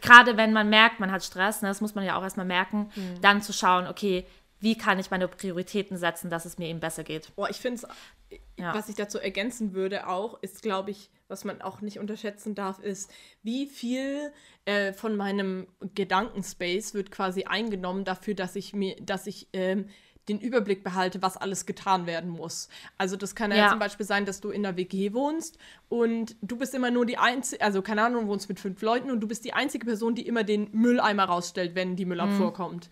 gerade 0.00 0.36
wenn 0.36 0.52
man 0.52 0.68
merkt, 0.70 1.00
man 1.00 1.12
hat 1.12 1.24
Stress, 1.24 1.62
ne, 1.62 1.68
das 1.68 1.80
muss 1.80 1.94
man 1.94 2.04
ja 2.04 2.16
auch 2.16 2.22
erstmal 2.22 2.46
merken, 2.46 2.90
mhm. 2.94 3.20
dann 3.20 3.42
zu 3.42 3.52
schauen, 3.52 3.86
okay, 3.86 4.26
wie 4.60 4.76
kann 4.76 4.98
ich 4.98 5.10
meine 5.10 5.26
Prioritäten 5.26 5.96
setzen, 5.96 6.30
dass 6.30 6.44
es 6.44 6.58
mir 6.58 6.68
eben 6.68 6.80
besser 6.80 7.02
geht. 7.02 7.34
Boah, 7.34 7.48
ich 7.48 7.56
finde 7.56 7.82
es, 7.82 8.38
ja. 8.58 8.74
was 8.74 8.88
ich 8.88 8.94
dazu 8.94 9.18
ergänzen 9.18 9.74
würde 9.74 10.06
auch, 10.06 10.40
ist, 10.42 10.62
glaube 10.62 10.90
ich, 10.90 11.10
was 11.28 11.44
man 11.44 11.62
auch 11.62 11.80
nicht 11.80 11.98
unterschätzen 11.98 12.54
darf, 12.54 12.78
ist, 12.78 13.10
wie 13.42 13.66
viel 13.66 14.32
äh, 14.66 14.92
von 14.92 15.16
meinem 15.16 15.66
Gedankenspace 15.94 16.92
wird 16.92 17.10
quasi 17.10 17.44
eingenommen 17.44 18.04
dafür, 18.04 18.34
dass 18.34 18.56
ich 18.56 18.74
mir, 18.74 18.96
dass 19.00 19.26
ich 19.26 19.48
ähm, 19.52 19.88
den 20.30 20.40
Überblick 20.40 20.84
behalte, 20.84 21.20
was 21.22 21.36
alles 21.36 21.66
getan 21.66 22.06
werden 22.06 22.30
muss. 22.30 22.68
Also 22.96 23.16
das 23.16 23.34
kann 23.34 23.50
ja, 23.50 23.56
ja, 23.56 23.68
zum 23.70 23.78
Beispiel 23.78 24.06
sein, 24.06 24.24
dass 24.24 24.40
du 24.40 24.50
in 24.50 24.64
einer 24.64 24.76
WG 24.76 25.12
wohnst 25.12 25.58
und 25.88 26.36
du 26.40 26.56
bist 26.56 26.74
immer 26.74 26.90
nur 26.90 27.04
die 27.04 27.18
einzige, 27.18 27.62
also 27.62 27.82
keine 27.82 28.02
Ahnung, 28.02 28.28
wohnst 28.28 28.48
mit 28.48 28.60
fünf 28.60 28.80
Leuten 28.82 29.10
und 29.10 29.20
du 29.20 29.26
bist 29.26 29.44
die 29.44 29.52
einzige 29.52 29.86
Person, 29.86 30.14
die 30.14 30.26
immer 30.26 30.44
den 30.44 30.68
Mülleimer 30.72 31.24
rausstellt, 31.24 31.74
wenn 31.74 31.96
die 31.96 32.04
Müllabfuhr 32.04 32.50
mhm. 32.50 32.54
kommt. 32.54 32.90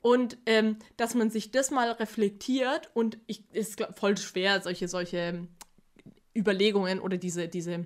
Und 0.00 0.38
ähm, 0.46 0.76
dass 0.96 1.14
man 1.14 1.30
sich 1.30 1.50
das 1.50 1.70
mal 1.70 1.90
reflektiert 1.90 2.90
und 2.94 3.18
ich 3.26 3.42
ist 3.52 3.84
voll 3.96 4.16
schwer, 4.16 4.62
solche, 4.62 4.88
solche 4.88 5.46
Überlegungen 6.36 7.00
oder 7.00 7.16
diese, 7.16 7.48
diese 7.48 7.84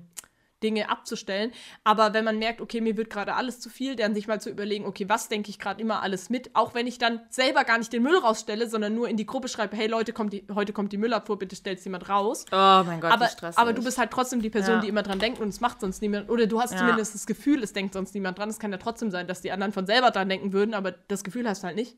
Dinge 0.62 0.88
abzustellen. 0.88 1.52
Aber 1.84 2.14
wenn 2.14 2.24
man 2.24 2.38
merkt, 2.38 2.60
okay, 2.60 2.80
mir 2.80 2.96
wird 2.96 3.10
gerade 3.10 3.34
alles 3.34 3.60
zu 3.60 3.68
viel, 3.68 3.96
dann 3.96 4.14
sich 4.14 4.26
mal 4.26 4.40
zu 4.40 4.50
überlegen, 4.50 4.86
okay, 4.86 5.08
was 5.08 5.28
denke 5.28 5.50
ich 5.50 5.58
gerade 5.58 5.80
immer 5.80 6.02
alles 6.02 6.30
mit, 6.30 6.50
auch 6.54 6.74
wenn 6.74 6.86
ich 6.86 6.98
dann 6.98 7.20
selber 7.28 7.64
gar 7.64 7.78
nicht 7.78 7.92
den 7.92 8.02
Müll 8.02 8.16
rausstelle, 8.16 8.68
sondern 8.68 8.94
nur 8.94 9.08
in 9.08 9.16
die 9.16 9.26
Gruppe 9.26 9.48
schreibe, 9.48 9.76
hey 9.76 9.86
Leute, 9.86 10.12
kommt 10.12 10.32
die, 10.32 10.44
heute 10.54 10.72
kommt 10.72 10.92
die 10.92 10.98
Müllabfuhr, 10.98 11.38
bitte 11.38 11.56
stellt 11.56 11.82
jemand 11.84 12.08
raus. 12.08 12.44
Oh 12.52 12.82
mein 12.84 13.00
Gott, 13.00 13.12
aber, 13.12 13.28
aber 13.56 13.72
du 13.72 13.82
bist 13.82 13.98
halt 13.98 14.10
trotzdem 14.10 14.42
die 14.42 14.50
Person, 14.50 14.76
ja. 14.76 14.80
die 14.80 14.88
immer 14.88 15.02
dran 15.02 15.18
denkt 15.18 15.40
und 15.40 15.48
es 15.48 15.60
macht 15.60 15.80
sonst 15.80 16.02
niemand. 16.02 16.30
Oder 16.30 16.46
du 16.46 16.60
hast 16.60 16.72
ja. 16.72 16.78
zumindest 16.78 17.14
das 17.14 17.26
Gefühl, 17.26 17.62
es 17.62 17.72
denkt 17.72 17.94
sonst 17.94 18.14
niemand 18.14 18.38
dran. 18.38 18.48
Es 18.48 18.58
kann 18.58 18.72
ja 18.72 18.78
trotzdem 18.78 19.10
sein, 19.10 19.26
dass 19.26 19.40
die 19.40 19.52
anderen 19.52 19.72
von 19.72 19.86
selber 19.86 20.10
dran 20.10 20.28
denken 20.28 20.52
würden, 20.52 20.74
aber 20.74 20.92
das 20.92 21.24
Gefühl 21.24 21.48
hast 21.48 21.62
du 21.62 21.66
halt 21.66 21.76
nicht. 21.76 21.96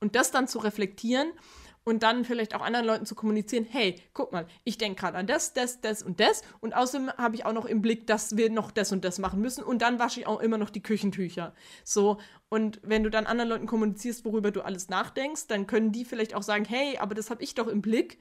Und 0.00 0.14
das 0.14 0.30
dann 0.30 0.46
zu 0.46 0.58
reflektieren 0.60 1.32
und 1.88 2.02
dann 2.02 2.26
vielleicht 2.26 2.54
auch 2.54 2.60
anderen 2.60 2.84
Leuten 2.84 3.06
zu 3.06 3.14
kommunizieren, 3.14 3.66
hey, 3.68 3.94
guck 4.12 4.30
mal, 4.30 4.46
ich 4.64 4.76
denke 4.76 5.00
gerade 5.00 5.16
an 5.16 5.26
das, 5.26 5.54
das, 5.54 5.80
das 5.80 6.02
und 6.02 6.20
das 6.20 6.42
und 6.60 6.76
außerdem 6.76 7.10
habe 7.16 7.34
ich 7.34 7.46
auch 7.46 7.54
noch 7.54 7.64
im 7.64 7.80
Blick, 7.80 8.06
dass 8.06 8.36
wir 8.36 8.50
noch 8.50 8.70
das 8.70 8.92
und 8.92 9.06
das 9.06 9.18
machen 9.18 9.40
müssen 9.40 9.64
und 9.64 9.80
dann 9.80 9.98
wasche 9.98 10.20
ich 10.20 10.26
auch 10.26 10.40
immer 10.40 10.58
noch 10.58 10.68
die 10.68 10.82
Küchentücher. 10.82 11.54
So, 11.84 12.18
und 12.50 12.78
wenn 12.82 13.04
du 13.04 13.10
dann 13.10 13.24
anderen 13.24 13.48
Leuten 13.48 13.66
kommunizierst, 13.66 14.26
worüber 14.26 14.50
du 14.50 14.60
alles 14.60 14.90
nachdenkst, 14.90 15.46
dann 15.46 15.66
können 15.66 15.90
die 15.90 16.04
vielleicht 16.04 16.34
auch 16.34 16.42
sagen, 16.42 16.66
hey, 16.66 16.98
aber 16.98 17.14
das 17.14 17.30
habe 17.30 17.42
ich 17.42 17.54
doch 17.54 17.68
im 17.68 17.80
Blick. 17.80 18.18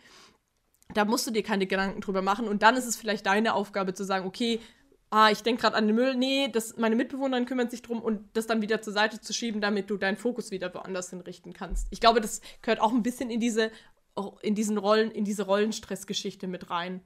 Da 0.93 1.03
musst 1.03 1.27
du 1.27 1.31
dir 1.31 1.43
keine 1.43 1.67
Gedanken 1.67 1.99
drüber 1.99 2.21
machen 2.21 2.47
und 2.47 2.63
dann 2.63 2.77
ist 2.77 2.85
es 2.85 2.95
vielleicht 2.95 3.25
deine 3.25 3.53
Aufgabe 3.53 3.93
zu 3.93 4.05
sagen, 4.05 4.25
okay, 4.25 4.61
ah, 5.09 5.29
ich 5.31 5.41
denke 5.43 5.61
gerade 5.61 5.75
an 5.75 5.87
den 5.87 5.95
Müll, 5.95 6.15
nee, 6.15 6.49
das, 6.49 6.77
meine 6.77 6.95
Mitbewohnerin 6.95 7.45
kümmern 7.45 7.69
sich 7.69 7.81
drum 7.81 8.01
und 8.01 8.21
das 8.33 8.47
dann 8.47 8.61
wieder 8.61 8.81
zur 8.81 8.93
Seite 8.93 9.21
zu 9.21 9.33
schieben, 9.33 9.61
damit 9.61 9.89
du 9.89 9.97
deinen 9.97 10.17
Fokus 10.17 10.51
wieder 10.51 10.73
woanders 10.73 11.09
hinrichten 11.09 11.53
kannst. 11.53 11.87
Ich 11.91 11.99
glaube, 11.99 12.21
das 12.21 12.41
gehört 12.61 12.81
auch 12.81 12.91
ein 12.91 13.03
bisschen 13.03 13.29
in 13.29 13.39
diese, 13.39 13.71
in 14.41 14.55
diesen 14.55 14.77
Rollen, 14.77 15.11
in 15.11 15.23
diese 15.23 15.45
Rollenstressgeschichte 15.45 16.47
mit 16.47 16.69
rein. 16.69 17.01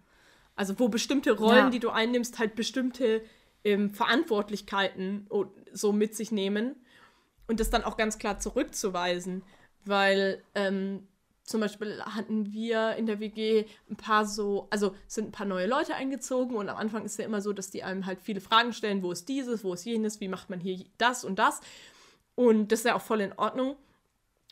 Also 0.55 0.77
wo 0.79 0.89
bestimmte 0.89 1.31
Rollen, 1.31 1.65
ja. 1.65 1.69
die 1.69 1.79
du 1.79 1.89
einnimmst, 1.89 2.39
halt 2.39 2.55
bestimmte 2.55 3.21
ähm, 3.63 3.91
Verantwortlichkeiten 3.91 5.27
so 5.71 5.93
mit 5.93 6.15
sich 6.15 6.31
nehmen 6.31 6.75
und 7.47 7.59
das 7.59 7.69
dann 7.69 7.83
auch 7.83 7.97
ganz 7.97 8.17
klar 8.17 8.39
zurückzuweisen. 8.39 9.43
Weil 9.85 10.43
ähm, 10.53 11.07
zum 11.51 11.61
Beispiel 11.61 12.01
hatten 12.03 12.51
wir 12.51 12.95
in 12.95 13.05
der 13.05 13.19
WG 13.19 13.65
ein 13.89 13.97
paar 13.97 14.25
so, 14.25 14.67
also 14.69 14.95
sind 15.07 15.27
ein 15.27 15.31
paar 15.31 15.45
neue 15.45 15.67
Leute 15.67 15.93
eingezogen 15.93 16.55
und 16.55 16.69
am 16.69 16.77
Anfang 16.77 17.05
ist 17.05 17.19
ja 17.19 17.25
immer 17.25 17.41
so, 17.41 17.53
dass 17.53 17.69
die 17.69 17.83
einem 17.83 18.05
halt 18.05 18.21
viele 18.21 18.41
Fragen 18.41 18.73
stellen, 18.73 19.03
wo 19.03 19.11
ist 19.11 19.29
dieses, 19.29 19.63
wo 19.63 19.73
ist 19.73 19.85
jenes, 19.85 20.19
wie 20.21 20.27
macht 20.27 20.49
man 20.49 20.59
hier 20.59 20.83
das 20.97 21.23
und 21.23 21.37
das. 21.37 21.61
Und 22.35 22.71
das 22.71 22.79
ist 22.79 22.85
ja 22.85 22.95
auch 22.95 23.01
voll 23.01 23.21
in 23.21 23.33
Ordnung. 23.33 23.75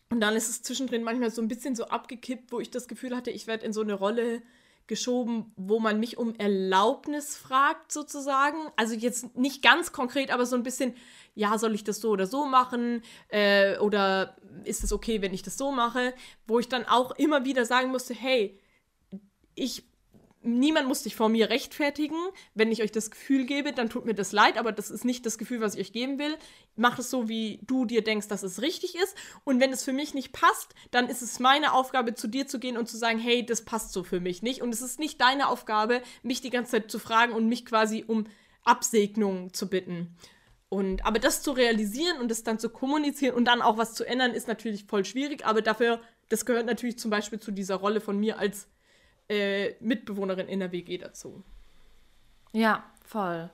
Und 0.09 0.21
dann 0.21 0.35
ist 0.35 0.49
es 0.49 0.61
zwischendrin 0.61 1.03
manchmal 1.03 1.31
so 1.31 1.41
ein 1.41 1.47
bisschen 1.47 1.75
so 1.75 1.85
abgekippt, 1.85 2.51
wo 2.51 2.59
ich 2.59 2.69
das 2.69 2.87
Gefühl 2.87 3.15
hatte, 3.15 3.31
ich 3.31 3.47
werde 3.47 3.65
in 3.65 3.73
so 3.73 3.81
eine 3.81 3.93
Rolle 3.93 4.41
geschoben, 4.87 5.53
wo 5.55 5.79
man 5.79 5.99
mich 5.99 6.17
um 6.17 6.35
Erlaubnis 6.35 7.37
fragt, 7.37 7.91
sozusagen. 7.91 8.57
Also 8.75 8.95
jetzt 8.95 9.37
nicht 9.37 9.61
ganz 9.61 9.93
konkret, 9.93 10.31
aber 10.31 10.45
so 10.45 10.55
ein 10.55 10.63
bisschen, 10.63 10.95
ja, 11.35 11.57
soll 11.57 11.75
ich 11.75 11.83
das 11.83 12.01
so 12.01 12.09
oder 12.09 12.27
so 12.27 12.45
machen? 12.45 13.01
Äh, 13.29 13.77
oder 13.79 14.37
ist 14.63 14.83
es 14.83 14.91
okay, 14.91 15.21
wenn 15.21 15.33
ich 15.33 15.43
das 15.43 15.57
so 15.57 15.71
mache? 15.71 16.13
Wo 16.47 16.59
ich 16.59 16.69
dann 16.69 16.85
auch 16.85 17.11
immer 17.11 17.45
wieder 17.45 17.65
sagen 17.65 17.91
musste, 17.91 18.13
hey, 18.13 18.59
ich 19.55 19.89
niemand 20.41 20.87
muss 20.87 21.03
sich 21.03 21.15
vor 21.15 21.29
mir 21.29 21.49
rechtfertigen. 21.49 22.17
Wenn 22.53 22.71
ich 22.71 22.81
euch 22.81 22.91
das 22.91 23.11
Gefühl 23.11 23.45
gebe, 23.45 23.73
dann 23.73 23.89
tut 23.89 24.05
mir 24.05 24.13
das 24.13 24.31
leid, 24.31 24.57
aber 24.57 24.71
das 24.71 24.89
ist 24.89 25.05
nicht 25.05 25.25
das 25.25 25.37
Gefühl, 25.37 25.61
was 25.61 25.75
ich 25.75 25.81
euch 25.81 25.93
geben 25.93 26.17
will. 26.17 26.37
Macht 26.75 26.99
es 26.99 27.09
so, 27.09 27.27
wie 27.27 27.59
du 27.63 27.85
dir 27.85 28.03
denkst, 28.03 28.27
dass 28.27 28.43
es 28.43 28.61
richtig 28.61 28.95
ist. 28.95 29.15
Und 29.43 29.59
wenn 29.59 29.71
es 29.71 29.83
für 29.83 29.93
mich 29.93 30.13
nicht 30.13 30.31
passt, 30.31 30.73
dann 30.91 31.09
ist 31.09 31.21
es 31.21 31.39
meine 31.39 31.73
Aufgabe, 31.73 32.15
zu 32.15 32.27
dir 32.27 32.47
zu 32.47 32.59
gehen 32.59 32.77
und 32.77 32.87
zu 32.87 32.97
sagen, 32.97 33.19
hey, 33.19 33.45
das 33.45 33.65
passt 33.65 33.91
so 33.91 34.03
für 34.03 34.19
mich 34.19 34.41
nicht. 34.41 34.61
Und 34.61 34.73
es 34.73 34.81
ist 34.81 34.99
nicht 34.99 35.19
deine 35.19 35.47
Aufgabe, 35.47 36.01
mich 36.23 36.41
die 36.41 36.49
ganze 36.49 36.71
Zeit 36.71 36.91
zu 36.91 36.99
fragen 36.99 37.33
und 37.33 37.47
mich 37.47 37.65
quasi 37.65 38.05
um 38.07 38.25
Absegnung 38.63 39.53
zu 39.53 39.69
bitten. 39.69 40.15
Und 40.69 41.03
aber 41.03 41.17
das 41.17 41.41
zu 41.41 41.51
realisieren 41.51 42.19
und 42.19 42.29
das 42.29 42.43
dann 42.43 42.59
zu 42.59 42.69
kommunizieren 42.69 43.35
und 43.35 43.45
dann 43.45 43.61
auch 43.61 43.77
was 43.77 43.95
zu 43.95 44.05
ändern, 44.05 44.33
ist 44.33 44.47
natürlich 44.47 44.85
voll 44.85 45.03
schwierig. 45.03 45.45
Aber 45.45 45.63
dafür, 45.63 45.99
das 46.29 46.45
gehört 46.45 46.67
natürlich 46.67 46.99
zum 46.99 47.09
Beispiel 47.09 47.39
zu 47.39 47.51
dieser 47.51 47.75
Rolle 47.75 48.01
von 48.01 48.19
mir 48.19 48.37
als 48.37 48.67
äh, 49.29 49.73
Mitbewohnerin 49.79 50.47
in 50.47 50.59
der 50.59 50.71
WG 50.71 50.99
dazu. 50.99 51.43
Ja, 52.51 52.83
voll. 53.03 53.49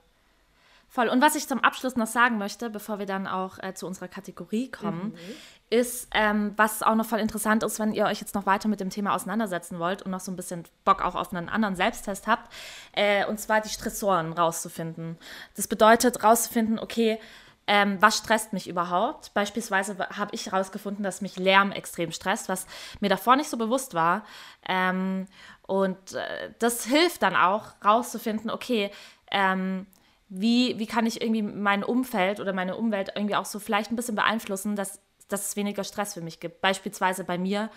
Voll. 0.88 1.08
Und 1.08 1.20
was 1.20 1.34
ich 1.34 1.48
zum 1.48 1.62
Abschluss 1.62 1.96
noch 1.96 2.06
sagen 2.06 2.38
möchte, 2.38 2.70
bevor 2.70 2.98
wir 2.98 3.06
dann 3.06 3.26
auch 3.26 3.58
äh, 3.58 3.74
zu 3.74 3.86
unserer 3.86 4.08
Kategorie 4.08 4.70
kommen, 4.70 5.08
mhm. 5.08 5.34
ist, 5.68 6.08
ähm, 6.14 6.52
was 6.56 6.82
auch 6.82 6.94
noch 6.94 7.06
voll 7.06 7.18
interessant 7.18 7.62
ist, 7.62 7.78
wenn 7.78 7.92
ihr 7.92 8.06
euch 8.06 8.20
jetzt 8.20 8.34
noch 8.34 8.46
weiter 8.46 8.68
mit 8.68 8.80
dem 8.80 8.90
Thema 8.90 9.14
auseinandersetzen 9.14 9.78
wollt 9.78 10.02
und 10.02 10.10
noch 10.10 10.20
so 10.20 10.32
ein 10.32 10.36
bisschen 10.36 10.64
Bock 10.84 11.04
auch 11.04 11.14
auf 11.14 11.34
einen 11.34 11.48
anderen 11.48 11.76
Selbsttest 11.76 12.26
habt, 12.26 12.52
äh, 12.92 13.26
und 13.26 13.38
zwar 13.38 13.60
die 13.60 13.68
Stressoren 13.68 14.32
rauszufinden. 14.32 15.18
Das 15.54 15.66
bedeutet 15.66 16.22
rauszufinden, 16.22 16.78
okay, 16.78 17.18
ähm, 17.66 18.00
was 18.00 18.18
stresst 18.18 18.52
mich 18.52 18.68
überhaupt? 18.68 19.34
Beispielsweise 19.34 19.98
habe 20.16 20.34
ich 20.34 20.46
herausgefunden, 20.46 21.02
dass 21.02 21.20
mich 21.20 21.36
Lärm 21.36 21.72
extrem 21.72 22.12
stresst, 22.12 22.48
was 22.48 22.66
mir 23.00 23.08
davor 23.08 23.36
nicht 23.36 23.50
so 23.50 23.56
bewusst 23.56 23.94
war. 23.94 24.24
Ähm, 24.68 25.26
und 25.62 26.14
äh, 26.14 26.52
das 26.60 26.84
hilft 26.84 27.22
dann 27.22 27.34
auch, 27.34 27.72
rauszufinden, 27.84 28.50
okay, 28.50 28.92
ähm, 29.32 29.86
wie, 30.28 30.78
wie 30.78 30.86
kann 30.86 31.06
ich 31.06 31.22
irgendwie 31.22 31.42
mein 31.42 31.84
Umfeld 31.84 32.40
oder 32.40 32.52
meine 32.52 32.76
Umwelt 32.76 33.12
irgendwie 33.14 33.36
auch 33.36 33.44
so 33.44 33.58
vielleicht 33.58 33.90
ein 33.90 33.96
bisschen 33.96 34.16
beeinflussen, 34.16 34.76
dass, 34.76 35.00
dass 35.28 35.46
es 35.46 35.56
weniger 35.56 35.84
Stress 35.84 36.14
für 36.14 36.20
mich 36.20 36.40
gibt. 36.40 36.60
Beispielsweise 36.60 37.24
bei 37.24 37.38
mir 37.38 37.70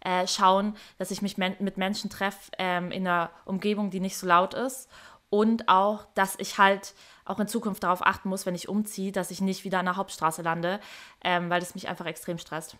äh, 0.00 0.26
schauen, 0.26 0.76
dass 0.98 1.10
ich 1.10 1.22
mich 1.22 1.36
men 1.36 1.56
mit 1.58 1.78
Menschen 1.78 2.10
treffe 2.10 2.52
ähm, 2.58 2.92
in 2.92 3.06
einer 3.06 3.30
Umgebung, 3.44 3.90
die 3.90 4.00
nicht 4.00 4.16
so 4.16 4.26
laut 4.26 4.54
ist. 4.54 4.88
Und 5.28 5.68
auch, 5.68 6.06
dass 6.14 6.36
ich 6.38 6.56
halt 6.58 6.94
auch 7.24 7.40
in 7.40 7.48
Zukunft 7.48 7.82
darauf 7.82 8.06
achten 8.06 8.28
muss, 8.28 8.46
wenn 8.46 8.54
ich 8.54 8.68
umziehe, 8.68 9.10
dass 9.10 9.32
ich 9.32 9.40
nicht 9.40 9.64
wieder 9.64 9.80
an 9.80 9.86
der 9.86 9.96
Hauptstraße 9.96 10.42
lande, 10.42 10.78
ähm, 11.24 11.50
weil 11.50 11.58
das 11.58 11.74
mich 11.74 11.88
einfach 11.88 12.06
extrem 12.06 12.38
stresst. 12.38 12.76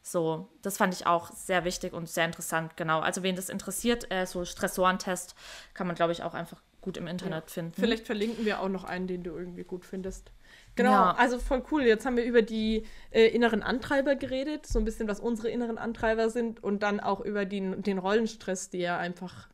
So, 0.00 0.48
das 0.62 0.76
fand 0.76 0.94
ich 0.94 1.06
auch 1.06 1.32
sehr 1.32 1.64
wichtig 1.64 1.92
und 1.92 2.08
sehr 2.08 2.26
interessant, 2.26 2.76
genau. 2.76 3.00
Also 3.00 3.22
wen 3.22 3.34
das 3.34 3.48
interessiert, 3.48 4.08
äh, 4.12 4.26
so 4.26 4.44
Stressorentest 4.44 5.34
kann 5.72 5.86
man, 5.86 5.96
glaube 5.96 6.12
ich, 6.12 6.22
auch 6.22 6.34
einfach 6.34 6.60
gut 6.84 6.98
im 6.98 7.06
Internet 7.06 7.44
ja. 7.44 7.48
finden. 7.48 7.72
Vielleicht 7.72 8.04
verlinken 8.04 8.44
wir 8.44 8.60
auch 8.60 8.68
noch 8.68 8.84
einen, 8.84 9.06
den 9.06 9.22
du 9.22 9.30
irgendwie 9.30 9.64
gut 9.64 9.86
findest. 9.86 10.30
Genau, 10.76 10.90
ja. 10.90 11.14
also 11.14 11.38
voll 11.38 11.64
cool. 11.70 11.82
Jetzt 11.82 12.04
haben 12.04 12.18
wir 12.18 12.24
über 12.24 12.42
die 12.42 12.84
äh, 13.10 13.26
inneren 13.28 13.62
Antreiber 13.62 14.16
geredet, 14.16 14.66
so 14.66 14.78
ein 14.78 14.84
bisschen, 14.84 15.08
was 15.08 15.18
unsere 15.18 15.48
inneren 15.48 15.78
Antreiber 15.78 16.28
sind 16.28 16.62
und 16.62 16.82
dann 16.82 17.00
auch 17.00 17.20
über 17.20 17.46
den, 17.46 17.82
den 17.82 17.96
Rollenstress, 17.96 18.68
der 18.68 18.98
einfach 18.98 19.48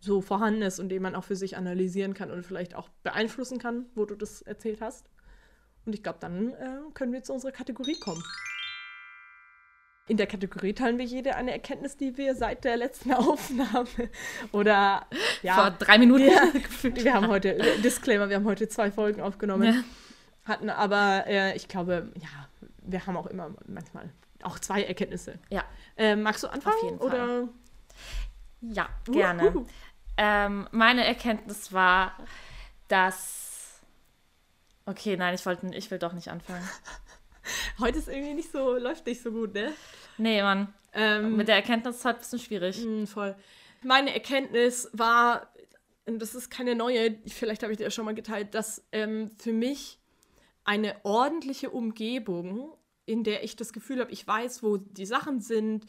so 0.00 0.20
vorhanden 0.20 0.60
ist 0.62 0.78
und 0.78 0.90
den 0.90 1.00
man 1.00 1.14
auch 1.14 1.24
für 1.24 1.34
sich 1.34 1.56
analysieren 1.56 2.12
kann 2.12 2.30
und 2.30 2.44
vielleicht 2.44 2.74
auch 2.74 2.90
beeinflussen 3.02 3.58
kann, 3.58 3.86
wo 3.94 4.04
du 4.04 4.14
das 4.14 4.42
erzählt 4.42 4.82
hast. 4.82 5.08
Und 5.86 5.94
ich 5.94 6.02
glaube, 6.02 6.18
dann 6.20 6.50
äh, 6.50 6.78
können 6.92 7.12
wir 7.14 7.22
zu 7.22 7.32
unserer 7.32 7.52
Kategorie 7.52 7.98
kommen. 7.98 8.22
In 10.08 10.16
der 10.16 10.26
Kategorie 10.26 10.72
teilen 10.72 10.98
wir 10.98 11.04
jede 11.04 11.34
eine 11.34 11.50
Erkenntnis, 11.50 11.96
die 11.96 12.16
wir 12.16 12.34
seit 12.36 12.64
der 12.64 12.76
letzten 12.76 13.12
Aufnahme 13.14 14.10
oder 14.52 15.06
ja, 15.42 15.54
vor 15.54 15.70
drei 15.72 15.98
Minuten 15.98 16.26
ja, 16.26 16.42
wir 16.82 17.14
haben 17.14 17.28
heute 17.28 17.56
Disclaimer, 17.82 18.28
wir 18.28 18.36
haben 18.36 18.44
heute 18.44 18.68
zwei 18.68 18.90
Folgen 18.90 19.20
aufgenommen, 19.20 19.74
ja. 19.74 19.84
hatten 20.44 20.70
aber 20.70 21.24
äh, 21.26 21.56
ich 21.56 21.66
glaube, 21.66 22.12
ja, 22.20 22.28
wir 22.82 23.06
haben 23.06 23.16
auch 23.16 23.26
immer 23.26 23.50
manchmal 23.66 24.10
auch 24.42 24.58
zwei 24.60 24.84
Erkenntnisse. 24.84 25.38
Ja. 25.50 25.64
Äh, 25.96 26.14
magst 26.14 26.44
du 26.44 26.48
anfangen 26.48 26.76
Auf 26.76 26.82
jeden 26.84 26.98
Fall. 26.98 27.08
oder? 27.08 27.48
Ja, 28.60 28.88
gerne. 29.06 29.54
Uh, 29.54 29.58
uh. 29.60 29.66
Ähm, 30.16 30.68
meine 30.70 31.04
Erkenntnis 31.04 31.72
war, 31.72 32.12
dass 32.88 33.46
Okay, 34.88 35.16
nein, 35.16 35.34
ich 35.34 35.44
wollte, 35.44 35.66
ich 35.74 35.90
will 35.90 35.98
doch 35.98 36.12
nicht 36.12 36.28
anfangen. 36.28 36.66
Heute 37.78 37.98
ist 37.98 38.08
irgendwie 38.08 38.34
nicht 38.34 38.50
so, 38.50 38.76
läuft 38.76 39.06
nicht 39.06 39.22
so 39.22 39.30
gut, 39.30 39.54
ne? 39.54 39.72
Nee, 40.18 40.42
Mann. 40.42 40.72
Ähm, 40.94 41.36
Mit 41.36 41.48
der 41.48 41.56
Erkenntnis 41.56 41.96
ist 41.96 42.00
es 42.00 42.04
halt 42.06 42.16
ein 42.16 42.20
bisschen 42.20 42.38
schwierig. 42.38 42.84
Mh, 42.84 43.02
mm, 43.02 43.06
voll. 43.06 43.36
Meine 43.82 44.14
Erkenntnis 44.14 44.88
war, 44.92 45.52
und 46.06 46.20
das 46.20 46.34
ist 46.34 46.50
keine 46.50 46.74
neue, 46.74 47.16
vielleicht 47.26 47.62
habe 47.62 47.72
ich 47.72 47.78
dir 47.78 47.84
ja 47.84 47.90
schon 47.90 48.06
mal 48.06 48.14
geteilt, 48.14 48.54
dass 48.54 48.82
ähm, 48.92 49.30
für 49.38 49.52
mich 49.52 49.98
eine 50.64 50.96
ordentliche 51.04 51.70
Umgebung, 51.70 52.72
in 53.04 53.24
der 53.24 53.44
ich 53.44 53.56
das 53.56 53.72
Gefühl 53.72 54.00
habe, 54.00 54.10
ich 54.10 54.26
weiß, 54.26 54.62
wo 54.62 54.78
die 54.78 55.06
Sachen 55.06 55.40
sind 55.40 55.86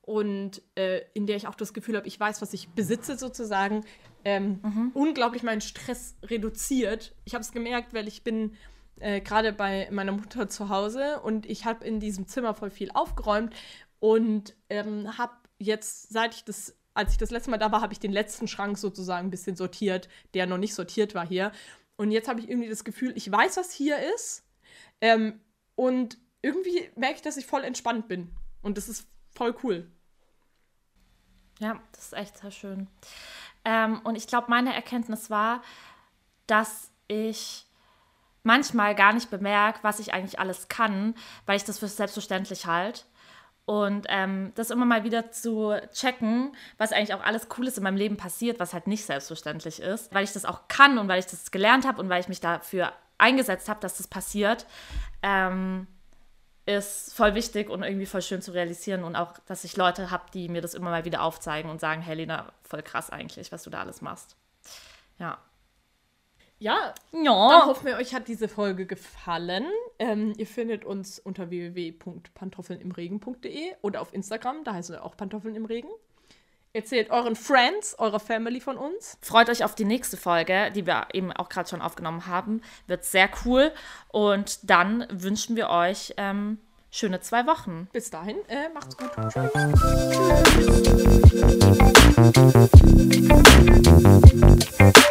und 0.00 0.62
äh, 0.76 1.02
in 1.14 1.26
der 1.26 1.36
ich 1.36 1.48
auch 1.48 1.56
das 1.56 1.74
Gefühl 1.74 1.96
habe, 1.96 2.06
ich 2.06 2.18
weiß, 2.18 2.40
was 2.42 2.52
ich 2.52 2.68
besitze 2.70 3.18
sozusagen, 3.18 3.84
ähm, 4.24 4.60
mhm. 4.62 4.90
unglaublich 4.94 5.42
meinen 5.42 5.60
Stress 5.60 6.16
reduziert. 6.22 7.14
Ich 7.24 7.34
habe 7.34 7.42
es 7.42 7.52
gemerkt, 7.52 7.92
weil 7.92 8.06
ich 8.08 8.22
bin 8.22 8.56
äh, 9.00 9.20
gerade 9.20 9.52
bei 9.52 9.88
meiner 9.90 10.12
Mutter 10.12 10.48
zu 10.48 10.68
Hause 10.68 11.20
und 11.20 11.46
ich 11.46 11.64
habe 11.64 11.84
in 11.84 12.00
diesem 12.00 12.26
Zimmer 12.26 12.54
voll 12.54 12.70
viel 12.70 12.90
aufgeräumt 12.92 13.54
und 14.00 14.54
ähm, 14.70 15.16
habe 15.18 15.34
jetzt, 15.58 16.12
seit 16.12 16.34
ich 16.34 16.44
das, 16.44 16.76
als 16.94 17.12
ich 17.12 17.18
das 17.18 17.30
letzte 17.30 17.50
Mal 17.50 17.58
da 17.58 17.72
war, 17.72 17.80
habe 17.80 17.92
ich 17.92 18.00
den 18.00 18.12
letzten 18.12 18.48
Schrank 18.48 18.78
sozusagen 18.78 19.28
ein 19.28 19.30
bisschen 19.30 19.56
sortiert, 19.56 20.08
der 20.34 20.46
noch 20.46 20.58
nicht 20.58 20.74
sortiert 20.74 21.14
war 21.14 21.26
hier. 21.26 21.52
Und 21.96 22.10
jetzt 22.10 22.28
habe 22.28 22.40
ich 22.40 22.48
irgendwie 22.48 22.68
das 22.68 22.84
Gefühl, 22.84 23.12
ich 23.16 23.30
weiß, 23.30 23.56
was 23.56 23.72
hier 23.72 23.98
ist. 24.14 24.44
Ähm, 25.00 25.40
und 25.74 26.18
irgendwie 26.42 26.90
merke 26.96 27.16
ich, 27.16 27.22
dass 27.22 27.36
ich 27.36 27.46
voll 27.46 27.64
entspannt 27.64 28.08
bin. 28.08 28.30
Und 28.62 28.76
das 28.76 28.88
ist 28.88 29.06
voll 29.34 29.54
cool. 29.62 29.90
Ja, 31.58 31.80
das 31.92 32.06
ist 32.06 32.12
echt 32.14 32.38
sehr 32.38 32.50
schön. 32.50 32.88
Ähm, 33.64 34.00
und 34.04 34.16
ich 34.16 34.26
glaube, 34.26 34.50
meine 34.50 34.74
Erkenntnis 34.74 35.30
war, 35.30 35.62
dass 36.46 36.90
ich 37.08 37.66
manchmal 38.44 38.94
gar 38.94 39.12
nicht 39.12 39.30
bemerke, 39.30 39.80
was 39.82 39.98
ich 39.98 40.14
eigentlich 40.14 40.38
alles 40.38 40.68
kann, 40.68 41.16
weil 41.46 41.56
ich 41.56 41.64
das 41.64 41.80
für 41.80 41.88
selbstverständlich 41.88 42.66
halte. 42.66 43.02
Und 43.66 44.06
ähm, 44.10 44.52
das 44.56 44.70
immer 44.70 44.84
mal 44.84 45.04
wieder 45.04 45.32
zu 45.32 45.74
checken, 45.90 46.54
was 46.76 46.92
eigentlich 46.92 47.14
auch 47.14 47.22
alles 47.22 47.48
Cooles 47.48 47.78
in 47.78 47.82
meinem 47.82 47.96
Leben 47.96 48.18
passiert, 48.18 48.60
was 48.60 48.74
halt 48.74 48.86
nicht 48.86 49.06
selbstverständlich 49.06 49.80
ist, 49.80 50.14
weil 50.14 50.22
ich 50.22 50.34
das 50.34 50.44
auch 50.44 50.68
kann 50.68 50.98
und 50.98 51.08
weil 51.08 51.18
ich 51.18 51.26
das 51.26 51.50
gelernt 51.50 51.86
habe 51.86 52.00
und 52.02 52.10
weil 52.10 52.20
ich 52.20 52.28
mich 52.28 52.40
dafür 52.40 52.92
eingesetzt 53.16 53.70
habe, 53.70 53.80
dass 53.80 53.96
das 53.96 54.06
passiert, 54.06 54.66
ähm, 55.22 55.86
ist 56.66 57.14
voll 57.14 57.34
wichtig 57.34 57.70
und 57.70 57.82
irgendwie 57.82 58.04
voll 58.04 58.20
schön 58.20 58.42
zu 58.42 58.52
realisieren 58.52 59.02
und 59.02 59.16
auch, 59.16 59.32
dass 59.46 59.64
ich 59.64 59.78
Leute 59.78 60.10
habe, 60.10 60.24
die 60.34 60.50
mir 60.50 60.60
das 60.60 60.74
immer 60.74 60.90
mal 60.90 61.06
wieder 61.06 61.22
aufzeigen 61.22 61.70
und 61.70 61.80
sagen, 61.80 62.02
Helena, 62.02 62.52
voll 62.62 62.82
krass 62.82 63.08
eigentlich, 63.08 63.50
was 63.50 63.62
du 63.62 63.70
da 63.70 63.80
alles 63.80 64.02
machst. 64.02 64.36
Ja. 65.18 65.38
Ja, 66.64 66.94
ja. 67.12 67.48
Dann 67.50 67.66
hoffen 67.66 67.86
wir, 67.86 67.98
euch 67.98 68.14
hat 68.14 68.26
diese 68.26 68.48
Folge 68.48 68.86
gefallen. 68.86 69.66
Ähm, 69.98 70.32
ihr 70.38 70.46
findet 70.46 70.86
uns 70.86 71.18
unter 71.18 71.50
www.pantoffelnimregen.de 71.50 73.74
oder 73.82 74.00
auf 74.00 74.14
Instagram, 74.14 74.64
da 74.64 74.72
heißen 74.72 74.94
wir 74.94 75.04
auch 75.04 75.14
Pantoffeln 75.14 75.54
im 75.56 75.66
Regen. 75.66 75.90
Erzählt 76.72 77.10
euren 77.10 77.36
Friends, 77.36 77.98
eurer 77.98 78.18
Family 78.18 78.62
von 78.62 78.78
uns. 78.78 79.18
Freut 79.20 79.50
euch 79.50 79.62
auf 79.62 79.74
die 79.74 79.84
nächste 79.84 80.16
Folge, 80.16 80.70
die 80.74 80.86
wir 80.86 81.08
eben 81.12 81.32
auch 81.32 81.50
gerade 81.50 81.68
schon 81.68 81.82
aufgenommen 81.82 82.26
haben. 82.26 82.62
Wird 82.86 83.04
sehr 83.04 83.28
cool. 83.44 83.70
Und 84.08 84.70
dann 84.70 85.06
wünschen 85.10 85.56
wir 85.56 85.68
euch 85.68 86.14
ähm, 86.16 86.58
schöne 86.90 87.20
zwei 87.20 87.46
Wochen. 87.46 87.90
Bis 87.92 88.08
dahin, 88.08 88.38
äh, 88.48 88.70
macht's 88.70 88.96
gut. 88.96 89.10
Tschüss. 94.88 95.03